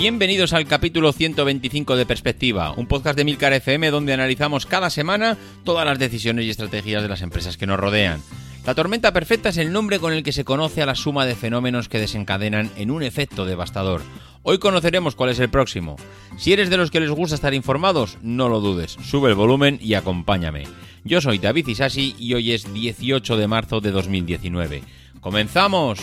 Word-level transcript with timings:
Bienvenidos 0.00 0.52
al 0.52 0.68
capítulo 0.68 1.12
125 1.12 1.96
de 1.96 2.06
Perspectiva, 2.06 2.72
un 2.76 2.86
podcast 2.86 3.16
de 3.16 3.24
Milcar 3.24 3.52
FM 3.52 3.90
donde 3.90 4.12
analizamos 4.12 4.64
cada 4.64 4.90
semana 4.90 5.36
todas 5.64 5.84
las 5.84 5.98
decisiones 5.98 6.44
y 6.44 6.50
estrategias 6.50 7.02
de 7.02 7.08
las 7.08 7.20
empresas 7.20 7.56
que 7.56 7.66
nos 7.66 7.80
rodean. 7.80 8.22
La 8.64 8.76
tormenta 8.76 9.12
perfecta 9.12 9.48
es 9.48 9.56
el 9.56 9.72
nombre 9.72 9.98
con 9.98 10.12
el 10.12 10.22
que 10.22 10.30
se 10.30 10.44
conoce 10.44 10.82
a 10.82 10.86
la 10.86 10.94
suma 10.94 11.26
de 11.26 11.34
fenómenos 11.34 11.88
que 11.88 11.98
desencadenan 11.98 12.70
en 12.76 12.92
un 12.92 13.02
efecto 13.02 13.44
devastador. 13.44 14.02
Hoy 14.44 14.58
conoceremos 14.58 15.16
cuál 15.16 15.30
es 15.30 15.40
el 15.40 15.48
próximo. 15.48 15.96
Si 16.36 16.52
eres 16.52 16.70
de 16.70 16.76
los 16.76 16.92
que 16.92 17.00
les 17.00 17.10
gusta 17.10 17.34
estar 17.34 17.52
informados, 17.52 18.18
no 18.22 18.48
lo 18.48 18.60
dudes, 18.60 18.96
sube 19.02 19.30
el 19.30 19.34
volumen 19.34 19.80
y 19.82 19.94
acompáñame. 19.94 20.62
Yo 21.02 21.20
soy 21.20 21.38
David 21.38 21.66
Isasi 21.66 22.14
y 22.20 22.34
hoy 22.34 22.52
es 22.52 22.72
18 22.72 23.36
de 23.36 23.48
marzo 23.48 23.80
de 23.80 23.90
2019. 23.90 24.84
¡Comenzamos! 25.20 25.98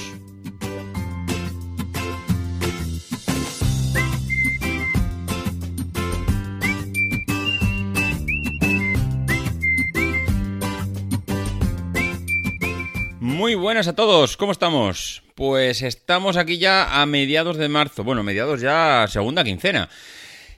Muy 13.46 13.54
buenas 13.54 13.88
a 13.88 13.94
todos, 13.94 14.38
¿cómo 14.38 14.52
estamos? 14.52 15.22
Pues 15.36 15.84
estamos 15.84 16.36
aquí 16.36 16.58
ya 16.58 17.00
a 17.00 17.06
mediados 17.06 17.58
de 17.58 17.70
marzo, 17.70 18.04
bueno, 18.04 18.24
mediados 18.24 18.60
ya 18.60 19.06
segunda 19.08 19.44
quincena. 19.44 19.88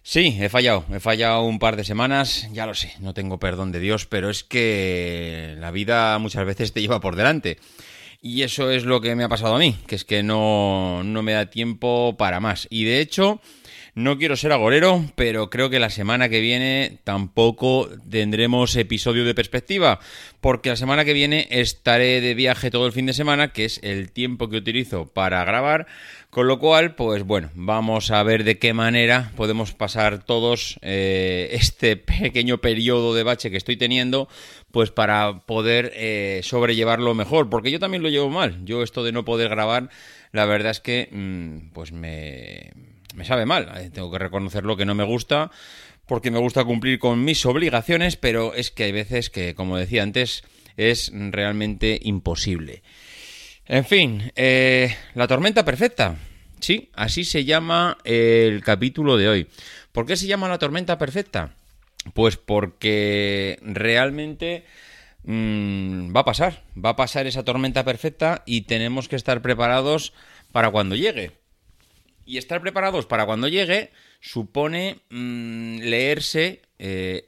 Sí, 0.04 0.38
he 0.40 0.48
fallado, 0.48 0.86
he 0.94 1.02
fallado 1.02 1.44
un 1.44 1.60
par 1.60 1.76
de 1.76 1.84
semanas, 1.84 2.48
ya 2.54 2.66
lo 2.66 2.74
sé, 2.76 2.94
no 3.02 3.14
tengo 3.14 3.40
perdón 3.40 3.74
de 3.74 3.82
Dios, 3.82 4.06
pero 4.06 4.30
es 4.30 4.46
que 4.46 5.58
la 5.60 5.72
vida 5.72 6.18
muchas 6.20 6.46
veces 6.46 6.72
te 6.72 6.80
lleva 6.80 7.02
por 7.02 7.18
delante. 7.18 7.58
Y 8.22 8.44
eso 8.44 8.72
es 8.72 8.86
lo 8.86 9.02
que 9.02 9.16
me 9.16 9.26
ha 9.26 9.30
pasado 9.30 9.56
a 9.56 9.60
mí, 9.60 9.76
que 9.86 9.96
es 9.96 10.06
que 10.06 10.24
no, 10.24 11.04
no 11.04 11.22
me 11.24 11.34
da 11.34 11.50
tiempo 11.50 12.16
para 12.18 12.40
más. 12.40 12.68
Y 12.70 12.86
de 12.86 13.02
hecho, 13.02 13.42
no 13.98 14.20
quiero 14.20 14.36
ser 14.36 14.52
agorero, 14.52 15.04
pero 15.16 15.50
creo 15.50 15.72
que 15.72 15.80
la 15.80 15.90
semana 15.90 16.30
que 16.30 16.40
viene 16.40 17.00
tampoco 17.04 17.90
tendremos 18.08 18.76
episodio 18.76 19.26
de 19.26 19.34
perspectiva, 19.34 20.00
porque 20.40 20.70
la 20.70 20.76
semana 20.76 21.04
que 21.04 21.14
viene 21.14 21.48
estaré 21.50 22.22
de 22.22 22.36
viaje 22.36 22.70
todo 22.70 22.86
el 22.86 22.92
fin 22.92 23.08
de 23.08 23.14
semana, 23.14 23.54
que 23.54 23.66
es 23.66 23.80
el 23.82 24.12
tiempo 24.12 24.50
que 24.50 24.58
utilizo 24.58 25.08
para 25.08 25.44
grabar, 25.46 25.88
con 26.30 26.46
lo 26.46 26.60
cual, 26.60 26.94
pues 26.94 27.24
bueno, 27.24 27.50
vamos 27.56 28.12
a 28.12 28.22
ver 28.22 28.44
de 28.44 28.60
qué 28.60 28.72
manera 28.72 29.32
podemos 29.36 29.74
pasar 29.74 30.24
todos 30.24 30.78
eh, 30.84 31.50
este 31.54 31.98
pequeño 31.98 32.60
periodo 32.60 33.16
de 33.16 33.24
bache 33.24 33.50
que 33.50 33.58
estoy 33.58 33.78
teniendo, 33.78 34.30
pues 34.70 34.92
para 34.92 35.40
poder 35.48 35.92
eh, 35.96 36.42
sobrellevarlo 36.44 37.16
mejor, 37.16 37.50
porque 37.50 37.72
yo 37.72 37.80
también 37.80 38.04
lo 38.04 38.10
llevo 38.10 38.30
mal. 38.30 38.64
Yo 38.64 38.84
esto 38.84 39.04
de 39.04 39.12
no 39.12 39.26
poder 39.26 39.50
grabar, 39.50 39.90
la 40.34 40.46
verdad 40.46 40.70
es 40.70 40.82
que, 40.82 41.10
mm, 41.12 41.74
pues 41.74 41.92
me 41.92 42.74
me 43.18 43.26
sabe 43.26 43.46
mal. 43.46 43.70
Eh, 43.76 43.90
Tengo 43.92 44.12
que 44.12 44.20
reconocer 44.20 44.64
lo 44.64 44.78
que 44.78 44.86
no 44.86 44.94
me 44.96 45.04
gusta 45.04 45.52
porque 46.06 46.32
me 46.32 46.40
gusta 46.40 46.64
cumplir 46.64 47.00
con 47.00 47.26
mis 47.26 47.46
obligaciones, 47.46 48.16
pero 48.16 48.54
es 48.54 48.72
que 48.72 48.86
hay 48.86 48.92
veces 48.94 49.30
que, 49.30 49.56
como 49.56 49.76
decía 49.76 50.04
antes, 50.04 50.44
es 50.78 51.12
realmente 51.14 52.00
imposible. 52.02 52.84
En 53.66 53.84
fin, 53.84 54.32
eh, 54.36 54.96
la 55.16 55.28
tormenta 55.28 55.66
perfecta. 55.66 56.16
Sí, 56.62 56.90
así 56.94 57.26
se 57.26 57.44
llama 57.44 57.98
el 58.06 58.64
capítulo 58.64 59.18
de 59.18 59.28
hoy. 59.28 59.48
¿Por 59.92 60.06
qué 60.06 60.16
se 60.16 60.28
llama 60.28 60.48
la 60.48 60.60
tormenta 60.60 60.98
perfecta? 60.98 61.56
Pues 62.14 62.38
porque 62.38 63.60
realmente 63.64 64.64
mm, 65.24 66.16
va 66.16 66.22
a 66.22 66.26
pasar, 66.26 66.64
va 66.74 66.92
a 66.92 66.96
pasar 66.96 67.28
esa 67.28 67.44
tormenta 67.44 67.84
perfecta 67.84 68.44
y 68.46 68.62
tenemos 68.62 69.10
que 69.10 69.18
estar 69.18 69.42
preparados 69.42 70.14
para 70.52 70.70
cuando 70.70 70.96
llegue. 70.96 71.32
Y 72.28 72.38
estar 72.38 72.62
preparados 72.62 73.06
para 73.06 73.26
cuando 73.26 73.48
llegue 73.48 73.92
supone 74.20 75.00
mm, 75.10 75.80
leerse 75.80 76.62
eh, 76.78 77.24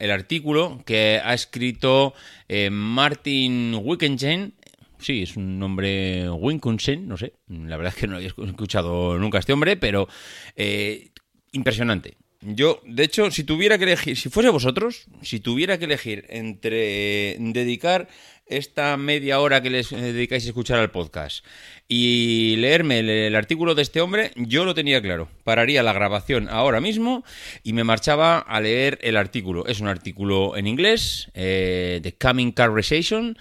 el, 0.00 0.10
artículo 0.10 0.82
que 0.86 1.20
ha 1.22 1.34
escrito 1.34 2.14
eh, 2.48 2.70
Martin 2.70 3.78
Wittgenstein. 3.82 4.54
Sí, 4.98 5.22
es 5.22 5.36
un 5.36 5.58
nombre 5.58 6.30
Wittgenstein, 6.30 7.06
no 7.06 7.18
sé. 7.18 7.34
La 7.48 7.76
verdad 7.76 7.92
es 7.94 8.00
que 8.00 8.06
no 8.06 8.16
había 8.16 8.28
escuchado 8.28 9.18
nunca 9.18 9.38
este 9.38 9.52
hombre, 9.52 9.76
pero 9.76 10.08
eh, 10.56 11.10
impresionante. 11.52 12.16
Yo, 12.42 12.80
de 12.86 13.04
hecho, 13.04 13.30
si 13.30 13.44
tuviera 13.44 13.76
que 13.76 13.84
elegir, 13.84 14.16
si 14.16 14.30
fuese 14.30 14.48
vosotros, 14.48 15.04
si 15.20 15.40
tuviera 15.40 15.78
que 15.78 15.84
elegir 15.84 16.24
entre 16.30 17.32
eh, 17.32 17.36
dedicar 17.38 18.08
esta 18.46 18.96
media 18.96 19.40
hora 19.40 19.62
que 19.62 19.68
les 19.68 19.92
eh, 19.92 19.96
dedicáis 19.96 20.44
a 20.44 20.48
escuchar 20.48 20.78
al 20.78 20.90
podcast 20.90 21.44
y 21.86 22.56
leerme 22.56 23.00
el, 23.00 23.36
artículo 23.36 23.74
de 23.74 23.82
este 23.82 24.00
hombre, 24.00 24.32
yo 24.36 24.64
lo 24.64 24.74
tenía 24.74 25.02
claro. 25.02 25.28
Pararía 25.44 25.82
la 25.82 25.92
grabación 25.92 26.48
ahora 26.48 26.80
mismo 26.80 27.24
y 27.62 27.74
me 27.74 27.84
marchaba 27.84 28.38
a 28.38 28.60
leer 28.60 28.98
el 29.02 29.18
artículo. 29.18 29.66
Es 29.66 29.80
un 29.80 29.88
artículo 29.88 30.56
en 30.56 30.66
inglés, 30.66 31.30
eh, 31.34 32.00
The 32.02 32.14
Coming 32.14 32.52
Conversation, 32.52 33.36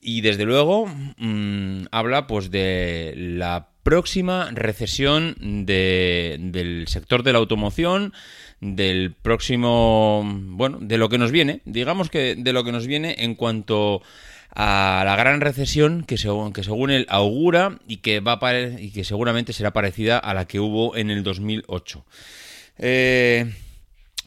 y 0.00 0.22
desde 0.22 0.44
luego 0.44 0.86
mm, 1.18 1.86
habla 1.90 2.26
pues 2.26 2.50
de 2.50 3.14
la 3.16 3.67
próxima 3.88 4.50
recesión 4.52 5.34
de- 5.64 6.36
del 6.38 6.88
sector 6.88 7.22
de 7.22 7.32
la 7.32 7.38
automoción, 7.38 8.12
del 8.60 9.14
próximo, 9.14 10.22
bueno, 10.26 10.78
de 10.80 10.98
lo 10.98 11.08
que 11.08 11.16
nos 11.16 11.30
viene, 11.32 11.62
digamos 11.64 12.10
que 12.10 12.34
de 12.36 12.52
lo 12.52 12.64
que 12.64 12.72
nos 12.72 12.86
viene 12.86 13.16
en 13.20 13.34
cuanto 13.34 14.02
a 14.54 15.02
la 15.06 15.16
gran 15.16 15.40
recesión 15.40 16.04
que 16.04 16.18
según, 16.18 16.52
que 16.52 16.64
según 16.64 16.90
él 16.90 17.06
augura 17.08 17.78
y 17.86 17.98
que, 17.98 18.20
va 18.20 18.32
a 18.42 18.58
y 18.78 18.90
que 18.90 19.04
seguramente 19.04 19.54
será 19.54 19.72
parecida 19.72 20.18
a 20.18 20.34
la 20.34 20.46
que 20.46 20.60
hubo 20.60 20.94
en 20.94 21.08
el 21.10 21.22
2008. 21.22 22.04
Eh, 22.78 23.50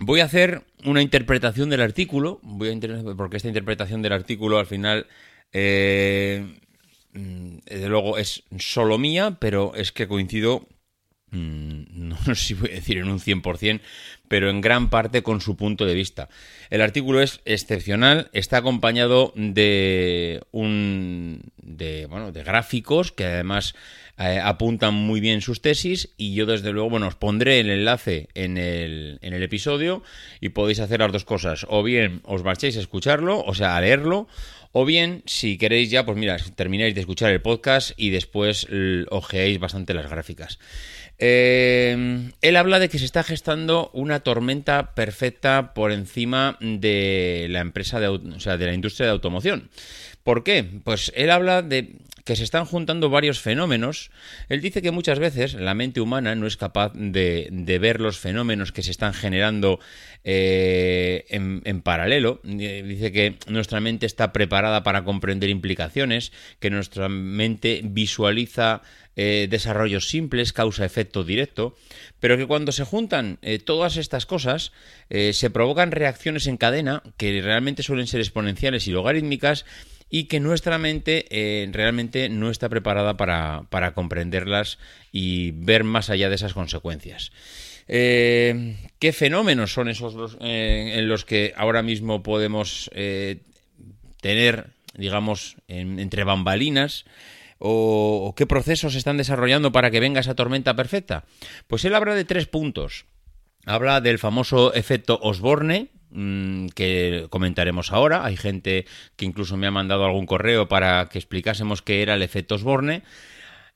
Voy 0.03 0.21
a 0.21 0.25
hacer 0.25 0.63
una 0.83 1.03
interpretación 1.03 1.69
del 1.69 1.81
artículo, 1.81 2.39
voy 2.41 2.69
a 2.69 3.15
porque 3.15 3.37
esta 3.37 3.49
interpretación 3.49 4.01
del 4.01 4.13
artículo 4.13 4.57
al 4.57 4.65
final, 4.65 5.05
eh, 5.53 6.43
desde 7.13 7.89
luego, 7.89 8.17
es 8.17 8.43
solo 8.57 8.97
mía, 8.97 9.37
pero 9.39 9.73
es 9.75 9.91
que 9.91 10.07
coincido, 10.07 10.67
mm, 11.31 11.83
no 12.09 12.17
sé 12.25 12.35
si 12.35 12.53
voy 12.53 12.71
a 12.71 12.75
decir 12.75 12.97
en 12.97 13.09
un 13.09 13.19
100%, 13.19 13.81
pero 14.27 14.49
en 14.49 14.61
gran 14.61 14.89
parte 14.89 15.23
con 15.23 15.41
su 15.41 15.55
punto 15.57 15.85
de 15.85 15.93
vista. 15.93 16.29
El 16.69 16.81
artículo 16.81 17.21
es 17.21 17.41
excepcional, 17.45 18.29
está 18.33 18.57
acompañado 18.57 19.33
de 19.35 20.41
un 20.51 21.51
de 21.57 22.05
bueno, 22.07 22.31
de 22.31 22.43
gráficos 22.43 23.11
que 23.11 23.25
además 23.25 23.75
eh, 24.17 24.39
apuntan 24.39 24.93
muy 24.93 25.19
bien 25.19 25.41
sus 25.41 25.61
tesis 25.61 26.13
y 26.15 26.35
yo 26.35 26.45
desde 26.45 26.71
luego, 26.71 26.91
bueno, 26.91 27.07
os 27.07 27.15
pondré 27.15 27.59
el 27.59 27.69
enlace 27.71 28.29
en 28.35 28.57
el, 28.57 29.17
en 29.21 29.33
el 29.33 29.41
episodio 29.41 30.03
y 30.39 30.49
podéis 30.49 30.79
hacer 30.79 30.99
las 30.99 31.11
dos 31.11 31.25
cosas, 31.25 31.65
o 31.69 31.81
bien 31.81 32.21
os 32.23 32.43
marchéis 32.43 32.77
a 32.77 32.81
escucharlo, 32.81 33.41
o 33.41 33.55
sea, 33.55 33.75
a 33.75 33.81
leerlo, 33.81 34.27
o 34.71 34.85
bien, 34.85 35.23
si 35.25 35.57
queréis 35.57 35.89
ya, 35.89 36.05
pues 36.05 36.17
mira, 36.17 36.37
termináis 36.55 36.95
de 36.95 37.01
escuchar 37.01 37.31
el 37.31 37.41
podcast 37.41 37.91
y 37.97 38.09
después 38.09 38.67
ojeáis 39.09 39.59
bastante 39.59 39.93
las 39.93 40.09
gráficas. 40.09 40.59
Eh, 41.23 42.31
él 42.41 42.57
habla 42.57 42.79
de 42.79 42.89
que 42.89 42.97
se 42.97 43.05
está 43.05 43.21
gestando 43.21 43.91
una 43.93 44.21
tormenta 44.21 44.95
perfecta 44.95 45.75
por 45.75 45.91
encima 45.91 46.57
de 46.61 47.45
la 47.49 47.59
empresa 47.59 47.99
de, 47.99 48.07
o 48.07 48.39
sea, 48.39 48.57
de 48.57 48.65
la 48.65 48.73
industria 48.73 49.05
de 49.05 49.11
automoción. 49.11 49.69
¿Por 50.23 50.43
qué? 50.43 50.63
Pues 50.83 51.11
él 51.15 51.31
habla 51.31 51.61
de 51.61 51.95
que 52.23 52.35
se 52.35 52.43
están 52.43 52.65
juntando 52.65 53.09
varios 53.09 53.39
fenómenos. 53.39 54.11
Él 54.49 54.61
dice 54.61 54.81
que 54.81 54.91
muchas 54.91 55.19
veces 55.19 55.53
la 55.53 55.73
mente 55.73 56.01
humana 56.01 56.35
no 56.35 56.47
es 56.47 56.57
capaz 56.57 56.91
de, 56.93 57.49
ver 57.81 57.99
los 57.99 58.19
fenómenos 58.19 58.71
que 58.71 58.83
se 58.83 58.91
están 58.91 59.13
generando 59.13 59.79
eh, 60.23 61.25
en, 61.29 61.81
paralelo. 61.81 62.41
Eh, 62.45 62.83
Dice 62.85 63.11
que 63.11 63.37
nuestra 63.47 63.79
mente 63.79 64.05
está 64.05 64.33
preparada 64.33 64.83
para 64.83 65.03
comprender 65.03 65.49
implicaciones, 65.49 66.31
que 66.59 66.69
nuestra 66.69 67.09
mente 67.09 67.81
visualiza 67.83 68.81
eh, 69.15 69.47
desarrollos 69.49 70.07
simples, 70.09 70.53
causa-efecto 70.53 71.23
directo, 71.23 71.75
pero 72.19 72.37
que 72.37 72.47
cuando 72.47 72.71
se 72.71 72.85
juntan 72.85 73.39
todas 73.65 73.97
estas 73.97 74.25
cosas 74.25 74.71
se 75.09 75.49
provocan 75.49 75.91
reacciones 75.91 76.47
en 76.47 76.57
cadena 76.57 77.03
que 77.17 77.41
realmente 77.41 77.83
suelen 77.83 78.07
ser 78.07 78.21
exponenciales 78.21 78.87
y 78.87 78.91
logarítmicas 78.91 79.65
y 80.11 80.25
que 80.25 80.39
nuestra 80.39 80.77
mente 80.77 81.25
eh, 81.29 81.67
realmente 81.71 82.29
no 82.29 82.51
está 82.51 82.69
preparada 82.69 83.15
para, 83.17 83.63
para 83.69 83.93
comprenderlas 83.93 84.77
y 85.11 85.51
ver 85.51 85.83
más 85.85 86.09
allá 86.11 86.29
de 86.29 86.35
esas 86.35 86.53
consecuencias. 86.53 87.31
Eh, 87.87 88.75
¿Qué 88.99 89.13
fenómenos 89.13 89.73
son 89.73 89.89
esos 89.89 90.37
eh, 90.41 90.93
en 90.97 91.07
los 91.07 91.25
que 91.25 91.53
ahora 91.57 91.81
mismo 91.81 92.21
podemos 92.21 92.91
tener, 94.21 94.67
digamos, 94.95 95.55
en- 95.67 95.99
entre 95.99 96.23
bambalinas? 96.23 97.05
O, 97.63 98.25
o 98.27 98.33
qué 98.35 98.47
procesos 98.47 98.95
están 98.95 99.17
desarrollando 99.17 99.71
para 99.71 99.91
que 99.91 99.99
venga 99.99 100.19
esa 100.19 100.33
tormenta 100.35 100.75
perfecta? 100.75 101.25
Pues 101.67 101.85
él 101.85 101.93
habla 101.95 102.15
de 102.15 102.25
tres 102.25 102.47
puntos. 102.47 103.05
Habla 103.67 104.01
del 104.01 104.17
famoso 104.17 104.73
efecto 104.73 105.19
Osborne, 105.21 105.89
mm, 106.11 106.67
que 106.69 107.27
comentaremos 107.29 107.91
ahora. 107.91 108.25
Hay 108.25 108.37
gente 108.37 108.85
que 109.15 109.25
incluso 109.25 109.57
me 109.57 109.67
ha 109.67 109.71
mandado 109.71 110.05
algún 110.05 110.25
correo 110.25 110.67
para 110.67 111.09
que 111.09 111.17
explicásemos 111.19 111.81
qué 111.81 112.01
era 112.01 112.15
el 112.15 112.21
efecto 112.21 112.55
Osborne. 112.55 113.03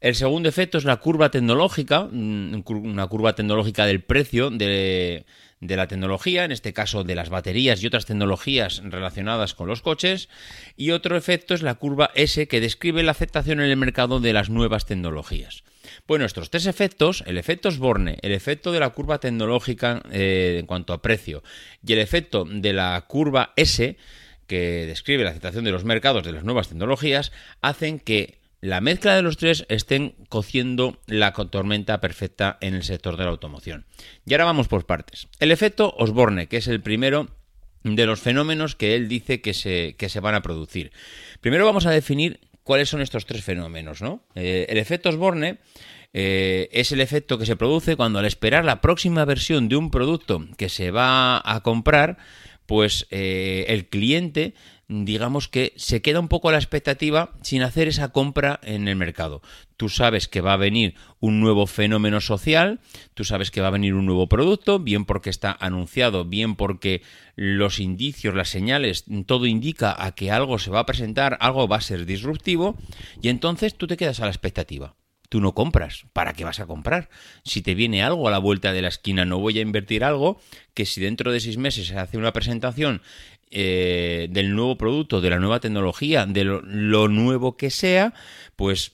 El 0.01 0.15
segundo 0.15 0.49
efecto 0.49 0.77
es 0.77 0.83
la 0.83 0.97
curva 0.97 1.31
tecnológica, 1.31 2.07
mm, 2.11 2.63
una 2.67 3.07
curva 3.07 3.33
tecnológica 3.33 3.85
del 3.85 4.03
precio 4.03 4.51
de 4.51 5.25
la 5.59 5.87
tecnología, 5.87 6.45
en 6.45 6.51
este 6.51 6.73
caso 6.73 7.03
de 7.03 7.15
las 7.15 7.29
baterías 7.29 7.81
y 7.81 7.87
otras 7.87 8.05
tecnologías 8.05 8.81
relacionadas 8.83 9.53
con 9.53 9.67
los 9.67 9.81
coches. 9.81 10.29
Y 10.75 10.91
otro 10.91 11.17
efecto 11.17 11.53
es 11.53 11.63
la 11.63 11.75
curva 11.75 12.11
S, 12.13 12.47
que 12.47 12.61
describe 12.61 13.03
la 13.03 13.11
aceptación 13.11 13.59
en 13.59 13.69
el 13.69 13.77
mercado 13.77 14.19
de 14.19 14.33
las 14.33 14.49
nuevas 14.49 14.85
tecnologías. 14.85 15.63
Bueno, 16.07 16.25
estos 16.25 16.51
tres 16.51 16.67
efectos, 16.67 17.23
el 17.25 17.39
efecto 17.39 17.67
Osborne, 17.67 18.19
el 18.21 18.31
efecto 18.31 18.71
de 18.71 18.79
la 18.79 18.91
curva 18.91 19.17
tecnológica 19.17 20.03
eh, 20.11 20.57
en 20.59 20.67
cuanto 20.67 20.93
a 20.93 21.01
precio 21.01 21.41
y 21.83 21.93
el 21.93 21.99
efecto 21.99 22.45
de 22.47 22.73
la 22.73 23.03
curva 23.07 23.53
S, 23.55 23.97
que 24.45 24.85
describe 24.85 25.23
la 25.23 25.31
aceptación 25.31 25.65
de 25.65 25.71
los 25.71 25.83
mercados 25.83 26.23
de 26.23 26.31
las 26.31 26.43
nuevas 26.43 26.67
tecnologías, 26.67 27.31
hacen 27.61 27.99
que 27.99 28.37
la 28.61 28.81
mezcla 28.81 29.15
de 29.15 29.23
los 29.23 29.37
tres 29.37 29.65
estén 29.67 30.13
cociendo 30.29 30.99
la 31.07 31.33
tormenta 31.33 31.99
perfecta 32.01 32.59
en 32.61 32.75
el 32.75 32.83
sector 32.83 33.17
de 33.17 33.23
la 33.23 33.31
automoción. 33.31 33.85
Y 34.27 34.33
ahora 34.35 34.45
vamos 34.45 34.67
por 34.67 34.85
partes. 34.85 35.27
El 35.39 35.51
efecto 35.51 35.95
Osborne, 35.97 36.45
que 36.45 36.57
es 36.57 36.67
el 36.67 36.81
primero 36.81 37.29
de 37.83 38.05
los 38.05 38.19
fenómenos 38.19 38.75
que 38.75 38.95
él 38.95 39.07
dice 39.07 39.41
que 39.41 39.55
se, 39.55 39.95
que 39.97 40.09
se 40.09 40.19
van 40.19 40.35
a 40.35 40.43
producir. 40.43 40.91
Primero 41.41 41.65
vamos 41.65 41.87
a 41.87 41.91
definir 41.91 42.41
cuáles 42.63 42.89
son 42.89 43.01
estos 43.01 43.25
tres 43.25 43.43
fenómenos, 43.43 44.01
¿no? 44.01 44.23
Eh, 44.35 44.65
el 44.69 44.77
efecto 44.77 45.09
Osborne 45.09 45.59
eh, 46.17 46.69
es 46.71 46.93
el 46.93 47.01
efecto 47.01 47.37
que 47.37 47.45
se 47.45 47.57
produce 47.57 47.97
cuando 47.97 48.19
al 48.19 48.25
esperar 48.25 48.63
la 48.63 48.79
próxima 48.79 49.25
versión 49.25 49.67
de 49.67 49.75
un 49.75 49.91
producto 49.91 50.45
que 50.57 50.69
se 50.69 50.89
va 50.89 51.41
a 51.43 51.59
comprar, 51.61 52.17
pues 52.65 53.05
eh, 53.11 53.65
el 53.67 53.89
cliente 53.89 54.53
digamos 54.87 55.49
que 55.49 55.73
se 55.75 56.01
queda 56.01 56.21
un 56.21 56.29
poco 56.29 56.47
a 56.47 56.51
la 56.53 56.57
expectativa 56.57 57.33
sin 57.41 57.63
hacer 57.63 57.89
esa 57.89 58.13
compra 58.13 58.61
en 58.63 58.87
el 58.87 58.95
mercado. 58.95 59.41
Tú 59.75 59.89
sabes 59.89 60.29
que 60.29 60.39
va 60.39 60.53
a 60.53 60.57
venir 60.57 60.95
un 61.19 61.41
nuevo 61.41 61.67
fenómeno 61.67 62.21
social, 62.21 62.79
tú 63.13 63.25
sabes 63.25 63.51
que 63.51 63.59
va 63.59 63.67
a 63.67 63.71
venir 63.71 63.93
un 63.93 64.05
nuevo 64.05 64.29
producto, 64.29 64.79
bien 64.79 65.03
porque 65.03 65.29
está 65.29 65.51
anunciado, 65.59 66.23
bien 66.23 66.55
porque 66.55 67.01
los 67.35 67.79
indicios, 67.79 68.35
las 68.35 68.47
señales, 68.47 69.03
todo 69.25 69.47
indica 69.47 69.95
a 70.01 70.13
que 70.13 70.31
algo 70.31 70.59
se 70.59 70.71
va 70.71 70.79
a 70.79 70.85
presentar, 70.85 71.37
algo 71.41 71.67
va 71.67 71.77
a 71.77 71.81
ser 71.81 72.05
disruptivo, 72.05 72.77
y 73.21 73.27
entonces 73.27 73.75
tú 73.75 73.85
te 73.87 73.97
quedas 73.97 74.21
a 74.21 74.25
la 74.25 74.31
expectativa. 74.31 74.95
Tú 75.35 75.41
no 75.41 75.53
compras. 75.53 76.05
¿Para 76.13 76.31
qué 76.31 76.45
vas 76.45 76.61
a 76.61 76.65
comprar? 76.65 77.09
Si 77.43 77.61
te 77.61 77.75
viene 77.75 78.01
algo 78.01 78.29
a 78.29 78.31
la 78.31 78.37
vuelta 78.37 78.71
de 78.71 78.81
la 78.81 78.87
esquina, 78.87 79.25
no 79.25 79.37
voy 79.37 79.59
a 79.59 79.61
invertir 79.61 80.05
algo 80.05 80.39
que 80.73 80.85
si 80.85 81.01
dentro 81.01 81.33
de 81.33 81.41
seis 81.41 81.57
meses 81.57 81.87
se 81.87 81.97
hace 81.97 82.17
una 82.17 82.31
presentación 82.31 83.01
eh, 83.51 84.27
del 84.29 84.55
nuevo 84.55 84.77
producto, 84.77 85.19
de 85.19 85.31
la 85.31 85.39
nueva 85.39 85.59
tecnología, 85.59 86.25
de 86.25 86.45
lo, 86.45 87.09
nuevo 87.09 87.57
que 87.57 87.69
sea, 87.69 88.13
pues 88.55 88.93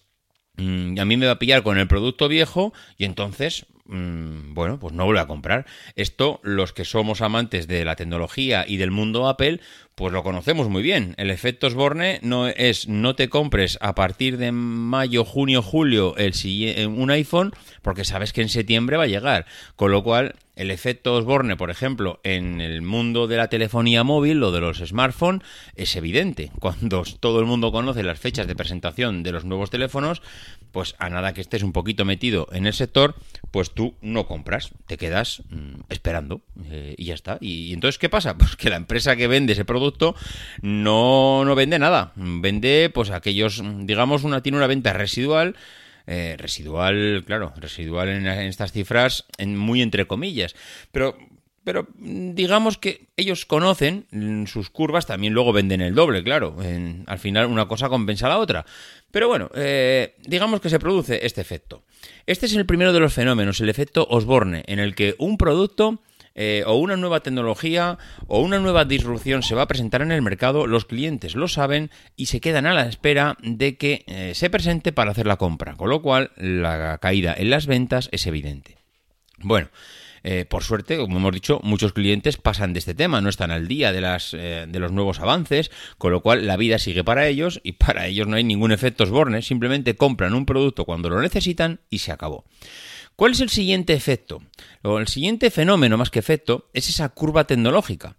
mm, 0.58 0.98
a 0.98 1.06
mí 1.06 1.16
me 1.16 1.28
va 1.28 1.34
a 1.34 1.38
pillar 1.38 1.62
con 1.62 1.78
el 1.78 1.88
producto 1.88 2.28
viejo 2.28 2.74
y 2.98 3.06
entonces, 3.06 3.68
mm, 3.92 4.54
bueno, 4.54 4.80
pues 4.80 4.94
no 4.94 5.06
vuelvo 5.06 5.22
a 5.22 5.28
comprar. 5.28 5.66
Esto, 5.96 6.40
los 6.44 6.74
que 6.74 6.86
somos 6.86 7.22
amantes 7.22 7.68
de 7.68 7.86
la 7.86 7.96
tecnología 7.96 8.66
y 8.68 8.78
del 8.78 8.90
mundo 8.90 9.28
Apple, 9.28 9.60
pues 9.96 10.14
lo 10.14 10.24
conocemos 10.24 10.70
muy 10.70 10.82
bien. 10.82 11.14
El 11.18 11.30
efecto 11.30 11.68
Osborne 11.68 12.20
no 12.24 12.48
es 12.48 12.88
no 12.88 13.16
te 13.16 13.30
compres 13.30 13.78
a 13.82 13.94
partir 13.94 14.38
de 14.38 14.52
mayo, 14.52 15.26
junio, 15.26 15.62
julio 15.62 16.16
el 16.18 16.34
un 16.88 17.12
iPhone 17.12 17.52
porque 17.82 18.06
sabes 18.06 18.34
que 18.34 18.42
en 18.42 18.50
septiembre 18.50 18.98
va 18.98 19.04
a 19.04 19.08
llegar. 19.08 19.46
Con 19.76 19.92
lo 19.92 20.02
cual, 20.02 20.36
el 20.62 20.70
efecto 20.70 21.16
Osborne, 21.16 21.58
por 21.58 21.72
ejemplo, 21.72 22.20
en 22.24 22.62
el 22.62 22.84
mundo 22.84 23.26
de 23.26 23.36
la 23.36 23.50
telefonía 23.50 24.04
móvil 24.04 24.44
o 24.44 24.52
de 24.52 24.62
los 24.62 24.78
smartphones, 24.78 25.42
es 25.76 25.96
evidente. 25.96 26.52
Cuando 26.60 27.04
todo 27.20 27.40
el 27.40 27.48
mundo 27.48 27.72
conoce 27.72 28.04
las 28.04 28.20
fechas 28.20 28.46
de 28.46 28.56
presentación 28.56 29.24
de 29.24 29.32
los 29.32 29.44
nuevos 29.44 29.72
teléfonos, 29.72 30.22
pues 30.72 30.96
a 31.00 31.10
nada 31.10 31.34
que 31.34 31.42
estés 31.42 31.64
un 31.64 31.74
poquito 31.74 32.06
metido 32.06 32.48
en 32.52 32.68
el 32.68 32.74
sector, 32.74 33.16
pues 33.50 33.72
tú 33.72 33.96
no 34.02 34.28
compras, 34.28 34.70
te 34.86 34.98
quedas 34.98 35.42
mm, 35.50 35.82
esperando 35.90 36.42
eh, 36.66 36.94
y 36.96 37.06
ya 37.06 37.16
está. 37.16 37.40
Y, 37.42 37.70
y 37.70 37.74
entonces, 37.74 37.98
¿qué 37.98 38.10
pasa? 38.10 38.38
Pues 38.42 38.56
que 38.56 38.70
la 38.70 38.76
empresa 38.76 39.16
que 39.16 39.28
vende 39.28 39.54
ese 39.54 39.66
producto 39.66 40.16
no, 40.62 41.44
no 41.44 41.56
vende 41.56 41.80
nada. 41.80 42.12
Vende, 42.16 42.92
pues 42.94 43.10
aquellos, 43.10 43.64
digamos, 43.82 44.24
una 44.24 44.42
tiene 44.42 44.58
una 44.58 44.68
venta 44.68 44.94
residual. 44.94 45.56
Eh, 46.08 46.36
residual, 46.38 47.24
claro, 47.26 47.54
residual 47.58 48.10
en, 48.10 48.28
estas 48.28 48.72
cifras, 48.72 49.26
en, 49.38 49.58
muy 49.58 49.82
entre 49.82 50.06
comillas. 50.08 50.56
Pero 50.92 51.18
pero 51.64 51.88
mm, 51.96 52.34
digamos 52.34 52.78
que 52.80 53.10
ellos 53.18 53.46
conocen 53.46 54.08
mm, 54.12 54.46
sus 54.46 54.70
curvas, 54.72 55.06
también 55.06 55.34
luego 55.34 55.54
venden 55.54 55.82
el 55.82 55.94
doble, 55.94 56.24
claro. 56.24 56.56
En- 56.64 57.04
al 57.08 57.20
final 57.20 57.46
una 57.46 57.68
cosa 57.68 57.88
compensa 57.88 58.26
a 58.26 58.30
la 58.30 58.40
otra. 58.40 58.66
Pero 59.12 59.28
bueno, 59.28 59.50
eh, 59.56 60.16
digamos 60.26 60.60
que 60.62 60.70
se 60.70 60.80
produce 60.80 61.26
este 61.26 61.42
efecto. 61.42 61.84
Este 62.26 62.48
es 62.48 62.56
el 62.56 62.66
primero 62.66 62.94
de 62.94 63.00
los 63.00 63.14
fenómenos, 63.14 63.60
el 63.62 63.70
efecto 63.70 64.08
Osborne, 64.10 64.64
en 64.66 64.80
el 64.80 64.96
que 64.96 65.14
un 65.20 65.38
producto 65.38 66.02
eh, 66.34 66.64
o 66.66 66.76
una 66.76 66.96
nueva 66.96 67.20
tecnología 67.20 67.98
o 68.28 68.40
una 68.42 68.60
nueva 68.60 68.86
disrupción 68.86 69.44
se 69.44 69.56
va 69.56 69.64
a 69.64 69.68
presentar 69.68 70.02
en 70.02 70.12
el 70.12 70.22
mercado, 70.22 70.66
los 70.66 70.86
clientes 70.86 71.36
lo 71.36 71.48
saben 71.48 71.92
y 72.16 72.28
se 72.28 72.40
quedan 72.40 72.66
a 72.66 72.74
la 72.74 72.88
espera 72.88 73.38
de 73.42 73.78
que 73.78 74.06
eh, 74.08 74.32
se 74.34 74.50
presente 74.50 74.94
para 74.94 75.12
hacer 75.12 75.28
la 75.28 75.38
compra, 75.38 75.76
con 75.76 75.90
lo 75.90 76.02
cual 76.02 76.32
la 76.38 76.98
caída 77.00 77.34
en 77.38 77.50
las 77.50 77.66
ventas 77.66 78.08
es 78.14 78.28
evidente. 78.28 78.78
Bueno, 79.40 79.70
eh, 80.24 80.46
por 80.46 80.64
suerte, 80.64 80.98
como 80.98 81.18
hemos 81.18 81.34
dicho, 81.34 81.60
muchos 81.64 81.94
clientes 81.94 82.38
pasan 82.38 82.74
de 82.74 82.80
este 82.80 82.94
tema, 82.94 83.20
no 83.20 83.30
están 83.30 83.52
al 83.52 83.68
día 83.68 83.92
de, 83.92 84.02
las, 84.02 84.32
de 84.32 84.80
los 84.80 84.92
nuevos 84.92 85.20
avances, 85.20 85.72
con 85.98 86.12
lo 86.12 86.22
cual 86.22 86.46
la 86.46 86.58
vida 86.58 86.78
sigue 86.78 87.04
para 87.04 87.28
ellos 87.28 87.60
y 87.64 87.74
para 87.74 88.06
ellos 88.06 88.28
no 88.28 88.36
hay 88.36 88.44
ningún 88.44 88.72
efecto 88.72 89.04
Osborne, 89.04 89.42
simplemente 89.42 89.96
compran 89.96 90.36
un 90.36 90.46
producto 90.46 90.86
cuando 90.86 91.10
lo 91.10 91.22
necesitan 91.22 91.82
y 91.90 92.00
se 92.00 92.12
acabó. 92.12 92.46
¿Cuál 93.22 93.34
es 93.34 93.42
el 93.42 93.50
siguiente 93.50 93.94
efecto? 93.94 94.42
O 94.82 94.98
el 94.98 95.08
siguiente 95.08 95.52
fenómeno, 95.52 95.96
más 95.96 96.10
que 96.10 96.18
efecto, 96.18 96.72
es 96.74 96.90
esa 96.90 97.10
curva 97.10 97.44
tecnológica. 97.44 98.16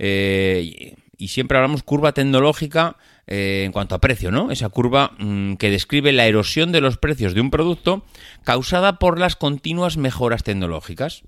Eh, 0.00 0.96
y 1.16 1.28
siempre 1.28 1.58
hablamos 1.58 1.84
curva 1.84 2.10
tecnológica 2.10 2.96
eh, 3.28 3.62
en 3.64 3.70
cuanto 3.70 3.94
a 3.94 4.00
precio, 4.00 4.32
¿no? 4.32 4.50
Esa 4.50 4.68
curva 4.68 5.12
mm, 5.16 5.54
que 5.58 5.70
describe 5.70 6.10
la 6.10 6.26
erosión 6.26 6.72
de 6.72 6.80
los 6.80 6.98
precios 6.98 7.34
de 7.34 7.40
un 7.40 7.52
producto 7.52 8.04
causada 8.42 8.98
por 8.98 9.20
las 9.20 9.36
continuas 9.36 9.96
mejoras 9.96 10.42
tecnológicas. 10.42 11.22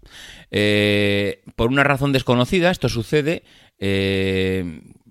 Eh, 0.51 1.45
por 1.55 1.69
una 1.69 1.85
razón 1.85 2.11
desconocida, 2.11 2.73
esto 2.73 2.89
sucede 2.89 3.45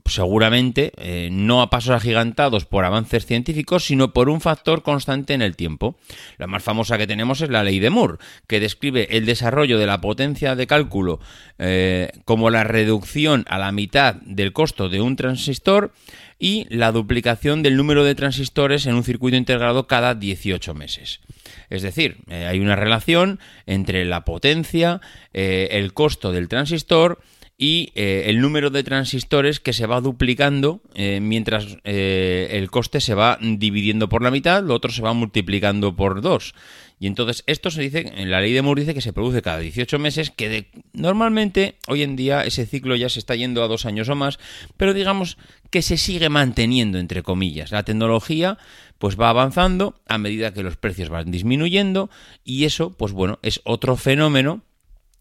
seguramente 0.06 0.92
eh, 0.98 1.30
no 1.32 1.62
a 1.62 1.70
pasos 1.70 1.96
agigantados 1.96 2.66
por 2.66 2.86
avances 2.86 3.26
científicos, 3.26 3.86
sino 3.86 4.14
por 4.14 4.30
un 4.30 4.42
factor 4.42 4.84
constante 4.84 5.34
en 5.34 5.42
el 5.42 5.56
tiempo. 5.56 5.96
La 6.38 6.48
más 6.48 6.64
famosa 6.64 6.98
que 6.98 7.08
tenemos 7.08 7.42
es 7.42 7.50
la 7.50 7.64
ley 7.64 7.80
de 7.80 7.90
Moore, 7.90 8.18
que 8.48 8.60
describe 8.60 9.08
el 9.16 9.26
desarrollo 9.26 9.80
de 9.80 9.86
la 9.86 10.02
potencia 10.02 10.56
de 10.56 10.68
cálculo 10.68 11.20
eh, 11.58 12.12
como 12.26 12.50
la 12.50 12.64
reducción 12.64 13.46
a 13.48 13.58
la 13.58 13.72
mitad 13.72 14.16
del 14.16 14.54
costo 14.54 14.90
de 14.90 15.02
un 15.02 15.16
transistor 15.16 15.94
y 16.38 16.68
la 16.70 16.92
duplicación 16.92 17.64
del 17.64 17.78
número 17.78 18.04
de 18.04 18.16
transistores 18.16 18.86
en 18.86 18.96
un 18.96 19.04
circuito 19.04 19.38
integrado 19.38 19.88
cada 19.88 20.16
18 20.16 20.74
meses. 20.74 21.22
Es 21.70 21.82
decir, 21.82 22.18
eh, 22.28 22.46
hay 22.46 22.60
una 22.60 22.76
relación 22.76 23.40
entre 23.66 24.04
la 24.04 24.26
potencia, 24.26 25.00
el 25.32 25.94
costo 25.94 26.32
del 26.32 26.50
transistor 26.50 27.20
y 27.58 27.92
eh, 27.96 28.24
el 28.28 28.42
número 28.42 28.70
de 28.72 28.84
transistores 28.84 29.60
que 29.60 29.74
se 29.74 29.86
va 29.86 30.02
duplicando 30.02 30.82
eh, 30.96 31.20
mientras 31.22 31.78
eh, 31.84 32.50
el 32.52 32.70
coste 32.72 33.00
se 33.00 33.14
va 33.14 33.38
dividiendo 33.42 34.10
por 34.10 34.22
la 34.24 34.32
mitad, 34.32 34.64
lo 34.64 34.74
otro 34.74 34.92
se 34.92 35.02
va 35.02 35.14
multiplicando 35.14 35.96
por 35.96 36.22
dos. 36.22 36.56
Y 37.00 37.08
entonces 37.08 37.44
esto 37.48 37.70
se 37.70 37.82
dice, 37.82 38.12
en 38.16 38.32
la 38.32 38.40
ley 38.42 38.54
de 38.54 38.62
Moore 38.62 38.82
dice 38.82 38.94
que 38.94 39.02
se 39.02 39.14
produce 39.14 39.42
cada 39.42 39.60
18 39.60 40.00
meses, 40.00 40.30
que 40.32 40.50
de- 40.50 40.68
normalmente 40.94 41.76
hoy 41.88 42.02
en 42.02 42.16
día 42.16 42.44
ese 42.46 42.66
ciclo 42.66 42.96
ya 42.96 43.10
se 43.10 43.20
está 43.20 43.36
yendo 43.36 43.64
a 43.64 43.68
dos 43.68 43.86
años 43.86 44.10
o 44.10 44.16
más, 44.16 44.40
pero 44.78 44.94
digamos 44.94 45.38
que 45.70 45.82
se 45.82 45.98
sigue 45.98 46.30
manteniendo, 46.30 46.98
entre 47.00 47.22
comillas. 47.24 47.72
La 47.72 47.84
tecnología 47.84 48.58
pues 49.00 49.20
va 49.20 49.30
avanzando 49.30 49.96
a 50.08 50.18
medida 50.18 50.54
que 50.54 50.64
los 50.64 50.78
precios 50.78 51.10
van 51.10 51.30
disminuyendo 51.30 52.10
y 52.44 52.64
eso 52.64 52.96
pues 52.96 53.12
bueno, 53.12 53.38
es 53.42 53.60
otro 53.66 53.98
fenómeno 53.98 54.64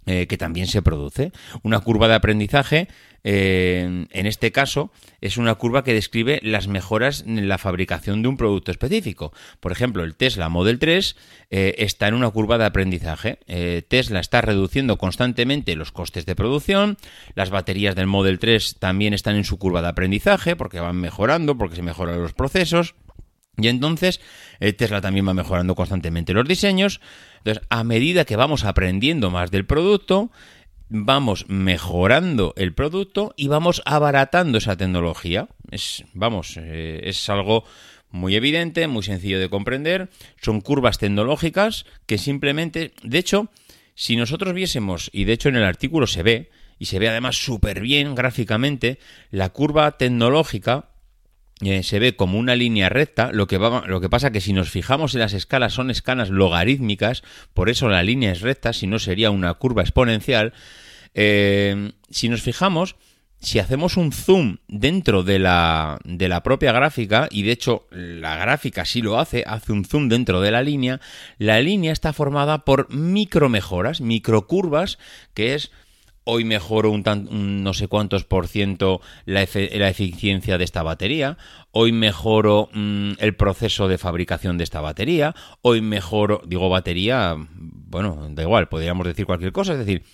eh, 0.04 0.26
que 0.26 0.36
también 0.36 0.66
se 0.66 0.82
produce. 0.82 1.30
Una 1.62 1.78
curva 1.78 2.08
de 2.08 2.14
aprendizaje, 2.14 2.88
eh, 3.22 4.06
en 4.10 4.26
este 4.26 4.50
caso, 4.50 4.90
es 5.20 5.36
una 5.36 5.54
curva 5.54 5.84
que 5.84 5.94
describe 5.94 6.40
las 6.42 6.66
mejoras 6.66 7.22
en 7.24 7.46
la 7.46 7.56
fabricación 7.56 8.20
de 8.20 8.26
un 8.26 8.36
producto 8.36 8.72
específico. 8.72 9.32
Por 9.60 9.70
ejemplo, 9.70 10.02
el 10.02 10.16
Tesla 10.16 10.48
Model 10.48 10.80
3 10.80 11.16
eh, 11.50 11.74
está 11.78 12.08
en 12.08 12.14
una 12.14 12.30
curva 12.30 12.58
de 12.58 12.64
aprendizaje. 12.64 13.38
Tesla 13.86 14.18
está 14.18 14.40
reduciendo 14.40 14.98
constantemente 14.98 15.76
los 15.76 15.92
costes 15.92 16.26
de 16.26 16.34
producción, 16.34 16.98
las 17.36 17.50
baterías 17.50 17.94
del 17.94 18.08
Model 18.08 18.40
3 18.40 18.78
también 18.80 19.14
están 19.14 19.36
en 19.36 19.44
su 19.44 19.56
curva 19.58 19.82
de 19.82 19.88
aprendizaje 19.88 20.56
porque 20.56 20.80
van 20.80 20.96
mejorando, 20.96 21.56
porque 21.56 21.76
se 21.76 21.82
mejoran 21.82 22.20
los 22.20 22.32
procesos. 22.32 22.96
Y 23.56 23.68
entonces 23.68 24.20
eh, 24.60 24.72
Tesla 24.72 25.00
también 25.00 25.28
va 25.28 25.34
mejorando 25.34 25.74
constantemente 25.74 26.32
los 26.32 26.48
diseños. 26.48 27.00
Entonces, 27.38 27.62
a 27.68 27.84
medida 27.84 28.24
que 28.24 28.36
vamos 28.36 28.64
aprendiendo 28.64 29.30
más 29.30 29.50
del 29.50 29.66
producto, 29.66 30.30
vamos 30.88 31.46
mejorando 31.48 32.54
el 32.56 32.74
producto 32.74 33.34
y 33.36 33.48
vamos 33.48 33.82
abaratando 33.84 34.58
esa 34.58 34.76
tecnología. 34.76 35.48
Es, 35.70 36.04
vamos, 36.14 36.56
eh, 36.56 37.00
es 37.04 37.28
algo 37.28 37.64
muy 38.10 38.36
evidente, 38.36 38.86
muy 38.86 39.02
sencillo 39.02 39.40
de 39.40 39.50
comprender. 39.50 40.10
Son 40.40 40.60
curvas 40.60 40.98
tecnológicas 40.98 41.86
que 42.06 42.18
simplemente, 42.18 42.92
de 43.02 43.18
hecho, 43.18 43.48
si 43.94 44.16
nosotros 44.16 44.54
viésemos, 44.54 45.10
y 45.12 45.24
de 45.24 45.32
hecho 45.32 45.48
en 45.48 45.56
el 45.56 45.64
artículo 45.64 46.06
se 46.06 46.22
ve, 46.22 46.50
y 46.78 46.86
se 46.86 46.98
ve 46.98 47.08
además 47.08 47.36
súper 47.36 47.80
bien 47.80 48.14
gráficamente, 48.14 48.98
la 49.30 49.50
curva 49.50 49.98
tecnológica 49.98 50.91
eh, 51.62 51.82
se 51.82 51.98
ve 51.98 52.16
como 52.16 52.38
una 52.38 52.56
línea 52.56 52.88
recta, 52.88 53.30
lo 53.32 53.46
que, 53.46 53.58
va, 53.58 53.84
lo 53.86 54.00
que 54.00 54.08
pasa 54.08 54.32
que 54.32 54.40
si 54.40 54.52
nos 54.52 54.70
fijamos 54.70 55.14
en 55.14 55.20
las 55.20 55.32
escalas 55.32 55.72
son 55.72 55.90
escalas 55.90 56.28
logarítmicas, 56.28 57.22
por 57.54 57.70
eso 57.70 57.88
la 57.88 58.02
línea 58.02 58.32
es 58.32 58.40
recta, 58.40 58.72
si 58.72 58.86
no 58.86 58.98
sería 58.98 59.30
una 59.30 59.54
curva 59.54 59.82
exponencial. 59.82 60.52
Eh, 61.14 61.92
si 62.10 62.28
nos 62.28 62.42
fijamos, 62.42 62.96
si 63.42 63.58
hacemos 63.58 63.96
un 63.96 64.12
zoom 64.12 64.58
dentro 64.68 65.22
de 65.22 65.38
la, 65.38 65.98
de 66.04 66.28
la 66.28 66.42
propia 66.42 66.72
gráfica, 66.72 67.28
y 67.30 67.42
de 67.42 67.52
hecho 67.52 67.86
la 67.90 68.36
gráfica 68.36 68.84
sí 68.84 69.02
lo 69.02 69.18
hace, 69.18 69.44
hace 69.46 69.72
un 69.72 69.84
zoom 69.84 70.08
dentro 70.08 70.40
de 70.40 70.50
la 70.50 70.62
línea, 70.62 71.00
la 71.38 71.60
línea 71.60 71.92
está 71.92 72.12
formada 72.12 72.64
por 72.64 72.92
micromejoras, 72.92 74.00
microcurvas, 74.00 74.98
que 75.34 75.54
es 75.54 75.70
hoy 76.24 76.44
mejoro 76.44 76.90
un, 76.90 77.02
tan, 77.02 77.28
un 77.28 77.62
no 77.62 77.74
sé 77.74 77.88
cuántos 77.88 78.24
por 78.24 78.48
ciento 78.48 79.00
la, 79.24 79.42
efe, 79.42 79.70
la, 79.78 79.88
eficiencia 79.88 80.58
de 80.58 80.64
esta 80.64 80.82
batería, 80.82 81.38
hoy 81.70 81.92
mejoro 81.92 82.68
mmm, 82.72 83.12
el 83.18 83.34
proceso 83.34 83.88
de 83.88 83.98
fabricación 83.98 84.58
de 84.58 84.64
esta 84.64 84.80
batería, 84.80 85.34
hoy 85.62 85.80
mejoro, 85.80 86.42
digo 86.46 86.68
batería, 86.68 87.36
bueno, 87.38 88.28
da 88.30 88.42
igual, 88.42 88.68
podríamos 88.68 89.06
decir 89.06 89.26
cualquier 89.26 89.52
cosa, 89.52 89.72
es 89.72 89.78
decir, 89.78 90.04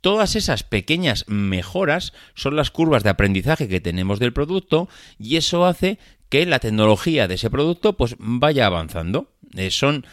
Todas 0.00 0.36
esas 0.36 0.62
pequeñas 0.62 1.24
mejoras 1.26 2.12
son 2.34 2.54
las 2.54 2.70
curvas 2.70 3.02
de 3.02 3.10
aprendizaje 3.10 3.66
que 3.66 3.80
tenemos 3.80 4.20
del 4.20 4.32
producto 4.32 4.88
y 5.18 5.36
eso 5.36 5.66
hace 5.66 5.98
que 6.28 6.46
la 6.46 6.60
tecnología 6.60 7.26
de 7.26 7.34
ese 7.34 7.50
producto 7.50 7.96
pues 7.96 8.14
vaya 8.18 8.66
avanzando. 8.66 9.32
Eh, 9.56 9.70
son 9.70 10.06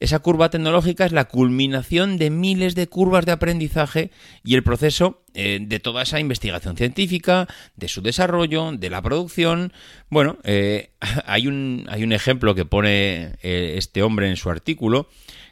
esa 0.00 0.20
curva 0.20 0.50
tecnológica 0.50 1.04
es 1.06 1.12
la 1.12 1.24
culminación 1.24 2.18
de 2.18 2.30
miles 2.30 2.74
de 2.74 2.86
curvas 2.86 3.26
de 3.26 3.32
aprendizaje 3.32 4.10
y 4.44 4.54
el 4.54 4.62
proceso 4.62 5.22
eh, 5.34 5.58
de 5.60 5.80
toda 5.80 6.02
esa 6.02 6.20
investigación 6.20 6.76
científica, 6.76 7.48
de 7.76 7.88
su 7.88 8.00
desarrollo, 8.00 8.72
de 8.72 8.90
la 8.90 9.02
producción. 9.02 9.72
Bueno, 10.08 10.38
eh, 10.44 10.90
hay, 11.26 11.48
un, 11.48 11.86
hay, 11.88 12.04
un, 12.04 12.12
ejemplo 12.12 12.54
que 12.54 12.64
pone 12.64 13.36
eh, 13.42 13.74
este 13.76 14.02
hombre 14.02 14.28
en 14.28 14.36
su 14.36 14.50
artículo 14.50 15.08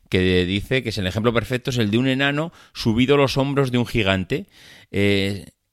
que 0.09 0.47
dice 0.47 0.85
que 0.85 0.91
es 0.91 0.99
el 0.99 1.09
ejemplo 1.09 1.33
perfecto, 1.33 1.71
es 1.71 1.79
el 1.79 1.91
de 1.91 1.99
un 1.99 2.07
enano 2.07 2.53
subido 2.73 3.17
a 3.17 3.19
los 3.19 3.37
hombros 3.37 3.73
de 3.73 3.79
un 3.79 3.87
gigante. 3.87 4.47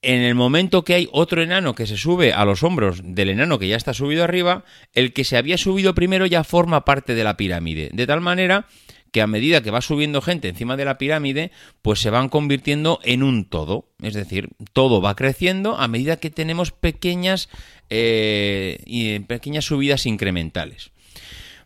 En 0.04 0.22
el 0.22 0.36
momento 0.36 0.84
que 0.84 0.94
hay 0.94 1.10
otro 1.12 1.42
enano 1.42 1.76
que 1.76 1.88
se 1.88 1.98
sube 1.98 2.34
a 2.34 2.46
los 2.46 2.64
hombros 2.64 3.02
del 3.04 3.30
enano 3.30 3.58
que 3.58 3.68
ya 3.68 3.78
está 3.78 3.94
subido 3.94 4.24
arriba, 4.24 4.64
el 4.94 5.14
que 5.14 5.24
se 5.24 5.38
había 5.38 5.58
subido 5.58 5.96
primero 5.96 6.26
ya 6.26 6.44
forma 6.44 6.86
parte 6.86 7.16
de 7.16 7.24
la 7.24 7.38
pirámide. 7.38 7.90
De 7.94 8.06
tal 8.06 8.22
manera 8.22 8.68
que 9.14 9.22
a 9.22 9.28
medida 9.28 9.62
que 9.62 9.72
va 9.72 9.82
subiendo 9.82 10.22
gente 10.22 10.50
encima 10.50 10.76
de 10.76 10.86
la 10.86 10.98
pirámide, 10.98 11.52
pues 11.82 12.00
se 12.00 12.10
van 12.10 12.30
convirtiendo 12.30 13.00
en 13.04 13.22
un 13.22 13.46
todo. 13.46 13.88
Es 14.02 14.16
decir, 14.16 14.50
todo 14.74 15.02
va 15.02 15.16
creciendo 15.16 15.78
a 15.78 15.88
medida 15.88 16.18
que 16.18 16.32
tenemos 16.32 16.72
pequeñas, 16.72 17.48
eh, 17.90 19.24
pequeñas 19.28 19.66
subidas 19.66 20.08
incrementales. 20.08 20.92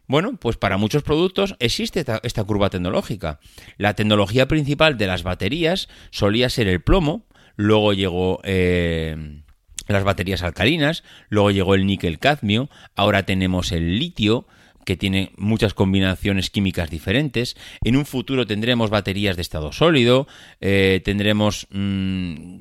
Bueno, 0.07 0.37
pues 0.37 0.55
para 0.55 0.77
muchos 0.77 1.03
productos 1.03 1.55
existe 1.59 2.05
esta, 2.23 2.43
curva 2.45 2.69
tecnológica. 2.69 3.39
La 3.77 3.93
tecnología 3.93 4.47
principal 4.47 4.97
de 4.97 5.07
las 5.07 5.23
baterías 5.23 5.89
solía 6.11 6.49
ser 6.49 6.69
el 6.69 6.81
plomo, 6.81 7.25
luego 7.57 7.91
llegó 7.91 8.39
eh, 8.43 9.41
las 9.87 10.05
baterías 10.05 10.43
alcalinas, 10.43 11.03
luego 11.27 11.51
llegó 11.51 11.75
el 11.75 11.85
níquel 11.85 12.19
cadmio, 12.19 12.69
ahora 12.95 13.23
tenemos 13.23 13.73
el 13.73 13.99
litio, 13.99 14.47
que 14.87 14.95
tiene 14.95 15.33
muchas 15.35 15.73
combinaciones 15.73 16.49
químicas 16.49 16.89
diferentes. 16.89 17.57
En 17.83 17.97
un 17.97 18.05
futuro 18.05 18.47
tendremos 18.47 18.89
baterías 18.89 19.35
de 19.35 19.41
estado 19.41 19.73
sólido, 19.73 20.27
eh, 20.61 21.01
tendremos, 21.03 21.67
mmm, 21.71 22.59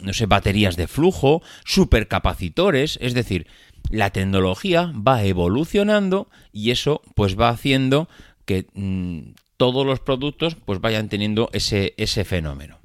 no 0.00 0.12
sé, 0.12 0.26
baterías 0.26 0.74
de 0.74 0.88
flujo, 0.88 1.40
supercapacitores, 1.64 2.98
es 3.00 3.14
decir, 3.14 3.46
la 3.90 4.10
tecnología 4.10 4.92
va 4.92 5.22
evolucionando 5.22 6.28
y 6.52 6.72
eso 6.72 7.00
pues 7.14 7.38
va 7.38 7.50
haciendo 7.50 8.08
que 8.44 8.66
mmm, 8.74 9.34
todos 9.56 9.86
los 9.86 10.00
productos 10.00 10.56
pues 10.56 10.80
vayan 10.80 11.08
teniendo 11.08 11.48
ese, 11.52 11.94
ese 11.96 12.24
fenómeno. 12.24 12.77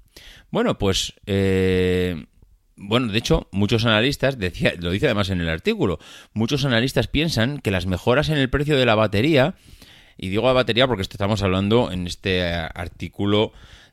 Bueno, 0.53 0.77
pues 0.77 1.15
eh, 1.25 2.27
bueno, 2.75 3.11
de 3.11 3.17
hecho, 3.17 3.47
muchos 3.51 3.85
analistas, 3.85 4.37
decía, 4.37 4.75
lo 4.79 4.91
dice 4.91 5.07
además 5.07 5.31
en 5.31 5.41
el 5.41 5.49
artículo, 5.49 5.97
muchos 6.35 6.63
analistas 6.63 7.07
piensan 7.07 7.57
que 7.57 7.71
las 7.71 7.87
mejoras 7.87 8.29
en 8.29 8.37
el 8.37 8.51
precio 8.51 8.77
de 8.77 8.85
la 8.85 8.93
batería, 8.93 9.55
y 10.15 10.29
digo 10.29 10.45
la 10.45 10.53
batería 10.53 10.85
porque 10.85 11.01
estamos 11.01 11.41
hablando 11.41 11.91
en 11.91 12.05
este 12.05 12.43
artículo 12.43 13.51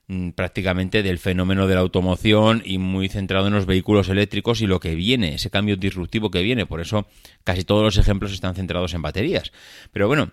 mmm, 0.09 0.33
prácticamente 0.33 1.03
del 1.03 1.19
fenómeno 1.19 1.67
de 1.67 1.77
la 1.77 1.81
automoción 1.81 2.61
y 2.63 2.77
muy 2.77 3.09
centrado 3.09 3.47
en 3.47 3.55
los 3.55 3.65
vehículos 3.65 4.11
eléctricos 4.11 4.61
y 4.61 4.67
lo 4.67 4.81
que 4.81 4.95
viene, 4.95 5.37
ese 5.37 5.49
cambio 5.49 5.79
disruptivo 5.79 6.31
que 6.31 6.43
viene, 6.43 6.67
por 6.67 6.83
eso 6.83 7.07
casi 7.43 7.65
todos 7.65 7.83
los 7.83 7.97
ejemplos 7.97 8.33
están 8.33 8.55
centrados 8.55 8.93
en 8.93 9.01
baterías. 9.01 9.51
Pero 9.93 10.09
bueno, 10.09 10.31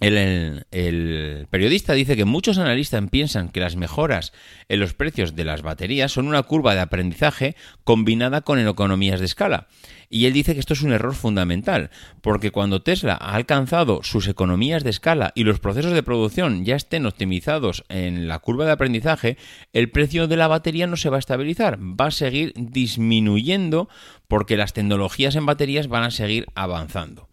el, 0.00 1.46
periodista 1.50 1.92
dice 1.92 2.16
que 2.16 2.24
muchos 2.24 2.56
analistas 2.56 3.04
piensan 3.10 3.50
que 3.50 3.60
las 3.60 3.76
mejoras 3.76 4.32
en 4.68 4.80
los 4.80 4.94
precios 4.94 5.36
de 5.36 5.44
las 5.44 5.60
baterías 5.60 6.12
son 6.12 6.26
una 6.26 6.42
curva 6.42 6.74
de 6.74 6.80
aprendizaje 6.80 7.54
combinada 7.84 8.40
con 8.40 8.58
economías 8.58 9.20
de 9.20 9.26
escala. 9.26 9.68
Y 10.08 10.26
él 10.26 10.32
dice 10.32 10.54
que 10.54 10.60
esto 10.60 10.72
es 10.72 10.82
un 10.82 10.92
error 10.92 11.14
fundamental, 11.14 11.90
porque 12.22 12.50
cuando 12.50 12.82
Tesla 12.82 13.14
ha 13.14 13.34
alcanzado 13.34 14.00
sus 14.02 14.26
economías 14.26 14.82
de 14.82 14.90
escala 14.90 15.32
y 15.36 15.44
los 15.44 15.60
procesos 15.60 15.92
de 15.92 16.02
producción 16.02 16.64
ya 16.64 16.76
estén 16.76 17.06
optimizados 17.06 17.84
en 17.88 18.26
la 18.26 18.40
curva 18.40 18.64
de 18.64 18.72
aprendizaje, 18.72 19.36
el 19.72 19.90
precio 19.90 20.26
de 20.26 20.36
la 20.36 20.48
batería 20.48 20.86
no 20.86 20.96
se 20.96 21.10
va 21.10 21.16
a 21.16 21.20
estabilizar, 21.20 21.78
va 21.78 22.06
a 22.06 22.10
seguir 22.10 22.54
disminuyendo 22.56 23.88
porque 24.26 24.56
las 24.56 24.72
tecnologías 24.72 25.36
en 25.36 25.46
baterías 25.46 25.88
van 25.88 26.04
a 26.04 26.10
seguir 26.10 26.46
avanzando. 26.54 27.28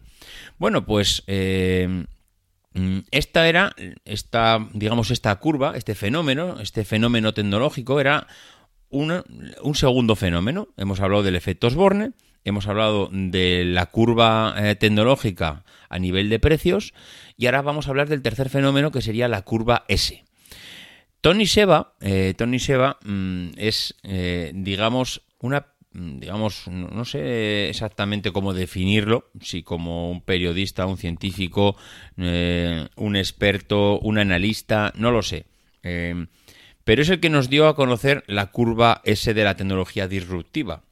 Bueno, 0.59 0.86
pues... 0.86 1.24
Eh, 1.27 2.05
esta 3.12 3.48
era, 3.48 3.75
esta, 4.05 4.67
digamos, 4.74 5.12
esta 5.12 5.36
curva, 5.38 5.74
este 5.75 5.96
fenómeno, 5.96 6.60
este 6.60 6.86
fenómeno 6.86 7.34
tecnológico 7.34 8.00
era 8.00 8.27
un 8.89 9.75
segundo 9.75 10.15
fenómeno. 10.15 10.69
Hemos 10.77 11.00
hablado 11.00 11.24
del 11.24 11.36
efecto 11.36 11.67
Osborne, 11.67 12.13
hemos 12.43 12.67
hablado 12.67 13.10
de 13.12 13.65
la 13.65 13.88
curva 13.88 14.55
eh, 14.57 14.75
tecnológica 14.75 15.63
a 15.89 16.00
nivel 16.00 16.29
de 16.29 16.39
precios 16.39 16.93
y 17.36 17.46
ahora 17.46 17.62
vamos 17.62 17.88
a 17.88 17.89
hablar 17.89 18.10
del 18.10 18.22
tercer 18.22 18.50
fenómeno 18.50 18.91
que 18.91 19.01
sería 19.01 19.27
la 19.27 19.41
curva 19.41 19.84
S. 19.88 20.24
Tony 21.22 21.46
Seba, 21.46 21.93
eh, 22.00 22.34
Tony 22.38 22.60
Seba 22.60 23.00
mmm, 23.03 23.50
es, 23.57 23.96
eh, 24.03 24.51
digamos, 24.53 25.24
una 25.39 25.74
digamos, 25.98 26.68
no 26.68 27.06
sé 27.06 27.70
exactamente 27.70 28.32
cómo 28.32 28.54
definirlo, 28.54 29.32
si 29.42 29.63
como 29.63 30.12
un 30.12 30.22
periodista, 30.22 30.86
un 30.86 30.98
científico, 30.98 31.75
eh, 32.18 32.88
un 32.96 33.16
experto, 33.16 34.00
un 34.00 34.20
analista, 34.20 34.94
no 34.96 35.12
lo 35.12 35.24
sé. 35.24 35.46
Eh, 35.82 36.27
pero 36.84 37.01
es 37.01 37.10
el 37.10 37.20
que 37.20 37.30
nos 37.30 37.50
dio 37.50 37.68
a 37.68 37.75
conocer 37.75 38.24
la 38.27 38.51
curva 38.51 39.01
S 39.06 39.34
de 39.34 39.44
la 39.44 39.56
tecnología 39.56 40.08
disruptiva. 40.08 40.84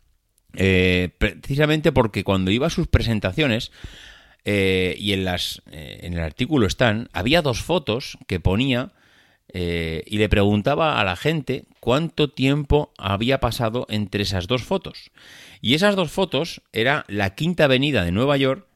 Eh, 0.56 1.10
precisamente 1.18 1.92
porque 1.92 2.24
cuando 2.24 2.50
iba 2.50 2.68
a 2.68 2.72
sus 2.72 2.88
presentaciones, 2.88 3.72
eh, 4.44 4.96
y 4.98 5.14
en, 5.14 5.24
las, 5.24 5.62
en 5.72 6.14
el 6.14 6.20
artículo 6.20 6.66
están, 6.66 7.10
había 7.14 7.42
dos 7.42 7.62
fotos 7.62 8.18
que 8.28 8.40
ponía 8.40 8.92
eh, 9.54 10.04
y 10.06 10.18
le 10.18 10.30
preguntaba 10.30 11.00
a 11.00 11.04
la 11.04 11.16
gente 11.16 11.66
cuánto 11.80 12.30
tiempo 12.30 12.92
había 12.98 13.40
pasado 13.40 13.86
entre 13.90 14.24
esas 14.24 14.48
dos 14.48 14.64
fotos. 14.64 15.12
Y 15.62 15.76
esas 15.76 15.96
dos 15.96 16.12
fotos 16.12 16.62
era 16.74 17.06
la 17.08 17.36
Quinta 17.36 17.66
Avenida 17.66 18.04
de 18.04 18.12
Nueva 18.12 18.38
York, 18.38 18.68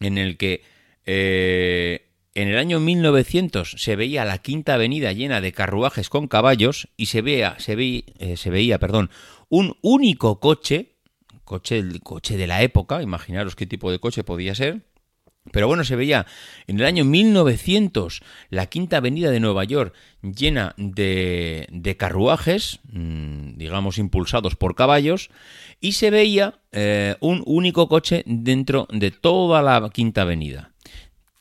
en 0.00 0.18
el 0.18 0.36
que 0.36 0.62
eh, 1.04 2.06
en 2.34 2.48
el 2.48 2.58
año 2.58 2.80
1900 2.80 3.76
se 3.78 3.96
veía 3.96 4.24
la 4.24 4.38
Quinta 4.38 4.74
Avenida 4.74 5.12
llena 5.12 5.40
de 5.40 5.52
carruajes 5.52 6.08
con 6.08 6.28
caballos 6.28 6.88
y 6.96 7.06
se 7.06 7.22
veía, 7.22 7.58
se 7.58 7.76
veía, 7.76 8.04
se 8.36 8.50
veía 8.50 8.78
perdón, 8.78 9.10
un 9.48 9.76
único 9.82 10.40
coche, 10.40 10.96
coche, 11.44 11.78
el 11.78 12.02
coche 12.02 12.36
de 12.36 12.46
la 12.46 12.62
época, 12.62 13.02
imaginaros 13.02 13.56
qué 13.56 13.66
tipo 13.66 13.90
de 13.90 13.98
coche 13.98 14.24
podía 14.24 14.54
ser, 14.54 14.82
pero 15.52 15.68
bueno, 15.68 15.84
se 15.84 15.96
veía 15.96 16.26
en 16.66 16.78
el 16.78 16.86
año 16.86 17.04
1900 17.04 18.22
la 18.50 18.66
Quinta 18.66 18.98
Avenida 18.98 19.30
de 19.30 19.40
Nueva 19.40 19.64
York 19.64 19.94
llena 20.22 20.74
de, 20.76 21.66
de 21.70 21.96
carruajes, 21.96 22.80
mmm, 22.90 23.56
digamos 23.56 23.98
impulsados 23.98 24.56
por 24.56 24.74
caballos, 24.74 25.30
y 25.80 25.92
se 25.92 26.10
veía 26.10 26.60
eh, 26.72 27.16
un 27.20 27.42
único 27.46 27.88
coche 27.88 28.22
dentro 28.26 28.88
de 28.90 29.10
toda 29.10 29.62
la 29.62 29.88
Quinta 29.90 30.22
Avenida. 30.22 30.72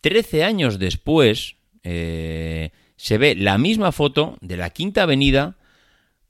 Trece 0.01 0.43
años 0.43 0.77
después 0.79 1.55
eh, 1.83 2.71
se 2.95 3.17
ve 3.17 3.35
la 3.35 3.57
misma 3.57 3.91
foto 3.91 4.37
de 4.41 4.57
la 4.57 4.69
Quinta 4.69 5.03
Avenida 5.03 5.55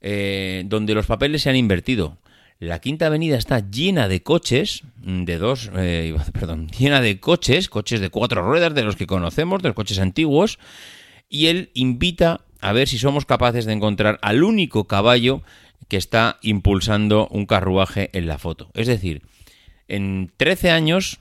eh, 0.08 0.62
donde 0.66 0.94
los 0.94 1.06
papeles 1.06 1.42
se 1.42 1.50
han 1.50 1.56
invertido. 1.56 2.18
La 2.58 2.80
Quinta 2.80 3.06
Avenida 3.06 3.36
está 3.36 3.68
llena 3.70 4.08
de 4.08 4.22
coches, 4.22 4.82
de 4.96 5.38
dos, 5.38 5.70
eh, 5.76 6.16
perdón, 6.32 6.68
llena 6.68 7.00
de 7.00 7.20
coches, 7.20 7.68
coches 7.68 8.00
de 8.00 8.10
cuatro 8.10 8.42
ruedas, 8.42 8.74
de 8.74 8.82
los 8.82 8.96
que 8.96 9.06
conocemos, 9.06 9.62
de 9.62 9.68
los 9.68 9.76
coches 9.76 9.98
antiguos, 9.98 10.58
y 11.28 11.46
él 11.46 11.70
invita 11.74 12.40
a 12.60 12.72
ver 12.72 12.88
si 12.88 12.98
somos 12.98 13.26
capaces 13.26 13.66
de 13.66 13.72
encontrar 13.72 14.18
al 14.22 14.42
único 14.42 14.86
caballo 14.86 15.42
que 15.88 15.96
está 15.96 16.38
impulsando 16.42 17.28
un 17.28 17.46
carruaje 17.46 18.10
en 18.12 18.26
la 18.26 18.38
foto. 18.38 18.70
Es 18.74 18.86
decir, 18.86 19.22
en 19.88 20.32
13 20.36 20.70
años 20.70 21.20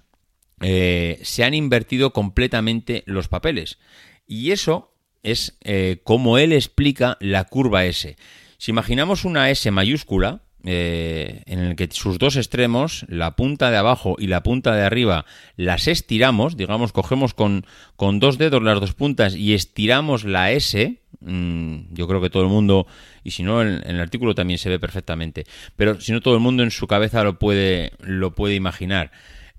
eh, 0.61 1.19
se 1.23 1.43
han 1.43 1.53
invertido 1.53 2.13
completamente 2.13 3.03
los 3.05 3.27
papeles. 3.27 3.77
Y 4.25 4.51
eso 4.51 4.93
es 5.21 5.57
eh, 5.61 5.99
como 6.03 6.37
él 6.37 6.53
explica 6.53 7.17
la 7.19 7.43
curva 7.43 7.85
S. 7.85 8.15
Si 8.57 8.71
imaginamos 8.71 9.25
una 9.25 9.49
S 9.49 9.69
mayúscula, 9.69 10.44
eh, 10.67 11.43
en 11.45 11.59
el 11.59 11.75
que 11.75 11.87
sus 11.91 12.17
dos 12.17 12.35
extremos, 12.35 13.05
la 13.07 13.35
punta 13.35 13.69
de 13.69 13.77
abajo 13.77 14.15
y 14.17 14.27
la 14.27 14.41
punta 14.41 14.73
de 14.73 14.83
arriba, 14.83 15.25
las 15.57 15.87
estiramos, 15.87 16.57
digamos, 16.57 16.91
cogemos 16.91 17.35
con, 17.35 17.65
con 17.95 18.19
dos 18.19 18.39
dedos 18.39 18.63
las 18.63 18.79
dos 18.79 18.93
puntas 18.93 19.35
y 19.35 19.53
estiramos 19.53 20.23
la 20.23 20.51
S, 20.51 20.97
mmm, 21.19 21.93
yo 21.93 22.07
creo 22.07 22.19
que 22.19 22.31
todo 22.31 22.41
el 22.41 22.49
mundo, 22.49 22.87
y 23.23 23.31
si 23.31 23.43
no, 23.43 23.61
en, 23.61 23.83
el 23.85 23.99
artículo 23.99 24.33
también 24.33 24.57
se 24.57 24.69
ve 24.69 24.79
perfectamente, 24.79 25.45
pero 25.75 26.01
si 26.01 26.11
no, 26.11 26.21
todo 26.21 26.33
el 26.33 26.39
mundo 26.39 26.63
en 26.63 26.71
su 26.71 26.87
cabeza 26.87 27.23
lo 27.23 27.37
puede, 27.37 27.91
lo 27.99 28.33
puede 28.33 28.55
imaginar. 28.55 29.11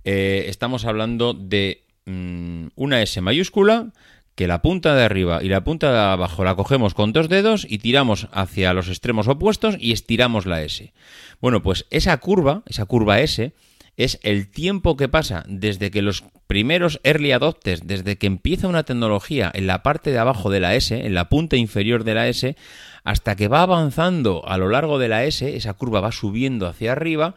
Eh, 0.04 0.46
estamos 0.48 0.84
hablando 0.84 1.34
de 1.34 1.84
mmm, 2.04 2.66
una 2.74 3.00
S 3.00 3.20
mayúscula 3.20 3.92
que 4.36 4.46
la 4.46 4.62
punta 4.62 4.94
de 4.94 5.02
arriba 5.02 5.42
y 5.42 5.48
la 5.48 5.64
punta 5.64 5.90
de 5.90 5.98
abajo 5.98 6.44
la 6.44 6.54
cogemos 6.54 6.94
con 6.94 7.12
dos 7.12 7.28
dedos 7.28 7.66
y 7.68 7.78
tiramos 7.78 8.28
hacia 8.32 8.74
los 8.74 8.88
extremos 8.88 9.26
opuestos 9.26 9.76
y 9.80 9.92
estiramos 9.92 10.46
la 10.46 10.62
S. 10.62 10.92
Bueno, 11.40 11.62
pues 11.62 11.86
esa 11.90 12.16
curva, 12.18 12.62
esa 12.66 12.84
curva 12.84 13.20
S, 13.20 13.54
es 13.96 14.20
el 14.22 14.50
tiempo 14.50 14.96
que 14.96 15.08
pasa 15.08 15.44
desde 15.48 15.90
que 15.90 16.02
los 16.02 16.22
primeros 16.46 17.00
early 17.02 17.32
adopters, 17.32 17.86
desde 17.86 18.18
que 18.18 18.26
empieza 18.26 18.68
una 18.68 18.84
tecnología 18.84 19.50
en 19.54 19.66
la 19.66 19.82
parte 19.82 20.10
de 20.10 20.18
abajo 20.18 20.50
de 20.50 20.60
la 20.60 20.74
S, 20.74 21.06
en 21.06 21.14
la 21.14 21.30
punta 21.30 21.56
inferior 21.56 22.04
de 22.04 22.14
la 22.14 22.28
S, 22.28 22.56
hasta 23.04 23.36
que 23.36 23.48
va 23.48 23.62
avanzando 23.62 24.46
a 24.46 24.58
lo 24.58 24.68
largo 24.68 24.98
de 24.98 25.08
la 25.08 25.24
S, 25.24 25.56
esa 25.56 25.72
curva 25.72 26.00
va 26.00 26.12
subiendo 26.12 26.66
hacia 26.66 26.92
arriba, 26.92 27.36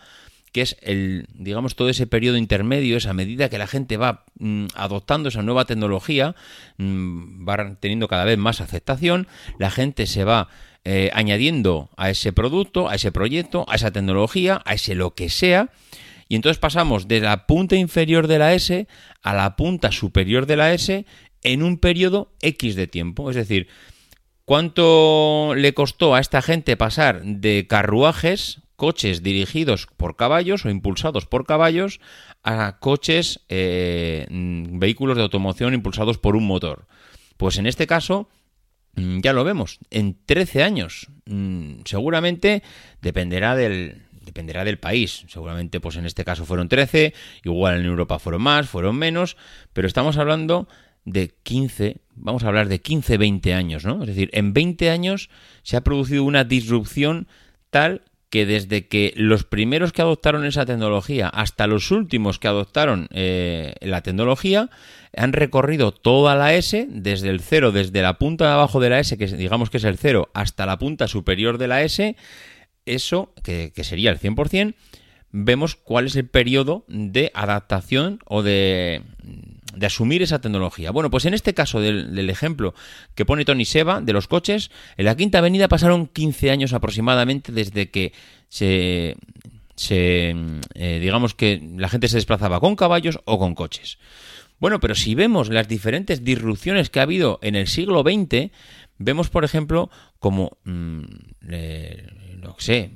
es 0.61 0.77
el, 0.81 1.27
digamos, 1.33 1.75
todo 1.75 1.89
ese 1.89 2.07
periodo 2.07 2.37
intermedio, 2.37 2.97
esa 2.97 3.13
medida 3.13 3.49
que 3.49 3.57
la 3.57 3.67
gente 3.67 3.97
va 3.97 4.25
mm, 4.39 4.67
adoptando 4.75 5.29
esa 5.29 5.41
nueva 5.41 5.65
tecnología, 5.65 6.35
mm, 6.77 7.47
va 7.47 7.75
teniendo 7.79 8.07
cada 8.07 8.25
vez 8.25 8.37
más 8.37 8.61
aceptación, 8.61 9.27
la 9.57 9.71
gente 9.71 10.07
se 10.07 10.23
va 10.23 10.49
eh, 10.85 11.09
añadiendo 11.13 11.89
a 11.97 12.09
ese 12.09 12.33
producto, 12.33 12.89
a 12.89 12.95
ese 12.95 13.11
proyecto, 13.11 13.65
a 13.67 13.75
esa 13.75 13.91
tecnología, 13.91 14.61
a 14.65 14.73
ese 14.73 14.95
lo 14.95 15.15
que 15.15 15.29
sea, 15.29 15.69
y 16.27 16.35
entonces 16.35 16.59
pasamos 16.59 17.07
de 17.07 17.21
la 17.21 17.47
punta 17.47 17.75
inferior 17.75 18.27
de 18.27 18.39
la 18.39 18.53
S 18.53 18.87
a 19.21 19.33
la 19.33 19.55
punta 19.55 19.91
superior 19.91 20.45
de 20.45 20.55
la 20.55 20.73
S 20.73 21.05
en 21.43 21.63
un 21.63 21.77
periodo 21.79 22.31
X 22.41 22.75
de 22.75 22.87
tiempo, 22.87 23.29
es 23.29 23.35
decir, 23.35 23.67
¿Cuánto 24.49 25.53
le 25.55 25.75
costó 25.75 26.15
a 26.15 26.19
esta 26.19 26.41
gente 26.41 26.75
pasar 26.75 27.21
de 27.23 27.67
carruajes 27.69 28.61
coches 28.79 29.21
dirigidos 29.21 29.87
por 29.97 30.15
caballos 30.15 30.65
o 30.65 30.69
impulsados 30.71 31.27
por 31.27 31.45
caballos 31.45 31.99
a 32.41 32.79
coches, 32.79 33.41
eh, 33.49 34.25
vehículos 34.31 35.17
de 35.17 35.23
automoción 35.23 35.75
impulsados 35.75 36.17
por 36.17 36.35
un 36.37 36.47
motor. 36.47 36.87
Pues 37.37 37.57
en 37.57 37.67
este 37.67 37.85
caso, 37.85 38.29
mm, 38.95 39.19
ya 39.19 39.33
lo 39.33 39.43
vemos, 39.43 39.79
en 39.91 40.17
13 40.25 40.63
años. 40.63 41.07
Mm, 41.25 41.81
seguramente 41.83 42.63
dependerá 43.01 43.55
del, 43.55 44.01
dependerá 44.21 44.63
del 44.63 44.79
país. 44.79 45.25
Seguramente, 45.27 45.81
pues 45.81 45.97
en 45.97 46.05
este 46.05 46.23
caso 46.23 46.45
fueron 46.45 46.69
13, 46.69 47.13
igual 47.43 47.81
en 47.81 47.85
Europa 47.85 48.17
fueron 48.17 48.41
más, 48.41 48.69
fueron 48.69 48.95
menos, 48.95 49.35
pero 49.73 49.87
estamos 49.87 50.17
hablando 50.17 50.69
de 51.03 51.35
15, 51.43 51.97
vamos 52.15 52.43
a 52.43 52.47
hablar 52.47 52.69
de 52.69 52.79
15, 52.79 53.17
20 53.17 53.53
años, 53.53 53.83
¿no? 53.83 54.01
Es 54.03 54.07
decir, 54.07 54.29
en 54.31 54.53
20 54.53 54.89
años 54.89 55.29
se 55.63 55.75
ha 55.75 55.83
producido 55.83 56.23
una 56.23 56.45
disrupción 56.45 57.27
tal 57.69 58.03
que 58.29 58.45
desde 58.45 58.87
que 58.87 59.13
los 59.15 59.43
primeros 59.43 59.91
que 59.91 60.01
adoptaron 60.01 60.45
esa 60.45 60.65
tecnología 60.65 61.27
hasta 61.29 61.67
los 61.67 61.91
últimos 61.91 62.37
que 62.37 62.47
adoptaron 62.47 63.07
eh, 63.11 63.73
la 63.81 64.01
tecnología 64.01 64.69
han 65.15 65.33
recorrido 65.33 65.91
toda 65.91 66.35
la 66.35 66.53
S, 66.53 66.87
desde 66.89 67.29
el 67.29 67.39
cero, 67.39 67.71
desde 67.71 68.01
la 68.01 68.19
punta 68.19 68.45
de 68.45 68.51
abajo 68.51 68.79
de 68.79 68.89
la 68.89 68.99
S, 68.99 69.17
que 69.17 69.25
digamos 69.25 69.69
que 69.69 69.77
es 69.77 69.83
el 69.83 69.97
cero, 69.97 70.29
hasta 70.33 70.67
la 70.67 70.77
punta 70.77 71.07
superior 71.07 71.57
de 71.57 71.67
la 71.67 71.81
S, 71.81 72.15
eso, 72.85 73.33
que, 73.43 73.71
que 73.75 73.83
sería 73.83 74.11
el 74.11 74.19
100%, 74.19 74.75
vemos 75.31 75.75
cuál 75.75 76.05
es 76.05 76.15
el 76.15 76.27
periodo 76.27 76.85
de 76.87 77.31
adaptación 77.33 78.19
o 78.25 78.43
de, 78.43 79.01
de 79.79 79.85
asumir 79.85 80.21
esa 80.21 80.41
tecnología. 80.41 80.91
Bueno, 80.91 81.09
pues 81.09 81.25
en 81.25 81.33
este 81.33 81.53
caso 81.53 81.79
del, 81.79 82.29
ejemplo 82.29 82.73
que 83.15 83.25
pone 83.25 83.45
Tony 83.45 83.65
Seba 83.65 84.01
de 84.01 84.13
los 84.13 84.27
coches, 84.27 84.71
en 84.97 85.05
la 85.05 85.15
Quinta 85.15 85.37
Avenida 85.37 85.69
pasaron 85.69 86.07
15 86.07 86.51
años 86.51 86.73
aproximadamente 86.73 87.51
desde 87.53 87.89
que 87.89 88.11
se, 88.49 89.15
se 89.75 90.35
eh, 90.75 90.99
digamos 90.99 91.33
que 91.33 91.65
la 91.77 91.87
gente 91.87 92.09
se 92.09 92.17
desplazaba 92.17 92.59
con 92.59 92.75
caballos 92.75 93.19
o 93.23 93.39
con 93.39 93.55
coches. 93.55 93.97
Bueno, 94.59 94.81
pero 94.81 94.95
si 94.95 95.15
vemos 95.15 95.49
las 95.49 95.69
diferentes 95.69 96.25
disrupciones 96.25 96.89
que 96.89 96.99
ha 96.99 97.03
habido 97.03 97.39
en 97.41 97.55
el 97.55 97.67
siglo 97.67 98.03
XX, 98.03 98.51
vemos, 98.97 99.29
por 99.29 99.45
ejemplo, 99.45 99.89
como, 100.19 100.57
mmm, 100.65 101.03
eh, 101.49 102.05
no 102.41 102.55
sé, 102.59 102.91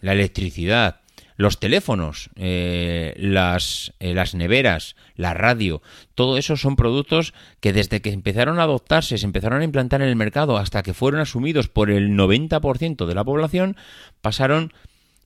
la 0.00 0.12
electricidad, 0.12 1.02
los 1.36 1.58
teléfonos, 1.58 2.30
eh, 2.36 3.14
las, 3.16 3.92
eh, 3.98 4.14
las 4.14 4.34
neveras, 4.34 4.94
la 5.16 5.34
radio, 5.34 5.82
todo 6.14 6.38
eso 6.38 6.56
son 6.56 6.76
productos 6.76 7.34
que 7.60 7.72
desde 7.72 8.00
que 8.00 8.12
empezaron 8.12 8.60
a 8.60 8.64
adoptarse, 8.64 9.18
se 9.18 9.26
empezaron 9.26 9.60
a 9.60 9.64
implantar 9.64 10.02
en 10.02 10.08
el 10.08 10.16
mercado 10.16 10.56
hasta 10.56 10.82
que 10.82 10.94
fueron 10.94 11.20
asumidos 11.20 11.68
por 11.68 11.90
el 11.90 12.10
90% 12.10 13.06
de 13.06 13.14
la 13.14 13.24
población, 13.24 13.76
pasaron 14.20 14.72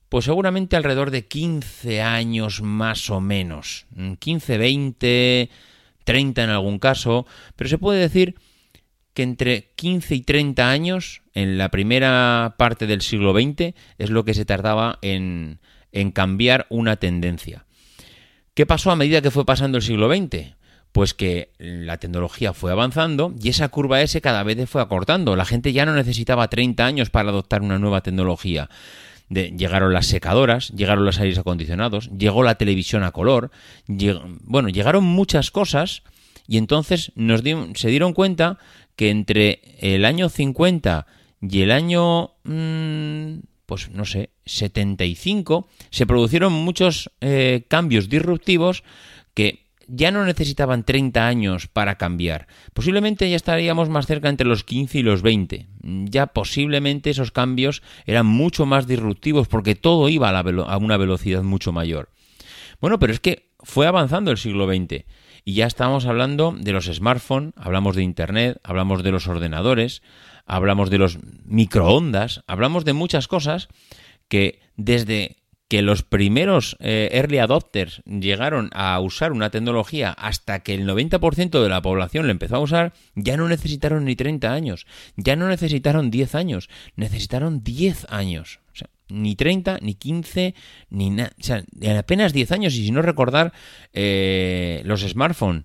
pues 0.08 0.24
seguramente 0.24 0.76
alrededor 0.76 1.10
de 1.10 1.26
15 1.26 2.00
años 2.00 2.62
más 2.62 3.10
o 3.10 3.20
menos, 3.20 3.86
15, 4.18 4.56
20, 4.56 5.50
30 6.04 6.44
en 6.44 6.50
algún 6.50 6.78
caso, 6.78 7.26
pero 7.56 7.68
se 7.68 7.76
puede 7.76 8.00
decir 8.00 8.36
que 9.12 9.22
entre 9.22 9.72
15 9.76 10.14
y 10.14 10.20
30 10.22 10.70
años 10.70 11.22
en 11.34 11.58
la 11.58 11.70
primera 11.70 12.54
parte 12.56 12.86
del 12.86 13.02
siglo 13.02 13.34
XX 13.34 13.74
es 13.98 14.10
lo 14.10 14.24
que 14.24 14.32
se 14.32 14.46
tardaba 14.46 14.98
en, 15.02 15.58
en 15.92 16.10
cambiar 16.10 16.66
una 16.68 16.96
tendencia. 16.96 17.64
¿Qué 18.54 18.66
pasó 18.66 18.90
a 18.90 18.96
medida 18.96 19.22
que 19.22 19.30
fue 19.30 19.46
pasando 19.46 19.78
el 19.78 19.82
siglo 19.82 20.08
XX? 20.08 20.54
Pues 20.92 21.14
que 21.14 21.52
la 21.58 21.98
tecnología 21.98 22.52
fue 22.52 22.72
avanzando 22.72 23.34
y 23.40 23.50
esa 23.50 23.68
curva 23.68 24.00
S 24.00 24.20
cada 24.20 24.42
vez 24.42 24.56
se 24.56 24.66
fue 24.66 24.82
acortando. 24.82 25.36
La 25.36 25.44
gente 25.44 25.72
ya 25.72 25.86
no 25.86 25.94
necesitaba 25.94 26.48
30 26.48 26.84
años 26.84 27.10
para 27.10 27.28
adoptar 27.28 27.62
una 27.62 27.78
nueva 27.78 28.00
tecnología. 28.00 28.68
Llegaron 29.28 29.92
las 29.92 30.06
secadoras, 30.06 30.70
llegaron 30.70 31.04
los 31.04 31.20
aires 31.20 31.38
acondicionados, 31.38 32.10
llegó 32.16 32.42
la 32.42 32.54
televisión 32.54 33.04
a 33.04 33.12
color, 33.12 33.50
bueno, 33.86 34.70
llegaron 34.70 35.04
muchas 35.04 35.50
cosas 35.50 36.02
y 36.48 36.56
entonces 36.56 37.12
nos 37.14 37.42
se 37.74 37.88
dieron 37.88 38.14
cuenta 38.14 38.58
que 38.96 39.10
entre 39.10 39.60
el 39.78 40.04
año 40.06 40.30
50 40.30 41.06
y 41.42 41.62
el 41.62 41.70
año, 41.70 42.32
mm, 42.42 43.38
pues 43.68 43.90
no 43.90 44.06
sé, 44.06 44.30
75, 44.46 45.68
se 45.90 46.06
produjeron 46.06 46.54
muchos 46.54 47.10
eh, 47.20 47.66
cambios 47.68 48.08
disruptivos 48.08 48.82
que 49.34 49.66
ya 49.86 50.10
no 50.10 50.24
necesitaban 50.24 50.84
30 50.84 51.26
años 51.28 51.66
para 51.66 51.96
cambiar. 51.98 52.46
Posiblemente 52.72 53.28
ya 53.28 53.36
estaríamos 53.36 53.90
más 53.90 54.06
cerca 54.06 54.30
entre 54.30 54.46
los 54.46 54.64
15 54.64 55.00
y 55.00 55.02
los 55.02 55.20
20. 55.20 55.66
Ya 56.06 56.28
posiblemente 56.28 57.10
esos 57.10 57.30
cambios 57.30 57.82
eran 58.06 58.24
mucho 58.24 58.64
más 58.64 58.86
disruptivos 58.86 59.48
porque 59.48 59.74
todo 59.74 60.08
iba 60.08 60.30
a, 60.30 60.32
la 60.32 60.42
velo- 60.42 60.66
a 60.66 60.78
una 60.78 60.96
velocidad 60.96 61.42
mucho 61.42 61.70
mayor. 61.70 62.08
Bueno, 62.80 62.98
pero 62.98 63.12
es 63.12 63.20
que 63.20 63.50
fue 63.60 63.86
avanzando 63.86 64.30
el 64.30 64.38
siglo 64.38 64.66
XX 64.66 65.04
y 65.44 65.52
ya 65.54 65.66
estamos 65.66 66.06
hablando 66.06 66.54
de 66.58 66.72
los 66.72 66.86
smartphones, 66.86 67.52
hablamos 67.56 67.96
de 67.96 68.02
Internet, 68.02 68.60
hablamos 68.64 69.02
de 69.02 69.10
los 69.10 69.26
ordenadores, 69.26 70.00
hablamos 70.48 70.90
de 70.90 70.98
los 70.98 71.18
microondas, 71.44 72.42
hablamos 72.46 72.84
de 72.84 72.94
muchas 72.94 73.28
cosas 73.28 73.68
que 74.28 74.60
desde 74.76 75.36
que 75.68 75.82
los 75.82 76.02
primeros 76.02 76.76
eh, 76.80 77.10
early 77.12 77.38
adopters 77.38 78.02
llegaron 78.06 78.70
a 78.72 78.98
usar 79.00 79.32
una 79.32 79.50
tecnología 79.50 80.12
hasta 80.12 80.60
que 80.60 80.74
el 80.74 80.88
90% 80.88 81.62
de 81.62 81.68
la 81.68 81.82
población 81.82 82.26
lo 82.26 82.32
empezó 82.32 82.56
a 82.56 82.60
usar, 82.60 82.94
ya 83.14 83.36
no 83.36 83.48
necesitaron 83.48 84.06
ni 84.06 84.16
30 84.16 84.50
años, 84.50 84.86
ya 85.16 85.36
no 85.36 85.46
necesitaron 85.46 86.10
10 86.10 86.34
años, 86.34 86.70
necesitaron 86.96 87.62
10 87.62 88.06
años. 88.08 88.60
O 88.72 88.76
sea, 88.76 88.88
ni 89.10 89.36
30, 89.36 89.78
ni 89.82 89.94
15, 89.94 90.54
ni 90.88 91.10
nada. 91.10 91.32
O 91.38 91.42
sea, 91.42 91.62
en 91.80 91.96
apenas 91.98 92.32
10 92.32 92.52
años, 92.52 92.74
y 92.74 92.86
si 92.86 92.90
no 92.90 93.02
recordar 93.02 93.52
eh, 93.92 94.80
los 94.84 95.02
smartphones. 95.02 95.64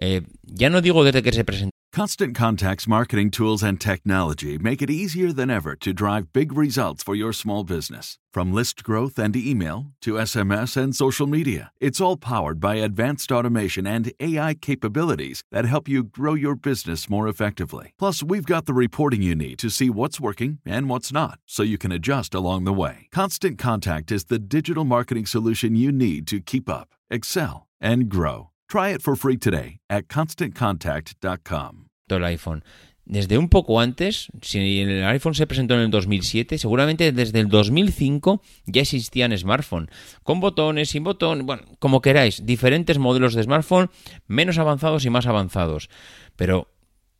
Eh, 0.00 0.22
ya 0.46 0.70
no 0.70 0.80
digo 0.80 1.04
desde 1.04 1.22
que 1.22 1.32
se 1.32 1.44
presentaron. 1.44 1.70
Constant 1.92 2.36
Contact's 2.36 2.86
marketing 2.86 3.32
tools 3.32 3.64
and 3.64 3.80
technology 3.80 4.56
make 4.56 4.80
it 4.80 4.90
easier 4.90 5.32
than 5.32 5.50
ever 5.50 5.74
to 5.74 5.92
drive 5.92 6.32
big 6.32 6.52
results 6.52 7.02
for 7.02 7.16
your 7.16 7.32
small 7.32 7.64
business. 7.64 8.16
From 8.32 8.52
list 8.52 8.84
growth 8.84 9.18
and 9.18 9.34
email 9.34 9.86
to 10.02 10.12
SMS 10.12 10.76
and 10.76 10.94
social 10.94 11.26
media, 11.26 11.72
it's 11.80 12.00
all 12.00 12.16
powered 12.16 12.60
by 12.60 12.76
advanced 12.76 13.32
automation 13.32 13.88
and 13.88 14.12
AI 14.20 14.54
capabilities 14.54 15.42
that 15.50 15.64
help 15.64 15.88
you 15.88 16.04
grow 16.04 16.34
your 16.34 16.54
business 16.54 17.10
more 17.10 17.26
effectively. 17.26 17.92
Plus, 17.98 18.22
we've 18.22 18.46
got 18.46 18.66
the 18.66 18.72
reporting 18.72 19.20
you 19.20 19.34
need 19.34 19.58
to 19.58 19.68
see 19.68 19.90
what's 19.90 20.20
working 20.20 20.60
and 20.64 20.88
what's 20.88 21.12
not, 21.12 21.40
so 21.44 21.64
you 21.64 21.76
can 21.76 21.90
adjust 21.90 22.34
along 22.34 22.64
the 22.64 22.72
way. 22.72 23.08
Constant 23.10 23.58
Contact 23.58 24.12
is 24.12 24.26
the 24.26 24.38
digital 24.38 24.84
marketing 24.84 25.26
solution 25.26 25.74
you 25.74 25.90
need 25.90 26.28
to 26.28 26.38
keep 26.38 26.70
up, 26.70 26.90
excel, 27.10 27.66
and 27.80 28.08
grow. 28.08 28.49
Try 28.70 28.94
it 28.94 29.02
for 29.02 29.16
free 29.16 29.36
today 29.36 29.80
at 29.88 30.06
constantcontact.com. 30.06 31.88
el 32.08 32.24
iPhone. 32.24 32.62
Desde 33.04 33.36
un 33.36 33.48
poco 33.48 33.80
antes, 33.80 34.28
si 34.42 34.82
el 34.82 35.04
iPhone 35.06 35.34
se 35.34 35.48
presentó 35.48 35.74
en 35.74 35.80
el 35.80 35.90
2007, 35.90 36.56
seguramente 36.56 37.10
desde 37.10 37.40
el 37.40 37.48
2005 37.48 38.40
ya 38.66 38.82
existían 38.82 39.36
smartphones, 39.36 39.90
con 40.22 40.38
botones, 40.38 40.90
sin 40.90 41.02
botón, 41.02 41.46
bueno, 41.46 41.64
como 41.80 42.00
queráis, 42.00 42.46
diferentes 42.46 42.98
modelos 42.98 43.34
de 43.34 43.42
smartphone, 43.42 43.90
menos 44.28 44.56
avanzados 44.58 45.04
y 45.04 45.10
más 45.10 45.26
avanzados. 45.26 45.90
Pero, 46.36 46.68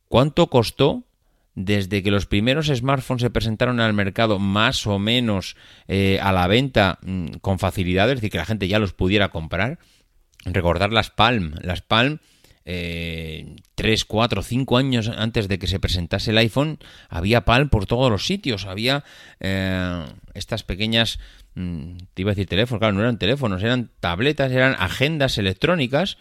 ¿cuánto 0.07 0.47
costó 0.47 1.03
desde 1.53 2.01
que 2.01 2.11
los 2.11 2.27
primeros 2.27 2.67
smartphones 2.67 3.23
se 3.23 3.29
presentaron 3.29 3.81
al 3.81 3.93
mercado 3.93 4.39
más 4.39 4.87
o 4.87 4.99
menos 4.99 5.57
eh, 5.89 6.17
a 6.21 6.31
la 6.31 6.47
venta 6.47 6.97
mm, 7.01 7.39
con 7.41 7.59
facilidad, 7.59 8.09
es 8.09 8.15
decir, 8.15 8.31
que 8.31 8.37
la 8.37 8.45
gente 8.45 8.69
ya 8.69 8.79
los 8.79 8.93
pudiera 8.93 9.27
comprar? 9.27 9.79
Recordar 10.45 10.91
las 10.91 11.09
Palm, 11.09 11.55
las 11.61 11.81
Palm 11.81 12.19
eh, 12.63 13.55
3, 13.75 14.05
4, 14.05 14.43
5 14.43 14.77
años 14.77 15.09
antes 15.09 15.47
de 15.47 15.57
que 15.57 15.67
se 15.67 15.79
presentase 15.79 16.31
el 16.31 16.37
iPhone, 16.37 16.77
había 17.09 17.45
Palm 17.45 17.69
por 17.69 17.85
todos 17.85 18.11
los 18.11 18.25
sitios, 18.25 18.65
había 18.65 19.03
eh, 19.39 20.05
estas 20.33 20.63
pequeñas, 20.63 21.19
mm, 21.55 21.97
te 22.13 22.21
iba 22.21 22.31
a 22.31 22.35
decir 22.35 22.47
teléfonos, 22.47 22.79
claro, 22.79 22.93
no 22.93 23.01
eran 23.01 23.17
teléfonos, 23.17 23.63
eran 23.63 23.89
tabletas, 23.99 24.51
eran 24.51 24.75
agendas 24.77 25.37
electrónicas 25.37 26.17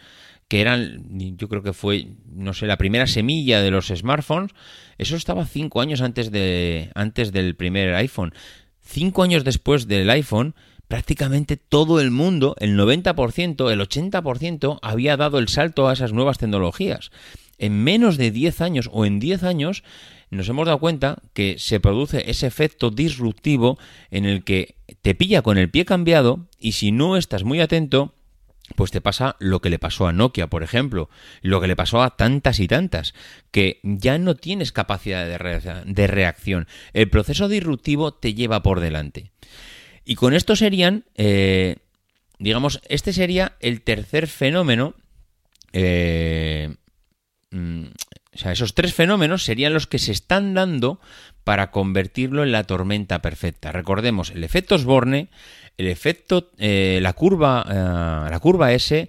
que 0.48 0.60
eran, 0.60 1.04
yo 1.36 1.48
creo 1.48 1.62
que 1.62 1.72
fue, 1.72 2.08
no 2.26 2.54
sé, 2.54 2.66
la 2.66 2.78
primera 2.78 3.06
semilla 3.06 3.60
de 3.60 3.70
los 3.70 3.86
smartphones, 3.86 4.52
eso 4.98 5.14
estaba 5.14 5.46
cinco 5.46 5.80
años 5.80 6.00
antes, 6.00 6.32
de, 6.32 6.90
antes 6.94 7.30
del 7.30 7.54
primer 7.54 7.94
iPhone. 7.94 8.34
Cinco 8.80 9.22
años 9.22 9.44
después 9.44 9.86
del 9.86 10.10
iPhone, 10.10 10.56
prácticamente 10.90 11.56
todo 11.56 12.00
el 12.00 12.10
mundo, 12.10 12.56
el 12.58 12.76
90%, 12.76 13.70
el 13.70 13.80
80%, 13.80 14.80
había 14.82 15.16
dado 15.16 15.38
el 15.38 15.46
salto 15.46 15.86
a 15.88 15.92
esas 15.92 16.12
nuevas 16.12 16.38
tecnologías. 16.38 17.12
En 17.58 17.84
menos 17.84 18.16
de 18.16 18.32
10 18.32 18.60
años 18.60 18.90
o 18.92 19.06
en 19.06 19.20
10 19.20 19.44
años 19.44 19.84
nos 20.30 20.48
hemos 20.48 20.66
dado 20.66 20.80
cuenta 20.80 21.18
que 21.32 21.60
se 21.60 21.78
produce 21.78 22.28
ese 22.28 22.48
efecto 22.48 22.90
disruptivo 22.90 23.78
en 24.10 24.24
el 24.24 24.42
que 24.42 24.74
te 25.00 25.14
pilla 25.14 25.42
con 25.42 25.58
el 25.58 25.70
pie 25.70 25.84
cambiado 25.84 26.48
y 26.58 26.72
si 26.72 26.90
no 26.90 27.16
estás 27.16 27.44
muy 27.44 27.60
atento, 27.60 28.16
pues 28.74 28.90
te 28.90 29.00
pasa 29.00 29.36
lo 29.38 29.60
que 29.60 29.70
le 29.70 29.78
pasó 29.78 30.08
a 30.08 30.12
Nokia, 30.12 30.48
por 30.48 30.64
ejemplo, 30.64 31.08
lo 31.40 31.60
que 31.60 31.68
le 31.68 31.76
pasó 31.76 32.02
a 32.02 32.16
tantas 32.16 32.58
y 32.58 32.66
tantas, 32.66 33.14
que 33.52 33.78
ya 33.84 34.18
no 34.18 34.34
tienes 34.34 34.72
capacidad 34.72 35.24
de, 35.24 35.38
rea- 35.38 35.84
de 35.86 36.06
reacción. 36.08 36.66
El 36.94 37.08
proceso 37.10 37.46
disruptivo 37.46 38.12
te 38.12 38.34
lleva 38.34 38.64
por 38.64 38.80
delante. 38.80 39.30
Y 40.10 40.16
con 40.16 40.34
esto 40.34 40.56
serían, 40.56 41.04
eh, 41.14 41.76
digamos, 42.40 42.80
este 42.88 43.12
sería 43.12 43.52
el 43.60 43.82
tercer 43.82 44.26
fenómeno. 44.26 44.94
eh, 45.72 46.74
mm, 47.52 47.84
o 48.34 48.38
sea, 48.38 48.50
esos 48.50 48.74
tres 48.74 48.92
fenómenos 48.92 49.44
serían 49.44 49.72
los 49.72 49.86
que 49.86 50.00
se 50.00 50.10
están 50.10 50.52
dando 50.52 50.98
para 51.44 51.70
convertirlo 51.70 52.42
en 52.42 52.50
la 52.50 52.64
tormenta 52.64 53.22
perfecta. 53.22 53.70
Recordemos, 53.70 54.30
el 54.30 54.42
efecto 54.42 54.74
Osborne, 54.74 55.28
el 55.78 55.86
efecto, 55.86 56.50
eh, 56.58 56.98
la 57.00 57.12
curva, 57.12 57.64
eh, 57.68 58.30
la 58.32 58.38
curva 58.40 58.72
S 58.72 59.08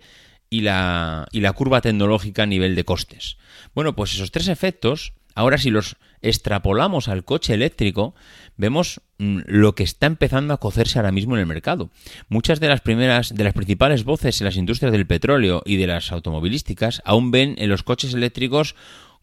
y 0.52 0.62
la, 0.62 1.28
y 1.32 1.40
la 1.40 1.54
curva 1.54 1.82
tecnológica 1.82 2.44
a 2.44 2.46
nivel 2.46 2.76
de 2.76 2.86
costes. 2.86 3.38
Bueno, 3.74 3.96
pues 3.96 4.14
esos 4.14 4.30
tres 4.30 4.50
efectos, 4.50 5.14
ahora 5.34 5.58
si 5.58 5.72
los 5.72 5.98
extrapolamos 6.22 7.08
al 7.08 7.24
coche 7.24 7.54
eléctrico, 7.54 8.14
vemos 8.58 9.02
mm, 9.18 9.42
lo 9.46 9.76
que 9.76 9.84
está 9.84 10.08
empezando 10.08 10.54
a 10.54 10.60
cocerse 10.60 11.00
ahora 11.00 11.12
mismo 11.12 11.36
en 11.36 11.42
el 11.42 11.48
mercado. 11.48 11.90
Muchas 12.30 12.60
de 12.60 12.68
las 12.68 12.82
primeras, 12.82 13.34
de 13.34 13.44
las 13.44 13.54
principales 13.54 14.04
voces 14.04 14.40
en 14.42 14.46
las 14.46 14.58
industrias 14.58 14.92
del 14.92 15.08
petróleo 15.08 15.62
y 15.66 15.78
de 15.78 15.88
las 15.88 16.12
automovilísticas 16.12 17.02
aún 17.06 17.32
ven 17.32 17.56
en 17.58 17.70
los 17.70 17.84
coches 17.84 18.14
eléctricos 18.14 18.76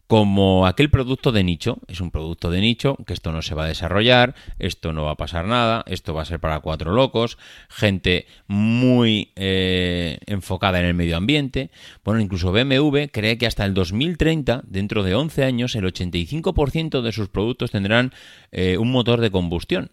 como 0.09 0.65
aquel 0.65 0.89
producto 0.89 1.31
de 1.31 1.43
nicho. 1.43 1.77
Es 1.87 2.01
un 2.01 2.09
producto 2.09 2.49
de 2.49 2.61
nicho, 2.61 2.97
que 3.05 3.13
esto 3.13 3.31
no 3.31 3.43
se 3.43 3.53
va 3.53 3.65
a 3.65 3.67
desarrollar, 3.67 4.33
esto 4.57 4.91
no 4.91 5.03
va 5.03 5.11
a 5.11 5.17
pasar 5.17 5.45
nada, 5.45 5.83
esto 5.85 6.15
va 6.15 6.23
a 6.23 6.25
ser 6.25 6.39
para 6.39 6.61
cuatro 6.61 6.93
locos, 6.93 7.37
gente 7.69 8.25
muy 8.47 9.31
eh, 9.35 10.17
enfocada 10.25 10.79
en 10.79 10.85
el 10.85 10.95
medio 10.95 11.15
ambiente. 11.15 11.69
Bueno, 12.03 12.21
incluso 12.21 12.51
BMW 12.51 13.11
cree 13.11 13.37
que 13.37 13.45
hasta 13.45 13.65
el 13.65 13.75
2030, 13.75 14.63
dentro 14.65 15.03
de 15.03 15.13
11 15.13 15.43
años, 15.43 15.75
el 15.75 15.85
85% 15.85 17.03
de 17.03 17.11
sus 17.11 17.29
productos 17.29 17.69
tendrán 17.69 18.11
eh, 18.51 18.79
un 18.79 18.91
motor 18.91 19.21
de 19.21 19.29
combustión. 19.29 19.91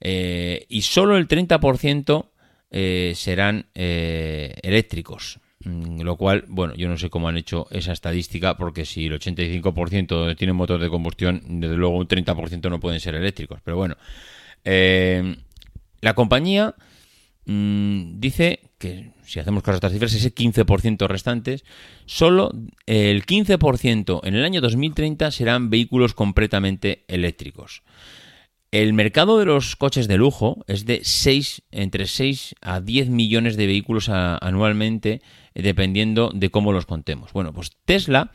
Eh, 0.00 0.64
y 0.70 0.80
solo 0.80 1.18
el 1.18 1.28
30% 1.28 2.30
eh, 2.70 3.12
serán 3.14 3.66
eléctricos. 3.74 5.40
Mm, 5.64 6.00
Lo 6.02 6.16
cual, 6.16 6.44
bueno, 6.48 6.74
yo 6.74 6.88
no 6.88 6.96
sé 6.96 7.10
cómo 7.10 7.28
han 7.28 7.36
hecho 7.36 7.66
esa 7.70 7.92
estadística, 7.92 8.56
porque 8.56 8.84
si 8.84 9.06
el 9.06 9.18
85% 9.18 10.36
tiene 10.36 10.52
motor 10.52 10.80
de 10.80 10.88
combustión, 10.88 11.42
desde 11.60 11.76
luego 11.76 11.96
un 11.98 12.08
30% 12.08 12.70
no 12.70 12.80
pueden 12.80 13.00
ser 13.00 13.14
eléctricos. 13.14 13.60
Pero 13.62 13.76
bueno, 13.76 13.96
eh, 14.64 15.36
la 16.00 16.14
compañía 16.14 16.74
mm, 17.44 18.18
dice 18.20 18.60
que 18.78 19.12
si 19.24 19.38
hacemos 19.38 19.62
caso 19.62 19.74
a 19.74 19.76
estas 19.76 19.92
cifras, 19.92 20.14
ese 20.14 20.34
15% 20.34 21.06
restantes, 21.06 21.64
solo 22.06 22.50
el 22.86 23.26
15% 23.26 24.20
en 24.24 24.34
el 24.34 24.44
año 24.44 24.62
2030 24.62 25.30
serán 25.30 25.68
vehículos 25.68 26.14
completamente 26.14 27.04
eléctricos. 27.06 27.82
El 28.72 28.92
mercado 28.92 29.38
de 29.38 29.46
los 29.46 29.76
coches 29.76 30.08
de 30.08 30.16
lujo 30.16 30.64
es 30.68 30.86
de 30.86 31.00
6, 31.02 31.62
entre 31.72 32.06
6 32.06 32.54
a 32.60 32.80
10 32.80 33.10
millones 33.10 33.56
de 33.56 33.66
vehículos 33.66 34.08
anualmente, 34.08 35.22
dependiendo 35.54 36.30
de 36.34 36.50
cómo 36.50 36.72
los 36.72 36.86
contemos. 36.86 37.32
Bueno, 37.32 37.52
pues 37.52 37.72
Tesla 37.84 38.32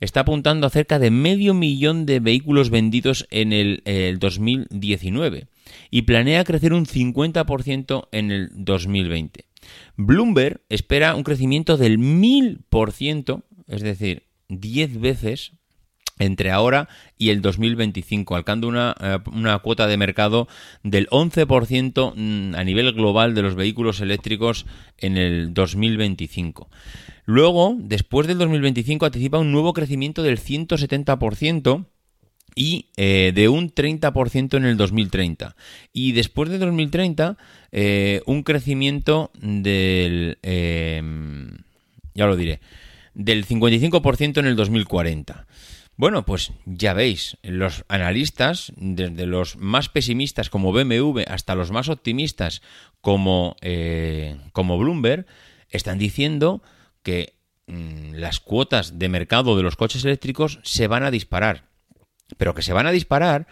está 0.00 0.20
apuntando 0.20 0.66
a 0.66 0.70
cerca 0.70 0.98
de 0.98 1.10
medio 1.10 1.54
millón 1.54 2.06
de 2.06 2.20
vehículos 2.20 2.70
vendidos 2.70 3.26
en 3.30 3.52
el, 3.52 3.82
eh, 3.84 4.08
el 4.08 4.18
2019 4.18 5.48
y 5.90 6.02
planea 6.02 6.44
crecer 6.44 6.72
un 6.72 6.86
50% 6.86 8.08
en 8.12 8.30
el 8.30 8.50
2020. 8.52 9.46
Bloomberg 9.96 10.60
espera 10.68 11.14
un 11.14 11.24
crecimiento 11.24 11.76
del 11.76 11.98
1000%, 11.98 13.42
es 13.68 13.82
decir, 13.82 14.24
10 14.48 15.00
veces 15.00 15.52
entre 16.18 16.50
ahora 16.50 16.88
y 17.18 17.30
el 17.30 17.42
2025, 17.42 18.36
alcanzando 18.36 18.68
una, 18.68 18.94
eh, 19.00 19.18
una 19.32 19.58
cuota 19.58 19.86
de 19.86 19.96
mercado 19.96 20.48
del 20.82 21.08
11% 21.08 22.14
mm, 22.14 22.54
a 22.54 22.64
nivel 22.64 22.92
global 22.92 23.34
de 23.34 23.42
los 23.42 23.54
vehículos 23.54 24.00
eléctricos 24.00 24.66
en 24.98 25.16
el 25.16 25.52
2025. 25.54 26.68
Luego, 27.24 27.76
después 27.78 28.26
del 28.26 28.38
2025, 28.38 29.06
anticipa 29.06 29.38
un 29.38 29.52
nuevo 29.52 29.72
crecimiento 29.72 30.22
del 30.22 30.38
170% 30.38 31.86
y 32.54 32.86
eh, 32.96 33.32
de 33.34 33.48
un 33.48 33.72
30% 33.72 34.56
en 34.56 34.64
el 34.64 34.76
2030. 34.76 35.56
Y 35.92 36.12
después 36.12 36.48
de 36.48 36.58
2030, 36.58 37.36
eh, 37.72 38.22
un 38.26 38.42
crecimiento 38.42 39.30
del... 39.40 40.38
eh, 40.42 41.02
ya 42.14 42.26
lo 42.26 42.36
diré, 42.36 42.60
del 43.14 43.46
55% 43.46 44.38
en 44.38 44.46
el 44.46 44.56
2040. 44.56 45.46
Bueno, 45.96 46.26
pues 46.26 46.52
ya 46.66 46.92
veis, 46.92 47.38
los 47.42 47.84
analistas, 47.88 48.72
desde 48.76 49.24
los 49.24 49.56
más 49.56 49.88
pesimistas 49.88 50.50
como 50.50 50.72
BMW 50.72 51.22
hasta 51.26 51.54
los 51.54 51.70
más 51.70 51.88
optimistas 51.88 52.60
como, 53.00 53.56
eh, 53.62 54.36
como 54.52 54.78
Bloomberg, 54.78 55.26
están 55.70 55.98
diciendo 55.98 56.62
que 57.02 57.34
mm, 57.66 58.12
las 58.12 58.40
cuotas 58.40 58.98
de 58.98 59.08
mercado 59.08 59.56
de 59.56 59.62
los 59.62 59.76
coches 59.76 60.04
eléctricos 60.04 60.60
se 60.64 60.86
van 60.86 61.02
a 61.02 61.10
disparar. 61.10 61.64
Pero 62.36 62.54
que 62.54 62.62
se 62.62 62.74
van 62.74 62.86
a 62.86 62.92
disparar 62.92 63.46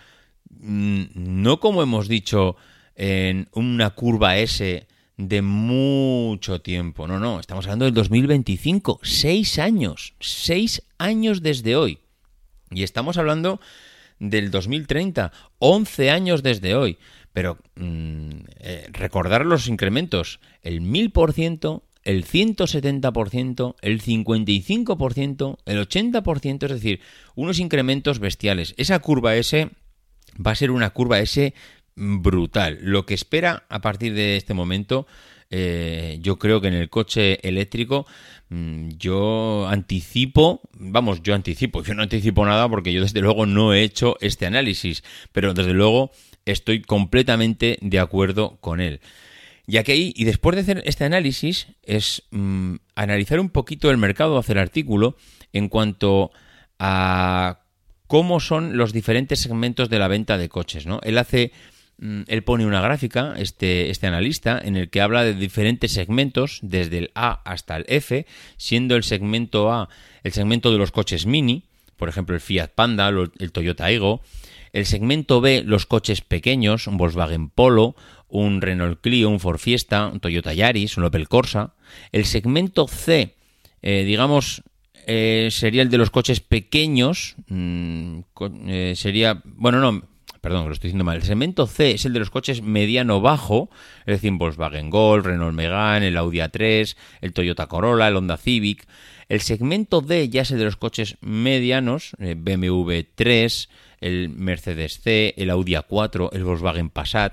mm, 0.50 1.04
no 1.14 1.60
como 1.60 1.82
hemos 1.82 2.08
dicho 2.08 2.56
en 2.94 3.48
una 3.52 3.90
curva 3.90 4.36
S 4.36 4.86
de 5.16 5.42
mucho 5.42 6.60
tiempo. 6.60 7.08
No, 7.08 7.18
no, 7.18 7.40
estamos 7.40 7.64
hablando 7.64 7.86
del 7.86 7.94
2025. 7.94 9.00
Seis 9.02 9.58
años. 9.58 10.14
Seis 10.20 10.82
años 10.98 11.40
desde 11.40 11.76
hoy. 11.76 12.00
Y 12.74 12.82
estamos 12.82 13.16
hablando 13.16 13.60
del 14.18 14.50
2030. 14.50 15.32
11 15.58 16.10
años 16.10 16.42
desde 16.42 16.74
hoy. 16.74 16.98
Pero 17.32 17.58
mm, 17.76 18.30
eh, 18.60 18.86
recordar 18.92 19.46
los 19.46 19.68
incrementos. 19.68 20.40
El 20.62 20.82
1000%, 20.82 21.82
el 22.04 22.24
170%, 22.24 23.74
el 23.80 24.02
55%, 24.02 25.58
el 25.64 25.88
80%. 25.88 26.64
Es 26.64 26.70
decir, 26.70 27.00
unos 27.34 27.58
incrementos 27.58 28.18
bestiales. 28.18 28.74
Esa 28.76 28.98
curva 28.98 29.36
S 29.36 29.70
va 30.44 30.52
a 30.52 30.56
ser 30.56 30.70
una 30.70 30.90
curva 30.90 31.20
S 31.20 31.54
brutal. 31.96 32.78
Lo 32.82 33.06
que 33.06 33.14
espera 33.14 33.64
a 33.68 33.80
partir 33.80 34.14
de 34.14 34.36
este 34.36 34.54
momento, 34.54 35.06
eh, 35.50 36.18
yo 36.20 36.38
creo 36.38 36.60
que 36.60 36.68
en 36.68 36.74
el 36.74 36.90
coche 36.90 37.46
eléctrico, 37.46 38.06
mm, 38.48 38.90
yo 38.98 39.66
anticipo, 39.68 40.60
vamos, 40.72 41.22
yo 41.22 41.34
anticipo, 41.34 41.82
yo 41.82 41.94
no 41.94 42.02
anticipo 42.02 42.44
nada 42.44 42.68
porque 42.68 42.92
yo 42.92 43.02
desde 43.02 43.20
luego 43.20 43.46
no 43.46 43.74
he 43.74 43.82
hecho 43.82 44.16
este 44.20 44.46
análisis, 44.46 45.02
pero 45.32 45.54
desde 45.54 45.72
luego 45.72 46.10
estoy 46.44 46.82
completamente 46.82 47.78
de 47.80 47.98
acuerdo 47.98 48.58
con 48.60 48.80
él. 48.80 49.00
Ya 49.66 49.82
que 49.82 49.96
y 49.96 50.24
después 50.24 50.56
de 50.56 50.62
hacer 50.62 50.82
este 50.84 51.04
análisis, 51.04 51.68
es 51.82 52.22
mm, 52.30 52.76
analizar 52.94 53.40
un 53.40 53.48
poquito 53.48 53.90
el 53.90 53.96
mercado, 53.96 54.36
hacer 54.38 54.58
artículo 54.58 55.16
en 55.52 55.68
cuanto 55.68 56.32
a 56.78 57.60
cómo 58.06 58.40
son 58.40 58.76
los 58.76 58.92
diferentes 58.92 59.40
segmentos 59.40 59.88
de 59.88 59.98
la 59.98 60.08
venta 60.08 60.36
de 60.36 60.48
coches, 60.48 60.86
¿no? 60.86 61.00
Él 61.02 61.16
hace 61.18 61.52
él 61.98 62.44
pone 62.44 62.66
una 62.66 62.80
gráfica, 62.80 63.34
este, 63.36 63.90
este 63.90 64.06
analista, 64.06 64.60
en 64.62 64.76
el 64.76 64.90
que 64.90 65.00
habla 65.00 65.24
de 65.24 65.34
diferentes 65.34 65.92
segmentos, 65.92 66.58
desde 66.62 66.98
el 66.98 67.10
A 67.14 67.40
hasta 67.44 67.76
el 67.76 67.84
F, 67.88 68.26
siendo 68.56 68.96
el 68.96 69.04
segmento 69.04 69.72
A 69.72 69.88
el 70.22 70.32
segmento 70.32 70.72
de 70.72 70.78
los 70.78 70.90
coches 70.90 71.26
mini, 71.26 71.64
por 71.96 72.08
ejemplo 72.08 72.34
el 72.34 72.40
Fiat 72.40 72.70
Panda, 72.74 73.08
el 73.08 73.52
Toyota 73.52 73.90
Ego, 73.90 74.22
el 74.72 74.86
segmento 74.86 75.40
B 75.40 75.62
los 75.64 75.86
coches 75.86 76.20
pequeños, 76.20 76.86
un 76.86 76.96
Volkswagen 76.96 77.48
Polo, 77.48 77.94
un 78.28 78.60
Renault 78.60 79.00
Clio, 79.00 79.28
un 79.28 79.38
Ford 79.38 79.58
Fiesta, 79.58 80.08
un 80.08 80.20
Toyota 80.20 80.52
Yaris, 80.52 80.96
un 80.96 81.04
Opel 81.04 81.28
Corsa, 81.28 81.74
el 82.10 82.24
segmento 82.24 82.88
C, 82.88 83.36
eh, 83.82 84.04
digamos, 84.04 84.62
eh, 85.06 85.48
sería 85.50 85.82
el 85.82 85.90
de 85.90 85.98
los 85.98 86.10
coches 86.10 86.40
pequeños. 86.40 87.36
mm, 87.48 88.20
eh, 88.66 88.94
sería. 88.96 89.42
Bueno, 89.44 89.80
no. 89.80 90.13
Perdón, 90.44 90.66
lo 90.66 90.74
estoy 90.74 90.88
diciendo 90.88 91.04
mal. 91.04 91.16
El 91.16 91.22
segmento 91.22 91.66
C 91.66 91.92
es 91.92 92.04
el 92.04 92.12
de 92.12 92.18
los 92.18 92.28
coches 92.28 92.60
mediano-bajo, 92.60 93.70
es 94.00 94.16
decir, 94.16 94.30
Volkswagen 94.32 94.90
Golf, 94.90 95.24
Renault 95.24 95.56
Megane, 95.56 96.08
el 96.08 96.18
Audi 96.18 96.40
A3, 96.40 96.96
el 97.22 97.32
Toyota 97.32 97.66
Corolla, 97.66 98.08
el 98.08 98.16
Honda 98.16 98.36
Civic. 98.36 98.86
El 99.30 99.40
segmento 99.40 100.02
D 100.02 100.28
ya 100.28 100.42
es 100.42 100.50
el 100.50 100.58
de 100.58 100.66
los 100.66 100.76
coches 100.76 101.16
medianos, 101.22 102.10
eh, 102.18 102.34
BMW 102.36 103.06
3, 103.14 103.70
el 104.02 104.28
Mercedes 104.28 105.00
C, 105.00 105.32
el 105.38 105.48
Audi 105.48 105.76
A4, 105.76 106.28
el 106.34 106.44
Volkswagen 106.44 106.90
Passat. 106.90 107.32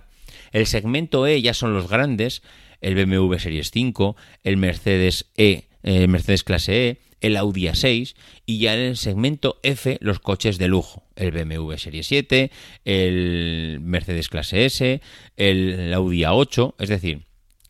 El 0.53 0.65
segmento 0.65 1.27
E 1.27 1.41
ya 1.41 1.53
son 1.53 1.73
los 1.73 1.89
grandes, 1.89 2.43
el 2.79 2.95
BMW 2.95 3.37
Series 3.39 3.71
5, 3.71 4.15
el 4.45 4.55
Mercedes 4.55 5.25
E, 5.35 5.65
el 5.83 6.07
Mercedes 6.07 6.45
clase 6.45 6.87
E, 6.87 6.97
el 7.21 7.37
Audi 7.37 7.67
A6 7.67 8.15
y 8.45 8.59
ya 8.59 8.73
en 8.73 8.81
el 8.81 8.97
segmento 8.97 9.59
F 9.63 9.97
los 10.01 10.19
coches 10.19 10.57
de 10.57 10.67
lujo, 10.67 11.03
el 11.15 11.31
BMW 11.31 11.73
Series 11.77 12.07
7, 12.07 12.51
el 12.83 13.79
Mercedes 13.81 14.29
clase 14.29 14.65
S, 14.65 15.01
el 15.37 15.93
Audi 15.93 16.21
A8, 16.21 16.75
es 16.79 16.89
decir, 16.89 17.23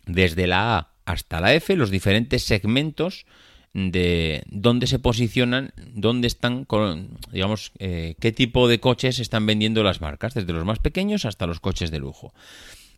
desde 0.06 0.48
la 0.48 0.78
A 0.78 0.92
hasta 1.06 1.42
la 1.42 1.54
F 1.54 1.76
los 1.76 1.92
diferentes 1.92 2.44
segmentos 2.44 3.26
de 3.74 4.44
dónde 4.48 4.88
se 4.88 5.00
posicionan, 5.00 5.74
dónde 5.94 6.28
están, 6.28 6.66
con, 6.66 7.18
digamos, 7.32 7.72
eh, 7.80 8.16
qué 8.20 8.32
tipo 8.32 8.68
de 8.68 8.80
coches 8.80 9.20
están 9.20 9.46
vendiendo 9.46 9.84
las 9.84 10.02
marcas, 10.02 10.34
desde 10.34 10.54
los 10.54 10.66
más 10.66 10.80
pequeños 10.80 11.26
hasta 11.26 11.48
los 11.48 11.60
coches 11.60 11.92
de 11.92 12.00
lujo. 12.00 12.34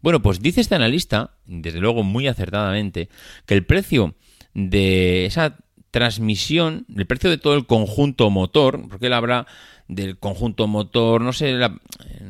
Bueno, 0.01 0.21
pues 0.21 0.41
dice 0.41 0.61
este 0.61 0.75
analista, 0.75 1.35
desde 1.45 1.79
luego 1.79 2.03
muy 2.03 2.27
acertadamente, 2.27 3.09
que 3.45 3.53
el 3.53 3.65
precio 3.65 4.15
de 4.53 5.25
esa 5.25 5.57
transmisión, 5.93 6.87
el 6.97 7.05
precio 7.05 7.29
de 7.29 7.37
todo 7.37 7.53
el 7.53 7.67
conjunto 7.67 8.31
motor, 8.31 8.81
porque 8.89 9.05
él 9.05 9.13
habla 9.13 9.45
del 9.87 10.17
conjunto 10.17 10.67
motor, 10.67 11.21
no 11.21 11.33
sé 11.33 11.51
la, 11.51 11.79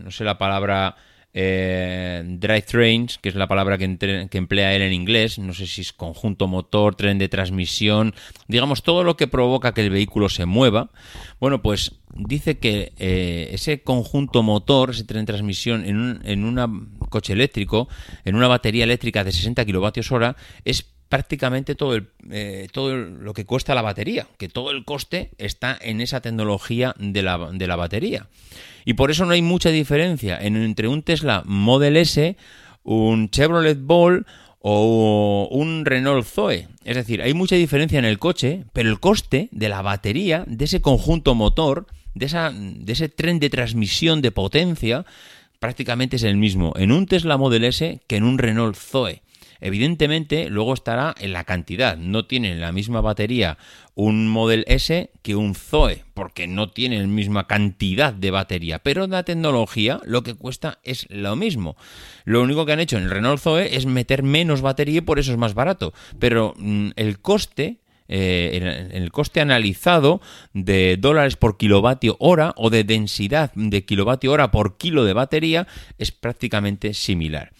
no 0.03 0.11
sé 0.11 0.25
la 0.25 0.37
palabra 0.37 0.97
eh, 1.33 2.21
drivetrains, 2.25 3.19
que 3.19 3.29
es 3.29 3.35
la 3.35 3.47
palabra 3.47 3.77
que, 3.77 3.85
emplea 3.85 4.75
él 4.75 4.81
en 4.81 4.91
inglés, 4.91 5.39
no 5.39 5.53
sé 5.53 5.65
si 5.65 5.79
es 5.79 5.93
conjunto 5.93 6.47
motor, 6.47 6.95
tren 6.95 7.17
de 7.17 7.29
transmisión, 7.29 8.13
digamos 8.49 8.83
todo 8.83 9.05
lo 9.05 9.15
que 9.15 9.27
provoca 9.27 9.73
que 9.73 9.81
el 9.81 9.91
vehículo 9.91 10.27
se 10.27 10.45
mueva. 10.45 10.91
Bueno, 11.39 11.61
pues 11.61 11.93
dice 12.13 12.59
que 12.59 12.91
eh, 12.99 13.47
ese 13.53 13.81
conjunto 13.81 14.43
motor, 14.43 14.89
ese 14.89 15.05
tren 15.05 15.21
de 15.21 15.31
transmisión 15.31 15.85
en 15.85 15.97
un 16.01 16.21
en 16.25 16.43
una 16.43 16.67
coche 17.07 17.31
eléctrico, 17.31 17.87
en 18.25 18.35
una 18.35 18.49
batería 18.49 18.83
eléctrica 18.83 19.23
de 19.23 19.31
60 19.31 19.63
kilovatios 19.63 20.11
hora, 20.11 20.35
es 20.65 20.92
prácticamente 21.13 21.75
todo, 21.75 21.93
el, 21.93 22.07
eh, 22.31 22.67
todo 22.71 22.95
lo 22.97 23.33
que 23.35 23.45
cuesta 23.45 23.75
la 23.75 23.83
batería, 23.83 24.25
que 24.39 24.49
todo 24.49 24.71
el 24.71 24.83
coste 24.83 25.29
está 25.37 25.77
en 25.79 26.01
esa 26.01 26.21
tecnología 26.21 26.95
de 26.97 27.21
la, 27.21 27.37
de 27.53 27.67
la 27.67 27.75
batería. 27.75 28.25
Y 28.83 28.95
por 28.95 29.11
eso 29.11 29.23
no 29.25 29.33
hay 29.33 29.43
mucha 29.43 29.69
diferencia 29.69 30.39
en- 30.41 30.57
entre 30.57 30.87
un 30.87 31.03
Tesla 31.03 31.43
Model 31.45 31.97
S, 31.97 32.35
un 32.81 33.29
Chevrolet 33.29 33.77
Bolt 33.79 34.25
o 34.59 35.47
un 35.51 35.85
Renault 35.85 36.25
Zoe. 36.25 36.67
Es 36.83 36.95
decir, 36.95 37.21
hay 37.21 37.35
mucha 37.35 37.55
diferencia 37.57 37.99
en 37.99 38.05
el 38.05 38.17
coche, 38.17 38.63
pero 38.73 38.89
el 38.89 38.99
coste 38.99 39.49
de 39.51 39.69
la 39.69 39.83
batería, 39.83 40.45
de 40.47 40.65
ese 40.65 40.81
conjunto 40.81 41.35
motor, 41.35 41.85
de, 42.15 42.25
esa, 42.25 42.51
de 42.51 42.91
ese 42.91 43.07
tren 43.07 43.39
de 43.39 43.51
transmisión 43.51 44.23
de 44.23 44.31
potencia, 44.31 45.05
prácticamente 45.59 46.15
es 46.15 46.23
el 46.23 46.37
mismo 46.37 46.73
en 46.75 46.91
un 46.91 47.05
Tesla 47.05 47.37
Model 47.37 47.65
S 47.65 47.99
que 48.07 48.15
en 48.15 48.23
un 48.23 48.39
Renault 48.39 48.75
Zoe. 48.75 49.21
Evidentemente, 49.65 50.49
luego 50.49 50.73
estará 50.73 51.15
en 51.17 51.31
la 51.31 51.45
cantidad. 51.45 51.95
No 51.95 52.25
tiene 52.25 52.53
la 52.55 52.73
misma 52.73 52.99
batería 52.99 53.57
un 53.95 54.27
Model 54.27 54.65
S 54.67 55.09
que 55.21 55.37
un 55.37 55.55
Zoe, 55.55 56.03
porque 56.13 56.47
no 56.47 56.71
tiene 56.71 56.99
la 56.99 57.07
misma 57.07 57.47
cantidad 57.47 58.13
de 58.13 58.29
batería. 58.29 58.79
Pero 58.79 59.07
la 59.07 59.23
tecnología 59.23 60.01
lo 60.03 60.21
que 60.21 60.35
cuesta 60.35 60.79
es 60.83 61.07
lo 61.09 61.37
mismo. 61.37 61.77
Lo 62.25 62.41
único 62.41 62.65
que 62.65 62.73
han 62.73 62.81
hecho 62.81 62.97
en 62.97 63.03
el 63.03 63.09
Renault 63.09 63.39
Zoe 63.39 63.77
es 63.77 63.85
meter 63.85 64.21
menos 64.21 64.59
batería 64.59 64.97
y 64.97 65.01
por 65.01 65.17
eso 65.17 65.31
es 65.31 65.37
más 65.37 65.53
barato. 65.53 65.93
Pero 66.19 66.55
mm, 66.57 66.89
el 66.97 67.19
coste 67.21 67.77
eh, 68.09 68.89
el 68.91 69.11
coste 69.13 69.39
analizado 69.39 70.19
de 70.53 70.97
dólares 70.99 71.37
por 71.37 71.55
kilovatio 71.55 72.17
hora 72.19 72.53
o 72.57 72.69
de 72.69 72.83
densidad 72.83 73.53
de 73.55 73.85
kilovatio 73.85 74.33
hora 74.33 74.51
por 74.51 74.77
kilo 74.77 75.05
de 75.05 75.13
batería 75.13 75.67
es 75.97 76.11
prácticamente 76.11 76.93
similar. 76.93 77.53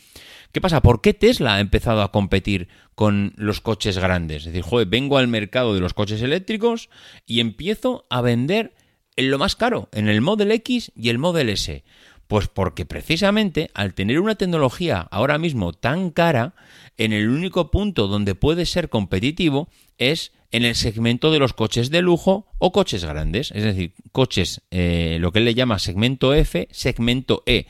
¿Qué 0.54 0.62
pasa? 0.62 0.82
¿Por 0.82 1.02
qué 1.02 1.16
Tesla 1.16 1.56
ha 1.56 1.60
empezado 1.60 2.04
a 2.04 2.12
competir 2.12 2.68
con 2.94 3.34
los 3.38 3.60
coches 3.60 3.98
grandes? 3.98 4.46
Es 4.46 4.54
decir, 4.54 4.62
joder, 4.62 4.88
vengo 4.88 5.18
al 5.18 5.28
mercado 5.28 5.74
de 5.74 5.82
los 5.82 5.96
coches 5.96 6.22
eléctricos 6.22 6.92
y 7.26 7.40
empiezo 7.40 8.06
a 8.12 8.22
vender 8.22 8.76
en 9.16 9.32
lo 9.32 9.40
más 9.40 9.56
caro, 9.56 9.90
en 9.92 10.10
el 10.10 10.22
Model 10.22 10.52
X 10.52 10.92
y 10.96 11.10
el 11.10 11.18
Model 11.18 11.50
S. 11.50 11.84
Pues 12.28 12.50
porque 12.50 12.86
precisamente 12.86 13.72
al 13.74 13.96
tener 13.96 14.20
una 14.20 14.36
tecnología 14.36 15.00
ahora 15.10 15.40
mismo 15.40 15.74
tan 15.74 16.12
cara, 16.12 16.54
en 16.98 17.14
el 17.14 17.30
único 17.30 17.72
punto 17.72 18.06
donde 18.06 18.36
puede 18.36 18.68
ser 18.68 18.90
competitivo 18.90 19.70
es 19.98 20.34
en 20.52 20.66
el 20.66 20.76
segmento 20.76 21.32
de 21.32 21.40
los 21.40 21.54
coches 21.54 21.90
de 21.90 22.04
lujo 22.04 22.46
o 22.60 22.72
coches 22.72 23.04
grandes, 23.04 23.50
es 23.56 23.64
decir, 23.64 23.96
coches, 24.12 24.62
eh, 24.70 25.18
lo 25.20 25.32
que 25.32 25.40
él 25.40 25.46
le 25.46 25.56
llama 25.56 25.80
segmento 25.80 26.36
F, 26.36 26.68
segmento 26.70 27.42
E 27.48 27.66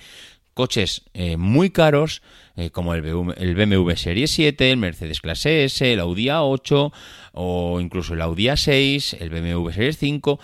coches 0.54 1.04
eh, 1.14 1.38
muy 1.38 1.70
caros 1.70 2.22
eh, 2.56 2.70
como 2.70 2.94
el 2.94 3.02
BMW, 3.02 3.92
Serie 3.96 4.28
7, 4.28 4.72
el 4.72 4.78
Mercedes 4.78 5.22
Clase 5.22 5.66
S, 5.66 5.92
el 5.92 6.00
Audi 6.00 6.26
A8 6.26 6.92
o 7.34 7.80
incluso 7.80 8.14
el 8.14 8.22
Audi 8.22 8.46
A6, 8.46 9.18
el 9.20 9.30
BMW 9.30 9.70
Series 9.72 9.98
5, 9.98 10.40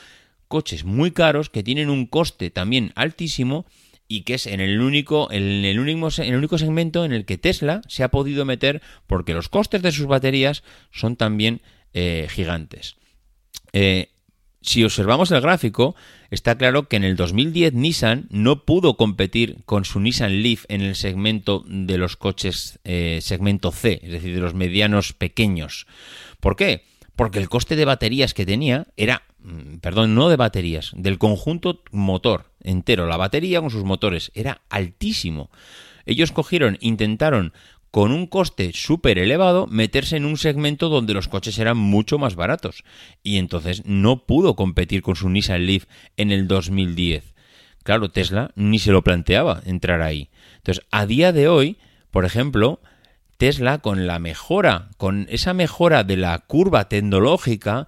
coches 0.48 0.84
muy 0.84 1.12
caros 1.12 1.50
que 1.50 1.64
tienen 1.64 1.90
un 1.90 2.08
coste 2.08 2.50
también 2.50 2.92
altísimo 2.96 3.66
y 4.08 4.22
que 4.22 4.34
es 4.34 4.48
en 4.48 4.60
el 4.60 4.82
único 4.82 5.32
en 5.32 5.64
el 5.64 5.80
único 5.80 6.10
en 6.18 6.34
el 6.34 6.36
único 6.36 6.58
segmento 6.58 7.06
en 7.06 7.14
el 7.14 7.26
que 7.26 7.38
Tesla 7.38 7.82
se 7.88 8.04
ha 8.04 8.10
podido 8.10 8.44
meter 8.44 8.82
porque 9.06 9.36
los 9.36 9.48
costes 9.48 9.84
de 9.84 9.92
sus 9.92 10.08
baterías 10.08 10.64
son 10.92 11.16
también 11.16 11.62
eh, 11.94 12.28
gigantes. 12.30 12.96
Eh, 13.72 14.10
si 14.62 14.84
observamos 14.84 15.32
el 15.32 15.42
gráfico, 15.42 15.96
está 16.32 16.58
claro 16.58 16.88
que 16.88 16.98
en 16.98 17.04
el 17.04 17.16
2010 17.16 17.74
Nissan 17.74 18.28
no 18.30 18.66
pudo 18.66 18.98
competir 18.98 19.58
con 19.66 19.86
su 19.86 20.00
Nissan 20.00 20.42
Leaf 20.44 20.66
en 20.68 20.82
el 20.82 20.96
segmento 20.96 21.64
de 21.66 21.98
los 21.98 22.18
coches 22.18 22.80
eh, 22.84 23.20
segmento 23.22 23.72
C, 23.72 24.02
es 24.04 24.12
decir, 24.12 24.36
de 24.36 24.42
los 24.42 24.54
medianos 24.54 25.14
pequeños. 25.14 25.88
¿Por 26.40 26.56
qué? 26.56 26.84
Porque 27.16 27.40
el 27.40 27.50
coste 27.50 27.76
de 27.76 27.86
baterías 27.86 28.34
que 28.34 28.46
tenía 28.46 28.88
era, 28.98 29.24
mm, 29.40 29.78
perdón, 29.78 30.16
no 30.16 30.30
de 30.30 30.36
baterías, 30.36 30.92
del 30.96 31.18
conjunto 31.18 31.82
motor 31.92 32.52
entero, 32.62 33.08
la 33.08 33.18
batería 33.18 33.62
con 33.62 33.72
sus 33.72 33.84
motores, 33.86 34.32
era 34.36 34.62
altísimo. 34.70 35.50
Ellos 36.06 36.32
cogieron, 36.32 36.78
intentaron 36.82 37.54
con 37.92 38.12
un 38.12 38.28
coste 38.28 38.72
súper 38.74 39.18
elevado, 39.18 39.68
meterse 39.68 40.18
en 40.18 40.26
un 40.26 40.38
segmento 40.38 40.90
donde 40.90 41.14
los 41.14 41.28
coches 41.28 41.58
eran 41.58 41.78
mucho 41.78 42.18
más 42.18 42.36
baratos. 42.36 42.84
Y 43.24 43.38
entonces 43.38 43.84
no 43.86 44.26
pudo 44.26 44.56
competir 44.56 45.02
con 45.02 45.16
su 45.16 45.30
Nissan 45.30 45.66
Leaf 45.66 45.86
en 46.18 46.32
el 46.32 46.48
2010. 46.48 47.34
Claro, 47.84 48.10
Tesla 48.10 48.52
ni 48.56 48.80
se 48.80 48.92
lo 48.92 49.04
planteaba 49.04 49.62
entrar 49.66 50.02
ahí. 50.02 50.30
Entonces, 50.58 50.86
a 50.92 51.06
día 51.06 51.32
de 51.32 51.48
hoy, 51.48 51.78
por 52.12 52.26
ejemplo, 52.26 52.82
Tesla 53.38 53.80
con 53.80 54.06
la 54.06 54.20
mejora, 54.20 54.90
con 54.98 55.26
esa 55.30 55.54
mejora 55.54 56.04
de 56.04 56.18
la 56.18 56.38
curva 56.40 56.90
tecnológica, 56.90 57.88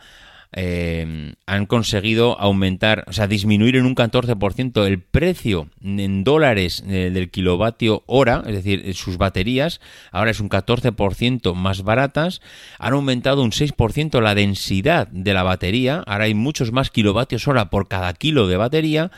eh, 0.54 1.34
han 1.46 1.66
conseguido 1.66 2.40
aumentar, 2.40 3.06
o 3.08 3.14
sea, 3.14 3.28
disminuir 3.28 3.78
en 3.78 3.86
un 3.86 3.96
14% 3.96 4.86
el 4.86 5.00
precio 5.00 5.70
en 5.82 6.24
dólares 6.24 6.84
eh, 6.88 7.10
del 7.14 7.32
kilovatio 7.32 8.04
hora, 8.06 8.44
es 8.46 8.56
decir, 8.56 8.94
sus 8.94 9.18
baterías, 9.18 9.80
ahora 10.12 10.32
es 10.32 10.40
un 10.40 10.50
14% 10.50 11.54
más 11.54 11.84
baratas, 11.84 12.42
han 12.80 12.94
aumentado 12.94 13.44
un 13.44 13.52
6% 13.52 14.20
la 14.22 14.36
densidad 14.36 15.08
de 15.08 15.34
la 15.34 15.44
batería, 15.44 16.04
ahora 16.06 16.26
hay 16.26 16.34
muchos 16.34 16.72
más 16.72 16.90
kilovatios 16.90 17.48
hora 17.48 17.70
por 17.70 17.88
cada 17.88 18.14
kilo 18.14 18.48
de 18.48 18.58
batería, 18.58 19.12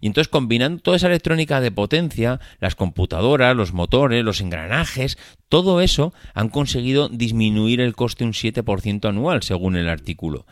y 0.00 0.06
entonces 0.06 0.28
combinando 0.28 0.80
toda 0.80 0.96
esa 0.96 1.08
electrónica 1.08 1.60
de 1.60 1.72
potencia, 1.72 2.40
las 2.60 2.76
computadoras, 2.76 3.56
los 3.56 3.72
motores, 3.72 4.24
los 4.24 4.40
engranajes, 4.40 5.18
todo 5.48 5.80
eso 5.80 6.14
han 6.34 6.48
conseguido 6.48 7.08
disminuir 7.08 7.80
el 7.80 7.94
coste 7.94 8.24
un 8.24 8.32
7% 8.32 9.08
anual, 9.08 9.42
según 9.42 9.76
el 9.76 9.88
artículo. 9.88 10.46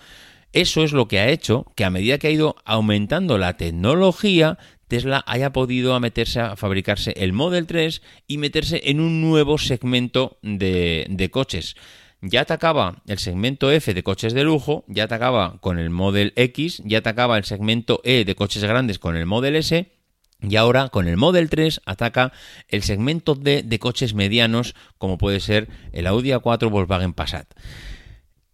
Eso 0.52 0.82
es 0.82 0.92
lo 0.92 1.08
que 1.08 1.18
ha 1.18 1.28
hecho 1.28 1.72
que 1.76 1.84
a 1.84 1.90
medida 1.90 2.18
que 2.18 2.28
ha 2.28 2.30
ido 2.30 2.56
aumentando 2.64 3.38
la 3.38 3.56
tecnología, 3.56 4.58
Tesla 4.88 5.22
haya 5.26 5.52
podido 5.52 5.98
meterse 6.00 6.40
a 6.40 6.56
fabricarse 6.56 7.12
el 7.16 7.32
Model 7.32 7.66
3 7.66 8.02
y 8.26 8.38
meterse 8.38 8.82
en 8.84 9.00
un 9.00 9.20
nuevo 9.20 9.58
segmento 9.58 10.38
de, 10.42 11.06
de 11.10 11.30
coches. 11.30 11.76
Ya 12.22 12.42
atacaba 12.42 13.02
el 13.06 13.18
segmento 13.18 13.70
F 13.70 13.92
de 13.92 14.02
coches 14.02 14.32
de 14.32 14.44
lujo, 14.44 14.84
ya 14.88 15.04
atacaba 15.04 15.58
con 15.60 15.78
el 15.78 15.90
Model 15.90 16.32
X, 16.36 16.82
ya 16.84 16.98
atacaba 16.98 17.36
el 17.36 17.44
segmento 17.44 18.00
E 18.04 18.24
de 18.24 18.34
coches 18.34 18.64
grandes 18.64 18.98
con 18.98 19.16
el 19.16 19.26
Model 19.26 19.56
S, 19.56 19.92
y 20.40 20.56
ahora 20.56 20.88
con 20.88 21.08
el 21.08 21.16
Model 21.16 21.48
3 21.48 21.82
ataca 21.86 22.32
el 22.68 22.82
segmento 22.82 23.34
D 23.34 23.62
de 23.62 23.78
coches 23.78 24.14
medianos 24.14 24.74
como 24.98 25.18
puede 25.18 25.40
ser 25.40 25.68
el 25.92 26.06
Audi 26.06 26.30
A4 26.30 26.70
Volkswagen 26.70 27.14
Passat. 27.14 27.48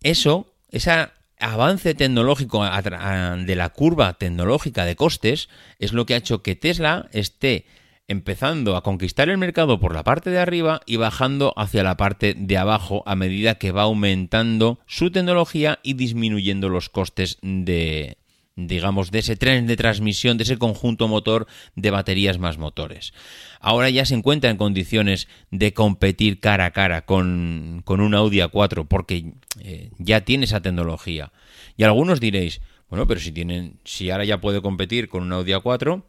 Eso, 0.02 0.54
esa 0.70 1.12
avance 1.38 1.94
tecnológico 1.94 2.64
de 2.64 3.56
la 3.56 3.68
curva 3.70 4.14
tecnológica 4.14 4.84
de 4.84 4.96
costes 4.96 5.48
es 5.78 5.92
lo 5.92 6.06
que 6.06 6.14
ha 6.14 6.18
hecho 6.18 6.42
que 6.42 6.56
Tesla 6.56 7.08
esté 7.12 7.66
empezando 8.08 8.76
a 8.76 8.82
conquistar 8.82 9.28
el 9.28 9.38
mercado 9.38 9.80
por 9.80 9.94
la 9.94 10.04
parte 10.04 10.30
de 10.30 10.38
arriba 10.38 10.80
y 10.86 10.96
bajando 10.96 11.52
hacia 11.56 11.82
la 11.82 11.96
parte 11.96 12.34
de 12.36 12.58
abajo 12.58 13.02
a 13.06 13.16
medida 13.16 13.56
que 13.56 13.72
va 13.72 13.82
aumentando 13.82 14.78
su 14.86 15.10
tecnología 15.10 15.78
y 15.82 15.94
disminuyendo 15.94 16.68
los 16.68 16.88
costes 16.88 17.38
de 17.42 18.18
digamos 18.54 19.10
de 19.10 19.20
ese 19.20 19.36
tren 19.36 19.66
de 19.66 19.76
transmisión 19.76 20.36
de 20.36 20.44
ese 20.44 20.58
conjunto 20.58 21.08
motor 21.08 21.46
de 21.74 21.90
baterías 21.90 22.38
más 22.38 22.58
motores. 22.58 23.14
Ahora 23.64 23.88
ya 23.90 24.04
se 24.04 24.16
encuentra 24.16 24.50
en 24.50 24.56
condiciones 24.56 25.28
de 25.52 25.72
competir 25.72 26.40
cara 26.40 26.66
a 26.66 26.72
cara 26.72 27.06
con, 27.06 27.82
con 27.84 28.00
un 28.00 28.12
Audi 28.12 28.38
A4 28.38 28.88
porque 28.88 29.34
eh, 29.60 29.90
ya 29.98 30.22
tiene 30.22 30.46
esa 30.46 30.60
tecnología. 30.60 31.32
Y 31.76 31.84
algunos 31.84 32.18
diréis, 32.18 32.60
bueno, 32.90 33.06
pero 33.06 33.20
si 33.20 33.30
tienen 33.30 33.78
si 33.84 34.10
ahora 34.10 34.24
ya 34.24 34.40
puede 34.40 34.60
competir 34.60 35.08
con 35.08 35.22
un 35.22 35.32
Audi 35.32 35.52
A4, 35.52 36.02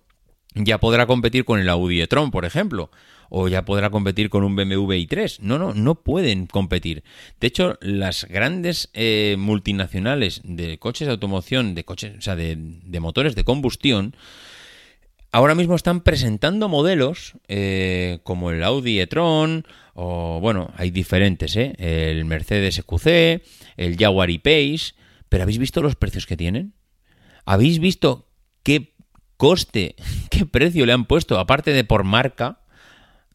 ya 0.56 0.80
podrá 0.80 1.06
competir 1.06 1.46
con 1.46 1.60
el 1.60 1.70
Audi 1.70 2.02
e-tron, 2.02 2.32
por 2.32 2.44
ejemplo, 2.44 2.90
o 3.30 3.48
ya 3.48 3.66
podrá 3.66 3.92
competir 3.92 4.32
con 4.32 4.44
un 4.44 4.56
BMW 4.56 4.94
i3. 4.94 5.38
No, 5.40 5.60
no, 5.60 5.76
no 5.76 5.96
pueden 5.96 6.48
competir. 6.48 7.04
De 7.40 7.48
hecho, 7.48 7.78
las 7.82 8.26
grandes 8.26 8.90
eh, 8.94 9.36
multinacionales 9.38 10.42
de 10.44 10.80
coches 10.80 11.08
de 11.08 11.12
automoción, 11.12 11.76
de 11.76 11.84
coches, 11.84 12.18
o 12.18 12.22
sea, 12.22 12.36
de, 12.36 12.58
de 12.58 13.00
motores 13.00 13.36
de 13.36 13.44
combustión, 13.44 14.16
ahora 15.34 15.56
mismo 15.56 15.76
están 15.76 16.02
presentando 16.02 16.70
modelos 16.70 17.34
eh, 17.48 18.20
como 18.24 18.52
el 18.52 18.64
Audi 18.64 19.00
e-tron, 19.00 19.66
o 19.96 20.40
bueno, 20.40 20.72
hay 20.78 20.92
diferentes, 20.92 21.56
¿eh? 21.56 21.76
el 21.78 22.24
Mercedes 22.24 22.78
EQC, 22.78 23.44
el 23.76 23.98
Jaguar 23.98 24.30
E-Pace, 24.30 24.94
pero 25.28 25.44
¿habéis 25.44 25.58
visto 25.58 25.82
los 25.82 25.96
precios 25.96 26.28
que 26.28 26.38
tienen? 26.38 26.76
¿Habéis 27.46 27.80
visto 27.80 28.30
qué 28.62 28.94
coste, 29.36 29.96
qué 30.30 30.46
precio 30.46 30.86
le 30.86 30.94
han 30.94 31.06
puesto, 31.06 31.40
aparte 31.40 31.74
de 31.74 31.84
por 31.84 32.04
marca, 32.04 32.63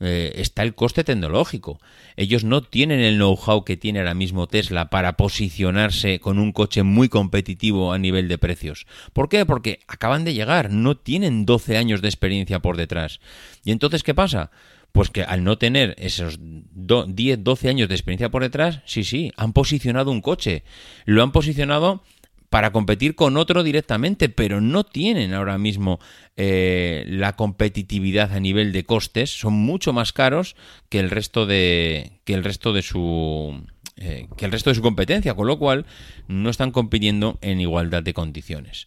eh, 0.00 0.32
está 0.36 0.62
el 0.62 0.74
coste 0.74 1.04
tecnológico. 1.04 1.80
Ellos 2.16 2.44
no 2.44 2.62
tienen 2.62 3.00
el 3.00 3.16
know-how 3.16 3.64
que 3.64 3.76
tiene 3.76 3.98
ahora 3.98 4.14
mismo 4.14 4.46
Tesla 4.46 4.90
para 4.90 5.16
posicionarse 5.16 6.20
con 6.20 6.38
un 6.38 6.52
coche 6.52 6.82
muy 6.82 7.08
competitivo 7.08 7.92
a 7.92 7.98
nivel 7.98 8.28
de 8.28 8.38
precios. 8.38 8.86
¿Por 9.12 9.28
qué? 9.28 9.44
Porque 9.44 9.80
acaban 9.88 10.24
de 10.24 10.34
llegar, 10.34 10.70
no 10.70 10.96
tienen 10.96 11.46
12 11.46 11.76
años 11.76 12.02
de 12.02 12.08
experiencia 12.08 12.60
por 12.60 12.76
detrás. 12.76 13.20
¿Y 13.64 13.72
entonces 13.72 14.02
qué 14.02 14.14
pasa? 14.14 14.50
Pues 14.92 15.10
que 15.10 15.22
al 15.22 15.44
no 15.44 15.58
tener 15.58 15.94
esos 15.98 16.38
10, 16.40 17.44
12 17.44 17.68
años 17.68 17.88
de 17.88 17.94
experiencia 17.94 18.30
por 18.30 18.42
detrás, 18.42 18.80
sí, 18.86 19.04
sí, 19.04 19.32
han 19.36 19.52
posicionado 19.52 20.10
un 20.10 20.22
coche. 20.22 20.64
Lo 21.04 21.22
han 21.22 21.32
posicionado 21.32 22.02
para 22.50 22.72
competir 22.72 23.14
con 23.14 23.36
otro 23.36 23.62
directamente, 23.62 24.28
pero 24.28 24.60
no 24.60 24.84
tienen 24.84 25.34
ahora 25.34 25.58
mismo 25.58 26.00
eh, 26.36 27.04
la 27.08 27.34
competitividad 27.36 28.32
a 28.32 28.40
nivel 28.40 28.72
de 28.72 28.84
costes, 28.84 29.38
son 29.38 29.54
mucho 29.54 29.92
más 29.92 30.12
caros 30.12 30.56
que 30.88 31.00
el 31.00 31.10
resto 31.10 31.46
de 31.46 32.20
que 32.24 32.34
el 32.34 32.44
resto 32.44 32.72
de 32.72 32.82
su 32.82 33.62
eh, 33.96 34.28
que 34.36 34.44
el 34.44 34.52
resto 34.52 34.70
de 34.70 34.76
su 34.76 34.82
competencia, 34.82 35.34
con 35.34 35.46
lo 35.46 35.58
cual 35.58 35.84
no 36.28 36.50
están 36.50 36.70
compitiendo 36.70 37.38
en 37.42 37.60
igualdad 37.60 38.02
de 38.02 38.14
condiciones. 38.14 38.86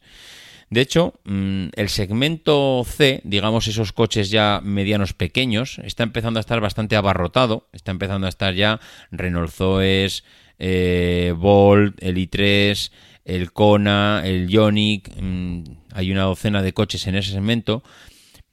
De 0.70 0.80
hecho, 0.80 1.20
mm, 1.26 1.68
el 1.76 1.90
segmento 1.90 2.86
C, 2.88 3.20
digamos 3.26 3.68
esos 3.68 3.92
coches 3.92 4.30
ya 4.30 4.62
medianos 4.64 5.14
pequeños, 5.14 5.80
está 5.84 6.04
empezando 6.04 6.40
a 6.40 6.42
estar 6.42 6.62
bastante 6.62 6.96
abarrotado, 6.96 7.68
está 7.74 7.92
empezando 7.92 8.26
a 8.26 8.30
estar 8.30 8.54
ya 8.54 8.80
Renault 9.12 9.52
Zoes, 9.52 10.24
eh, 10.60 11.34
Volt, 11.38 12.02
el 12.02 12.16
i3, 12.16 12.90
el 13.26 13.52
Kona, 13.52 14.22
el 14.26 14.50
Ioniq, 14.50 15.10
mm, 15.20 15.64
hay 15.94 16.12
una 16.12 16.24
docena 16.24 16.62
de 16.62 16.74
coches 16.74 17.08
en 17.08 17.16
ese 17.16 17.32
segmento, 17.32 17.84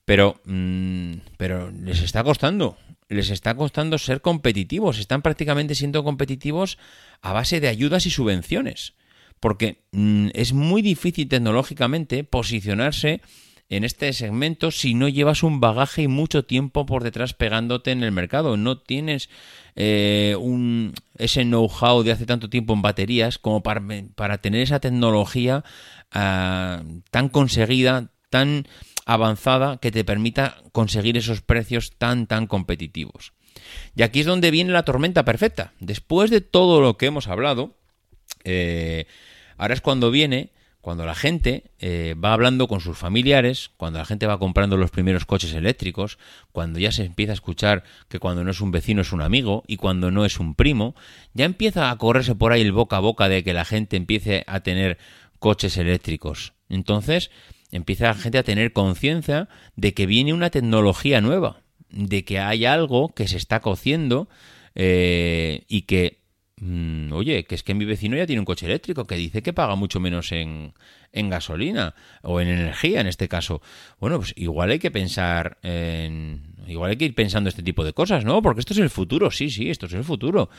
pero, 0.04 0.40
mm, 0.44 1.12
pero 1.36 1.70
les 1.70 2.02
está 2.02 2.24
costando, 2.24 2.76
les 3.08 3.30
está 3.30 3.54
costando 3.54 3.98
ser 3.98 4.20
competitivos, 4.20 4.98
están 4.98 5.22
prácticamente 5.22 5.74
siendo 5.74 6.04
competitivos 6.04 6.78
a 7.22 7.32
base 7.32 7.60
de 7.60 7.68
ayudas 7.68 8.06
y 8.06 8.10
subvenciones, 8.10 8.94
porque 9.40 9.84
mm, 9.92 10.28
es 10.34 10.52
muy 10.52 10.82
difícil 10.82 11.28
tecnológicamente 11.28 12.24
posicionarse 12.24 13.20
en 13.70 13.84
este 13.84 14.12
segmento 14.12 14.70
si 14.70 14.94
no 14.94 15.08
llevas 15.08 15.42
un 15.42 15.60
bagaje 15.60 16.02
y 16.02 16.08
mucho 16.08 16.44
tiempo 16.44 16.86
por 16.86 17.02
detrás 17.02 17.34
pegándote 17.34 17.90
en 17.90 18.02
el 18.02 18.12
mercado. 18.12 18.56
No 18.56 18.78
tienes 18.78 19.28
eh, 19.76 20.36
un, 20.40 20.94
ese 21.18 21.42
know-how 21.44 22.02
de 22.02 22.12
hace 22.12 22.26
tanto 22.26 22.48
tiempo 22.48 22.72
en 22.72 22.82
baterías 22.82 23.38
como 23.38 23.62
para, 23.62 23.82
para 24.14 24.38
tener 24.38 24.62
esa 24.62 24.80
tecnología 24.80 25.64
ah, 26.12 26.82
tan 27.10 27.28
conseguida, 27.28 28.10
tan 28.30 28.66
avanzada 29.04 29.78
que 29.78 29.90
te 29.90 30.04
permita 30.04 30.62
conseguir 30.72 31.16
esos 31.16 31.42
precios 31.42 31.92
tan, 31.98 32.26
tan 32.26 32.46
competitivos. 32.46 33.32
Y 33.94 34.02
aquí 34.02 34.20
es 34.20 34.26
donde 34.26 34.50
viene 34.50 34.72
la 34.72 34.84
tormenta 34.84 35.24
perfecta. 35.24 35.72
Después 35.80 36.30
de 36.30 36.40
todo 36.40 36.80
lo 36.80 36.96
que 36.96 37.06
hemos 37.06 37.28
hablado, 37.28 37.76
eh, 38.44 39.06
ahora 39.56 39.74
es 39.74 39.80
cuando 39.80 40.10
viene 40.10 40.52
cuando 40.88 41.04
la 41.04 41.14
gente 41.14 41.64
eh, 41.80 42.14
va 42.14 42.32
hablando 42.32 42.66
con 42.66 42.80
sus 42.80 42.96
familiares, 42.96 43.70
cuando 43.76 43.98
la 43.98 44.06
gente 44.06 44.26
va 44.26 44.38
comprando 44.38 44.78
los 44.78 44.90
primeros 44.90 45.26
coches 45.26 45.52
eléctricos, 45.52 46.18
cuando 46.50 46.78
ya 46.78 46.92
se 46.92 47.04
empieza 47.04 47.32
a 47.32 47.34
escuchar 47.34 47.84
que 48.08 48.18
cuando 48.18 48.42
no 48.42 48.52
es 48.52 48.62
un 48.62 48.70
vecino 48.70 49.02
es 49.02 49.12
un 49.12 49.20
amigo 49.20 49.64
y 49.66 49.76
cuando 49.76 50.10
no 50.10 50.24
es 50.24 50.40
un 50.40 50.54
primo, 50.54 50.94
ya 51.34 51.44
empieza 51.44 51.90
a 51.90 51.98
correrse 51.98 52.34
por 52.34 52.52
ahí 52.52 52.62
el 52.62 52.72
boca 52.72 52.96
a 52.96 53.00
boca 53.00 53.28
de 53.28 53.44
que 53.44 53.52
la 53.52 53.66
gente 53.66 53.98
empiece 53.98 54.44
a 54.46 54.60
tener 54.60 54.96
coches 55.38 55.76
eléctricos. 55.76 56.54
Entonces 56.70 57.30
empieza 57.70 58.06
la 58.06 58.14
gente 58.14 58.38
a 58.38 58.42
tener 58.42 58.72
conciencia 58.72 59.50
de 59.76 59.92
que 59.92 60.06
viene 60.06 60.32
una 60.32 60.48
tecnología 60.48 61.20
nueva, 61.20 61.60
de 61.90 62.24
que 62.24 62.38
hay 62.38 62.64
algo 62.64 63.10
que 63.10 63.28
se 63.28 63.36
está 63.36 63.60
cociendo 63.60 64.30
eh, 64.74 65.64
y 65.68 65.82
que, 65.82 66.22
mm, 66.60 67.12
oye, 67.12 67.44
que 67.44 67.54
es 67.54 67.62
que 67.62 67.74
mi 67.74 67.84
vecino 67.84 68.16
ya 68.16 68.26
tiene 68.26 68.40
un 68.40 68.44
coche 68.44 68.66
eléctrico 68.66 69.04
que 69.06 69.16
dice 69.16 69.42
que 69.42 69.52
paga 69.52 69.74
mucho 69.74 70.00
menos 70.00 70.32
en, 70.32 70.72
gasolina 71.12 71.94
o 72.22 72.40
en 72.40 72.48
energía 72.48 73.00
en 73.00 73.06
este 73.06 73.28
caso. 73.28 73.60
Bueno, 74.00 74.18
pues 74.18 74.34
igual 74.36 74.70
hay 74.70 74.78
que 74.78 74.90
pensar 74.90 75.58
en... 75.62 76.56
Igual 76.66 76.90
hay 76.90 76.96
que 76.98 77.06
ir 77.06 77.14
pensando 77.14 77.48
este 77.48 77.62
tipo 77.62 77.82
de 77.82 77.94
cosas, 77.94 78.26
¿no? 78.26 78.42
Porque 78.42 78.60
esto 78.60 78.74
es 78.74 78.78
el 78.78 78.90
futuro, 78.90 79.30
sí, 79.30 79.48
sí, 79.48 79.70
esto 79.70 79.86
es 79.86 79.94
el 79.94 80.04
futuro. 80.04 80.50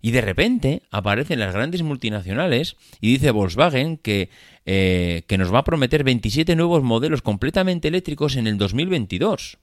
Y 0.00 0.10
de 0.10 0.20
repente 0.20 0.82
aparecen 0.90 1.38
las 1.38 1.54
grandes 1.54 1.82
multinacionales 1.82 2.76
y 3.00 3.12
dice 3.12 3.30
Volkswagen 3.30 3.96
que, 3.96 4.28
eh, 4.66 5.22
nos 5.38 5.54
va 5.54 5.60
a 5.60 5.64
prometer 5.64 6.02
27 6.02 6.56
nuevos 6.56 6.82
modelos 6.82 7.22
completamente 7.22 7.86
eléctricos 7.86 8.34
en 8.34 8.48
el 8.48 8.58
2022 8.58 9.58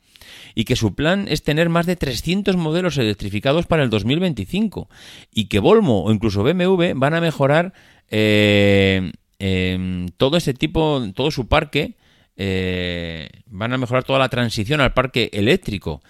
y 0.56 0.66
que 0.66 0.76
su 0.76 0.96
plan 0.96 1.28
es 1.28 1.44
tener 1.44 1.70
más 1.70 1.86
de 1.86 1.96
300 1.96 2.56
modelos 2.58 2.98
electrificados 2.98 3.66
para 3.66 3.84
el 3.84 3.90
2025 3.90 4.90
y 5.34 5.46
que 5.46 5.60
Volvo 5.60 6.04
o 6.04 6.12
incluso 6.12 6.44
BMW 6.44 6.94
van 6.96 7.14
a 7.14 7.22
mejorar 7.22 7.74
eh, 8.10 9.12
eh, 9.40 10.08
todo 10.18 10.38
ese 10.38 10.54
tipo, 10.54 11.04
todo 11.16 11.32
su 11.32 11.48
parque, 11.48 11.96
eh, 12.36 13.30
van 13.48 13.74
a 13.74 13.78
mejorar 13.78 14.04
toda 14.04 14.20
la 14.20 14.30
transición 14.30 14.82
al 14.82 14.94
parque 14.94 15.30
eléctrico. 15.34 16.02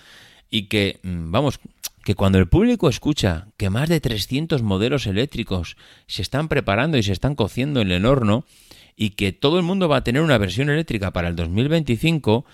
Y 0.49 0.63
que, 0.63 0.99
mm, 1.03 1.31
vamos, 1.31 1.59
que 2.03 2.15
cuando 2.15 2.39
el 2.39 2.47
público 2.47 2.89
escucha 2.89 3.47
que 3.57 3.69
más 3.69 3.89
de 3.89 3.99
300 3.99 4.63
modelos 4.63 5.05
eléctricos 5.05 5.77
se 6.07 6.21
están 6.21 6.47
preparando 6.47 6.97
y 6.97 7.03
se 7.03 7.13
están 7.13 7.35
cociendo 7.35 7.81
en 7.81 7.91
el 7.91 8.05
horno 8.05 8.45
y 8.95 9.11
que 9.11 9.31
todo 9.31 9.57
el 9.57 9.63
mundo 9.63 9.87
va 9.87 9.97
a 9.97 10.03
tener 10.03 10.21
una 10.21 10.37
versión 10.37 10.69
eléctrica 10.69 11.11
para 11.11 11.27
el 11.27 11.35
2025, 11.35 12.45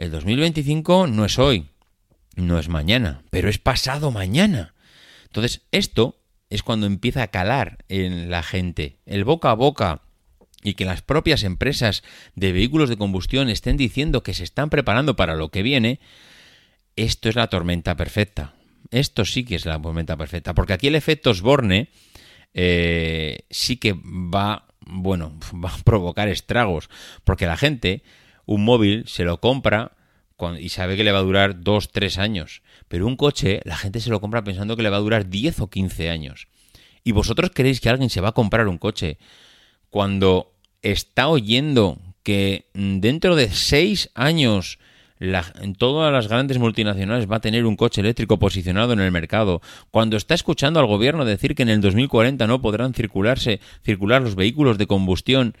el 0.00 0.10
2025 0.10 1.08
no 1.08 1.26
es 1.26 1.38
hoy, 1.38 1.66
no 2.34 2.58
es 2.58 2.70
mañana, 2.70 3.22
pero 3.28 3.50
es 3.50 3.58
pasado 3.58 4.10
mañana. 4.10 4.72
Entonces, 5.24 5.60
esto 5.72 6.16
es 6.48 6.62
cuando 6.62 6.86
empieza 6.86 7.22
a 7.22 7.26
calar 7.26 7.84
en 7.90 8.30
la 8.30 8.42
gente. 8.42 8.96
El 9.04 9.24
boca 9.24 9.50
a 9.50 9.54
boca 9.54 10.00
y 10.62 10.72
que 10.72 10.86
las 10.86 11.02
propias 11.02 11.42
empresas 11.42 12.02
de 12.34 12.50
vehículos 12.50 12.88
de 12.88 12.96
combustión 12.96 13.50
estén 13.50 13.76
diciendo 13.76 14.22
que 14.22 14.32
se 14.32 14.42
están 14.42 14.70
preparando 14.70 15.16
para 15.16 15.34
lo 15.34 15.50
que 15.50 15.62
viene, 15.62 16.00
esto 16.96 17.28
es 17.28 17.34
la 17.34 17.48
tormenta 17.48 17.94
perfecta. 17.94 18.54
Esto 18.90 19.26
sí 19.26 19.44
que 19.44 19.56
es 19.56 19.66
la 19.66 19.80
tormenta 19.80 20.16
perfecta. 20.16 20.54
Porque 20.54 20.72
aquí 20.72 20.86
el 20.86 20.94
efecto 20.94 21.28
Osborne 21.28 21.90
eh, 22.54 23.40
sí 23.50 23.76
que 23.76 23.92
va, 24.02 24.66
bueno, 24.80 25.38
va 25.62 25.74
a 25.74 25.78
provocar 25.84 26.28
estragos. 26.28 26.88
Porque 27.22 27.44
la 27.44 27.58
gente, 27.58 28.02
un 28.50 28.64
móvil, 28.64 29.04
se 29.06 29.22
lo 29.24 29.38
compra 29.38 29.92
y 30.58 30.70
sabe 30.70 30.96
que 30.96 31.04
le 31.04 31.12
va 31.12 31.18
a 31.18 31.22
durar 31.22 31.60
2, 31.60 31.92
3 31.92 32.18
años. 32.18 32.62
Pero 32.88 33.06
un 33.06 33.14
coche, 33.14 33.60
la 33.64 33.76
gente 33.76 34.00
se 34.00 34.10
lo 34.10 34.20
compra 34.20 34.42
pensando 34.42 34.74
que 34.74 34.82
le 34.82 34.90
va 34.90 34.96
a 34.96 35.00
durar 35.00 35.28
10 35.28 35.60
o 35.60 35.68
15 35.68 36.10
años. 36.10 36.48
¿Y 37.04 37.12
vosotros 37.12 37.52
creéis 37.54 37.80
que 37.80 37.90
alguien 37.90 38.10
se 38.10 38.20
va 38.20 38.30
a 38.30 38.32
comprar 38.32 38.66
un 38.66 38.78
coche 38.78 39.18
cuando 39.88 40.52
está 40.82 41.28
oyendo 41.28 41.98
que 42.24 42.66
dentro 42.74 43.36
de 43.36 43.50
seis 43.50 44.10
años 44.14 44.78
la- 45.18 45.52
en 45.60 45.74
todas 45.74 46.12
las 46.12 46.26
grandes 46.26 46.58
multinacionales 46.58 47.30
va 47.30 47.36
a 47.36 47.40
tener 47.40 47.66
un 47.66 47.76
coche 47.76 48.00
eléctrico 48.00 48.38
posicionado 48.38 48.94
en 48.94 49.00
el 49.00 49.12
mercado, 49.12 49.60
cuando 49.90 50.16
está 50.16 50.34
escuchando 50.34 50.80
al 50.80 50.86
gobierno 50.86 51.24
decir 51.24 51.54
que 51.54 51.62
en 51.62 51.68
el 51.68 51.80
2040 51.82 52.46
no 52.46 52.60
podrán 52.60 52.94
circularse, 52.94 53.60
circular 53.84 54.22
los 54.22 54.34
vehículos 54.34 54.78
de 54.78 54.86
combustión, 54.86 55.54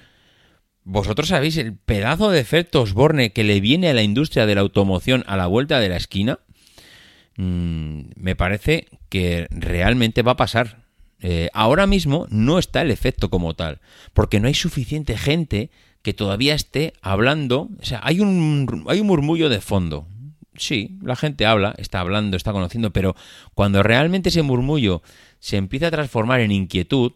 vosotros 0.84 1.28
sabéis 1.28 1.56
el 1.56 1.74
pedazo 1.74 2.30
de 2.30 2.40
efecto 2.40 2.82
Osborne 2.82 3.32
que 3.32 3.44
le 3.44 3.60
viene 3.60 3.90
a 3.90 3.94
la 3.94 4.02
industria 4.02 4.46
de 4.46 4.54
la 4.54 4.60
automoción 4.62 5.24
a 5.26 5.36
la 5.36 5.46
vuelta 5.46 5.80
de 5.80 5.88
la 5.88 5.96
esquina, 5.96 6.38
Mm, 7.40 8.10
me 8.16 8.36
parece 8.36 8.86
que 9.08 9.46
realmente 9.50 10.20
va 10.20 10.32
a 10.32 10.36
pasar. 10.36 10.84
Eh, 11.22 11.48
ahora 11.54 11.86
mismo 11.86 12.26
no 12.28 12.58
está 12.58 12.82
el 12.82 12.90
efecto 12.90 13.30
como 13.30 13.54
tal, 13.54 13.80
porque 14.12 14.40
no 14.40 14.48
hay 14.48 14.52
suficiente 14.52 15.16
gente 15.16 15.70
que 16.02 16.12
todavía 16.12 16.54
esté 16.54 16.92
hablando. 17.00 17.70
O 17.80 17.84
sea, 17.84 18.00
hay 18.02 18.20
un, 18.20 18.84
hay 18.88 19.00
un 19.00 19.06
murmullo 19.06 19.48
de 19.48 19.62
fondo. 19.62 20.06
Sí, 20.54 20.98
la 21.02 21.16
gente 21.16 21.46
habla, 21.46 21.74
está 21.78 22.00
hablando, 22.00 22.36
está 22.36 22.52
conociendo, 22.52 22.92
pero 22.92 23.16
cuando 23.54 23.82
realmente 23.82 24.28
ese 24.28 24.42
murmullo 24.42 25.02
se 25.38 25.56
empieza 25.56 25.86
a 25.86 25.90
transformar 25.90 26.40
en 26.40 26.52
inquietud, 26.52 27.12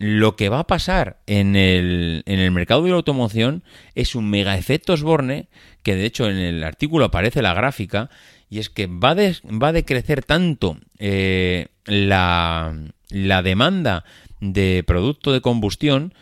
lo 0.00 0.34
que 0.34 0.48
va 0.48 0.60
a 0.60 0.66
pasar 0.66 1.18
en 1.26 1.56
el, 1.56 2.22
en 2.24 2.40
el 2.40 2.50
mercado 2.52 2.82
de 2.82 2.88
la 2.88 2.96
automoción 2.96 3.62
es 3.94 4.14
un 4.14 4.30
mega 4.30 4.56
efecto 4.56 4.94
Osborne, 4.94 5.48
que 5.82 5.94
de 5.94 6.06
hecho 6.06 6.26
en 6.30 6.38
el 6.38 6.64
artículo 6.64 7.04
aparece 7.04 7.42
la 7.42 7.52
gráfica, 7.52 8.08
y 8.48 8.60
es 8.60 8.70
que 8.70 8.86
va, 8.86 9.14
va 9.14 9.68
a 9.68 9.72
decrecer 9.72 10.24
tanto 10.24 10.78
eh, 10.98 11.68
la, 11.84 12.74
la 13.10 13.42
demanda 13.42 14.04
de 14.40 14.82
producto 14.86 15.32
de 15.32 15.42
combustión 15.42 16.14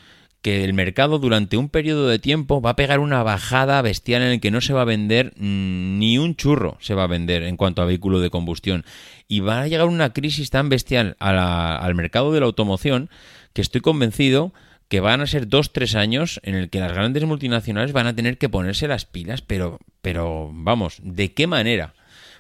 que 0.49 0.65
el 0.65 0.73
mercado 0.73 1.19
durante 1.19 1.57
un 1.59 1.69
periodo 1.69 2.09
de 2.09 2.19
tiempo 2.19 2.63
va 2.63 2.71
a 2.71 2.77
pegar 2.77 3.01
una 3.01 3.23
bajada 3.23 3.83
bestial 3.83 4.23
en 4.23 4.29
el 4.29 4.41
que 4.41 4.51
no 4.51 4.61
se 4.63 4.73
va 4.73 4.83
a 4.83 4.85
vender 4.87 5.35
mm, 5.37 5.99
ni 5.99 6.17
un 6.17 6.37
churro 6.37 6.79
se 6.81 6.95
va 6.95 7.05
a 7.05 7.07
vender 7.09 7.43
en 7.43 7.57
cuanto 7.59 7.83
a 7.83 7.85
vehículo 7.85 8.19
de 8.21 8.31
combustión 8.31 8.85
y 9.29 9.41
va 9.41 9.61
a 9.61 9.69
llegar 9.69 9.87
una 9.87 10.13
crisis 10.15 10.49
tan 10.49 10.71
bestial 10.71 11.17
al 11.19 11.95
mercado 11.95 12.33
de 12.33 12.41
la 12.41 12.47
automoción 12.47 13.11
que 13.53 13.61
estoy 13.61 13.83
convencido 13.83 14.55
que 14.89 15.01
van 15.01 15.21
a 15.21 15.27
ser 15.27 15.49
dos, 15.49 15.75
tres 15.75 15.95
años 15.95 16.41
en 16.45 16.55
el 16.55 16.71
que 16.71 16.81
las 16.81 16.93
grandes 16.93 17.23
multinacionales 17.25 17.93
van 17.93 18.07
a 18.07 18.17
tener 18.17 18.39
que 18.39 18.49
ponerse 18.49 18.89
las 18.89 19.05
pilas, 19.05 19.43
pero, 19.43 19.79
pero 20.01 20.51
vamos, 20.51 20.99
¿de 21.03 21.35
qué 21.35 21.47
manera? 21.47 21.93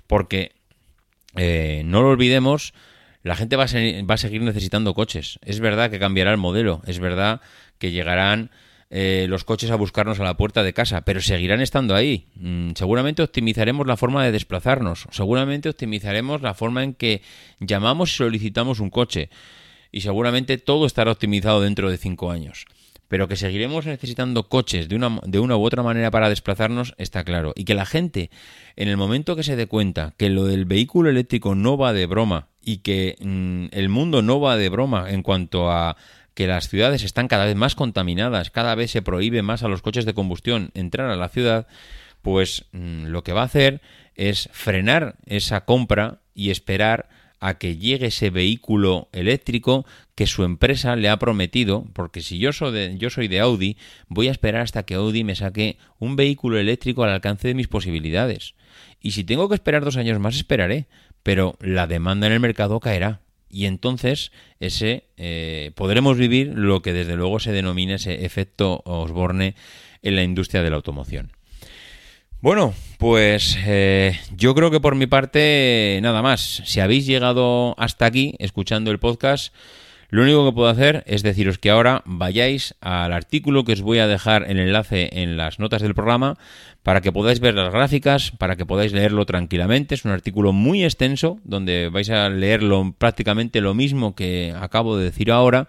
Porque 0.07 0.53
eh, 1.37 1.83
no 1.85 2.01
lo 2.01 2.09
olvidemos, 2.09 2.73
la 3.23 3.37
gente 3.37 3.57
va 3.57 3.65
a, 3.65 3.69
se- 3.69 4.03
va 4.03 4.15
a 4.15 4.19
seguir 4.19 4.41
necesitando 4.41 4.95
coches. 4.95 5.39
Es 5.45 5.61
verdad 5.61 5.91
que 5.91 5.99
cambiará 5.99 6.31
el 6.31 6.39
modelo, 6.39 6.81
es 6.87 7.01
verdad 7.01 7.43
que 7.79 7.91
llegarán 7.91 8.51
eh, 8.91 9.27
los 9.29 9.45
coches 9.45 9.71
a 9.71 9.77
buscarnos 9.77 10.19
a 10.19 10.25
la 10.25 10.39
puerta 10.39 10.63
de 10.63 10.73
casa, 10.73 11.03
pero 11.03 11.21
seguirán 11.21 11.61
estando 11.61 11.95
ahí. 11.95 12.27
Mm, 12.37 12.71
seguramente 12.75 13.23
optimizaremos 13.23 13.87
la 13.87 13.99
forma 13.99 14.25
de 14.25 14.33
desplazarnos, 14.33 15.07
seguramente 15.11 15.69
optimizaremos 15.69 16.41
la 16.41 16.55
forma 16.55 16.83
en 16.83 16.95
que 16.95 17.21
llamamos 17.61 18.13
y 18.13 18.17
solicitamos 18.17 18.81
un 18.81 18.89
coche, 18.89 19.29
y 19.93 20.01
seguramente 20.01 20.57
todo 20.57 20.87
estará 20.87 21.13
optimizado 21.13 21.61
dentro 21.61 21.91
de 21.91 21.99
cinco 21.99 22.31
años. 22.31 22.67
Pero 23.09 23.27
que 23.27 23.37
seguiremos 23.37 23.87
necesitando 23.87 24.49
coches 24.49 24.89
de 24.89 24.97
una, 24.97 25.19
de 25.25 25.39
una 25.39 25.57
u 25.57 25.65
otra 25.65 25.83
manera 25.83 26.11
para 26.11 26.29
desplazarnos 26.29 26.95
está 26.99 27.25
claro. 27.25 27.55
Y 27.57 27.65
que 27.65 27.75
la 27.75 27.87
gente, 27.87 28.31
en 28.77 28.89
el 28.89 28.99
momento 28.99 29.35
que 29.35 29.43
se 29.43 29.57
dé 29.57 29.67
cuenta 29.67 30.13
que 30.19 30.29
lo 30.29 30.45
del 30.45 30.67
vehículo 30.67 31.09
eléctrico 31.09 31.55
no 31.55 31.79
va 31.79 31.95
de 31.95 32.05
broma 32.05 32.49
y 32.63 32.79
que 32.79 33.17
mm, 33.21 33.75
el 33.75 33.89
mundo 33.89 34.21
no 34.21 34.41
va 34.41 34.59
de 34.59 34.69
broma 34.69 35.11
en 35.11 35.23
cuanto 35.23 35.71
a 35.71 35.97
que 36.39 36.47
las 36.47 36.69
ciudades 36.69 37.03
están 37.03 37.27
cada 37.27 37.47
vez 37.47 37.57
más 37.57 37.75
contaminadas, 37.75 38.53
cada 38.53 38.77
vez 38.77 38.93
se 38.93 39.03
prohíbe 39.03 39.43
más 39.43 39.65
a 39.65 39.69
los 39.69 39.83
coches 39.83 40.05
de 40.05 40.15
combustión 40.15 40.71
entrar 40.75 41.11
a 41.11 41.17
la 41.17 41.31
ciudad, 41.31 41.67
pues 42.23 42.67
mm, 42.71 43.07
lo 43.07 43.25
que 43.25 43.33
va 43.33 43.41
a 43.41 43.47
hacer 43.47 43.81
es 44.15 44.49
frenar 44.53 45.17
esa 45.27 45.65
compra 45.65 46.21
y 46.35 46.51
esperar 46.51 47.09
a 47.41 47.59
que 47.59 47.77
llegue 47.77 48.07
ese 48.07 48.31
vehículo 48.31 49.09
eléctrico 49.11 49.85
que 50.15 50.29
su 50.29 50.45
empresa 50.45 50.95
le 50.95 51.09
ha 51.09 51.19
prometido, 51.19 51.87
porque 51.93 52.21
si 52.21 52.39
yo 52.39 52.53
soy 52.53 52.97
yo 52.99 53.11
soy 53.11 53.27
de 53.27 53.41
Audi, 53.41 53.77
voy 54.07 54.29
a 54.29 54.31
esperar 54.31 54.61
hasta 54.61 54.85
que 54.85 54.95
Audi 54.95 55.25
me 55.25 55.35
saque 55.35 55.77
un 55.99 56.15
vehículo 56.15 56.57
eléctrico 56.61 57.03
al 57.03 57.11
alcance 57.11 57.49
de 57.49 57.55
mis 57.55 57.67
posibilidades. 57.67 58.55
Y 59.01 59.11
si 59.11 59.25
tengo 59.25 59.49
que 59.49 59.57
esperar 59.57 59.85
dos 59.85 59.97
años 59.97 60.21
más, 60.21 60.37
esperaré, 60.37 60.87
pero 61.25 61.57
la 61.61 61.89
demanda 61.89 62.29
en 62.29 62.33
el 62.33 62.39
mercado 62.39 62.79
caerá. 62.79 63.23
Y 63.51 63.67
entonces 63.67 64.33
ese 64.61 65.05
eh, 65.17 65.73
podremos 65.75 66.17
vivir 66.17 66.53
lo 66.55 66.83
que 66.83 66.93
desde 66.93 67.17
luego 67.17 67.41
se 67.41 67.53
denomina 67.53 67.95
ese 67.95 68.25
efecto 68.25 68.83
Osborne 68.85 69.55
en 70.03 70.17
la 70.17 70.23
industria 70.23 70.63
de 70.63 70.71
la 70.71 70.77
automoción. 70.77 71.33
Bueno, 72.41 72.73
pues 72.99 73.59
eh, 73.67 74.17
yo 74.37 74.55
creo 74.55 74.71
que 74.71 74.79
por 74.79 74.95
mi 74.95 75.07
parte 75.07 75.99
nada 76.03 76.23
más. 76.23 76.63
Si 76.65 76.79
habéis 76.79 77.05
llegado 77.05 77.75
hasta 77.79 78.07
aquí 78.07 78.37
escuchando 78.39 78.93
el 78.93 79.01
podcast, 79.01 79.53
lo 80.11 80.23
único 80.23 80.47
que 80.47 80.55
puedo 80.55 80.69
hacer 80.69 81.05
es 81.07 81.23
deciros 81.23 81.59
que 81.59 81.71
ahora 81.71 82.03
vayáis 82.07 82.75
al 82.81 83.13
artículo 83.13 83.65
que 83.65 83.73
os 83.73 83.83
voy 83.83 83.99
a 83.99 84.07
dejar 84.07 84.51
el 84.51 84.59
enlace 84.59 85.11
en 85.13 85.37
las 85.37 85.59
notas 85.59 85.83
del 85.83 85.95
programa 85.95 86.39
para 86.83 87.03
que 87.03 87.13
podáis 87.13 87.41
ver 87.41 87.55
las 87.55 87.73
gráficas, 87.73 88.31
para 88.31 88.57
que 88.57 88.65
podáis 88.65 88.93
leerlo 88.93 89.27
tranquilamente. 89.27 89.95
Es 89.95 90.07
un 90.07 90.13
artículo 90.13 90.53
muy 90.53 90.83
extenso 90.83 91.39
donde 91.45 91.91
vais 91.91 92.09
a 92.09 92.31
leerlo 92.31 92.95
prácticamente 92.97 93.61
lo 93.61 93.75
mismo 93.75 94.15
que 94.15 94.55
acabo 94.59 94.97
de 94.97 95.05
decir 95.05 95.31
ahora 95.31 95.69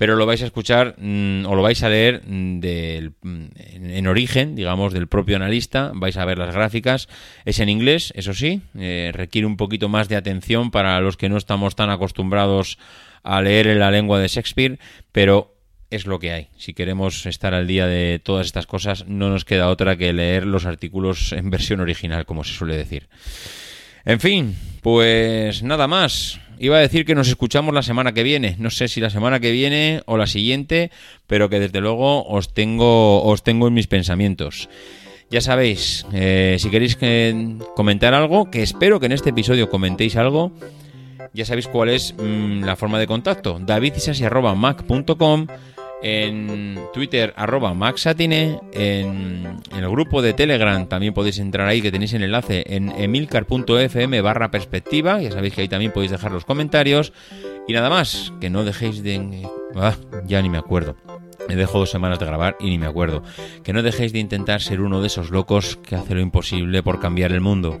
pero 0.00 0.16
lo 0.16 0.24
vais 0.24 0.40
a 0.40 0.46
escuchar 0.46 0.94
mm, 0.96 1.44
o 1.44 1.54
lo 1.54 1.60
vais 1.60 1.82
a 1.82 1.90
leer 1.90 2.22
mm, 2.26 2.60
del, 2.60 3.12
mm, 3.20 3.44
en, 3.54 3.90
en 3.90 4.06
origen, 4.06 4.56
digamos, 4.56 4.94
del 4.94 5.08
propio 5.08 5.36
analista, 5.36 5.92
vais 5.94 6.16
a 6.16 6.24
ver 6.24 6.38
las 6.38 6.54
gráficas, 6.54 7.06
es 7.44 7.58
en 7.58 7.68
inglés, 7.68 8.10
eso 8.16 8.32
sí, 8.32 8.62
eh, 8.78 9.10
requiere 9.12 9.46
un 9.46 9.58
poquito 9.58 9.90
más 9.90 10.08
de 10.08 10.16
atención 10.16 10.70
para 10.70 10.98
los 11.02 11.18
que 11.18 11.28
no 11.28 11.36
estamos 11.36 11.76
tan 11.76 11.90
acostumbrados 11.90 12.78
a 13.22 13.40
leer 13.42 13.66
en 13.68 13.78
la 13.78 13.90
lengua 13.90 14.18
de 14.18 14.28
Shakespeare, 14.28 14.78
pero 15.12 15.56
es 15.90 16.06
lo 16.06 16.18
que 16.18 16.32
hay. 16.32 16.48
Si 16.56 16.72
queremos 16.74 17.26
estar 17.26 17.52
al 17.54 17.66
día 17.66 17.86
de 17.86 18.20
todas 18.22 18.46
estas 18.46 18.66
cosas, 18.66 19.06
no 19.08 19.28
nos 19.28 19.44
queda 19.44 19.68
otra 19.68 19.96
que 19.96 20.12
leer 20.12 20.46
los 20.46 20.64
artículos 20.66 21.32
en 21.32 21.50
versión 21.50 21.80
original, 21.80 22.26
como 22.26 22.44
se 22.44 22.54
suele 22.54 22.76
decir. 22.76 23.08
En 24.04 24.20
fin, 24.20 24.56
pues 24.82 25.62
nada 25.62 25.86
más. 25.88 26.40
Iba 26.62 26.76
a 26.76 26.80
decir 26.80 27.06
que 27.06 27.14
nos 27.14 27.28
escuchamos 27.28 27.74
la 27.74 27.82
semana 27.82 28.12
que 28.12 28.22
viene. 28.22 28.54
No 28.58 28.70
sé 28.70 28.86
si 28.88 29.00
la 29.00 29.08
semana 29.08 29.40
que 29.40 29.50
viene 29.50 30.02
o 30.04 30.18
la 30.18 30.26
siguiente, 30.26 30.90
pero 31.26 31.48
que 31.48 31.58
desde 31.58 31.80
luego 31.80 32.26
os 32.26 32.52
tengo, 32.52 33.22
os 33.24 33.42
tengo 33.42 33.66
en 33.68 33.74
mis 33.74 33.86
pensamientos. 33.86 34.68
Ya 35.30 35.40
sabéis, 35.40 36.04
eh, 36.12 36.56
si 36.58 36.68
queréis 36.70 36.96
que- 36.96 37.56
comentar 37.76 38.12
algo, 38.14 38.50
que 38.50 38.62
espero 38.62 39.00
que 39.00 39.06
en 39.06 39.12
este 39.12 39.30
episodio 39.30 39.70
comentéis 39.70 40.16
algo, 40.16 40.52
ya 41.32 41.44
sabéis 41.44 41.68
cuál 41.68 41.90
es 41.90 42.14
mm, 42.18 42.64
la 42.64 42.76
forma 42.76 42.98
de 42.98 43.06
contacto. 43.06 43.58
davidisasi.mac.com 43.60 45.46
en 46.02 46.80
Twitter 46.94 47.34
arroba 47.36 47.72
en, 47.72 48.22
en 48.22 49.60
el 49.72 49.90
grupo 49.90 50.22
de 50.22 50.32
Telegram 50.32 50.88
también 50.88 51.12
podéis 51.12 51.38
entrar 51.38 51.68
ahí 51.68 51.82
que 51.82 51.92
tenéis 51.92 52.14
el 52.14 52.22
enlace 52.22 52.64
en 52.66 52.90
emilcar.fm 52.90 54.20
barra 54.22 54.50
perspectiva. 54.50 55.20
Ya 55.20 55.30
sabéis 55.30 55.54
que 55.54 55.62
ahí 55.62 55.68
también 55.68 55.92
podéis 55.92 56.12
dejar 56.12 56.32
los 56.32 56.44
comentarios. 56.44 57.12
Y 57.68 57.72
nada 57.72 57.90
más 57.90 58.32
que 58.40 58.50
no 58.50 58.64
dejéis 58.64 59.02
de 59.02 59.46
ah, 59.76 59.94
ya 60.24 60.40
ni 60.40 60.48
me 60.48 60.58
acuerdo. 60.58 60.96
Me 61.48 61.56
dejo 61.56 61.78
dos 61.78 61.90
semanas 61.90 62.18
de 62.18 62.26
grabar 62.26 62.56
y 62.60 62.70
ni 62.70 62.78
me 62.78 62.86
acuerdo. 62.86 63.22
Que 63.62 63.72
no 63.72 63.82
dejéis 63.82 64.12
de 64.12 64.20
intentar 64.20 64.62
ser 64.62 64.80
uno 64.80 65.00
de 65.00 65.08
esos 65.08 65.30
locos 65.30 65.76
que 65.76 65.96
hace 65.96 66.14
lo 66.14 66.20
imposible 66.20 66.82
por 66.82 67.00
cambiar 67.00 67.32
el 67.32 67.40
mundo 67.40 67.80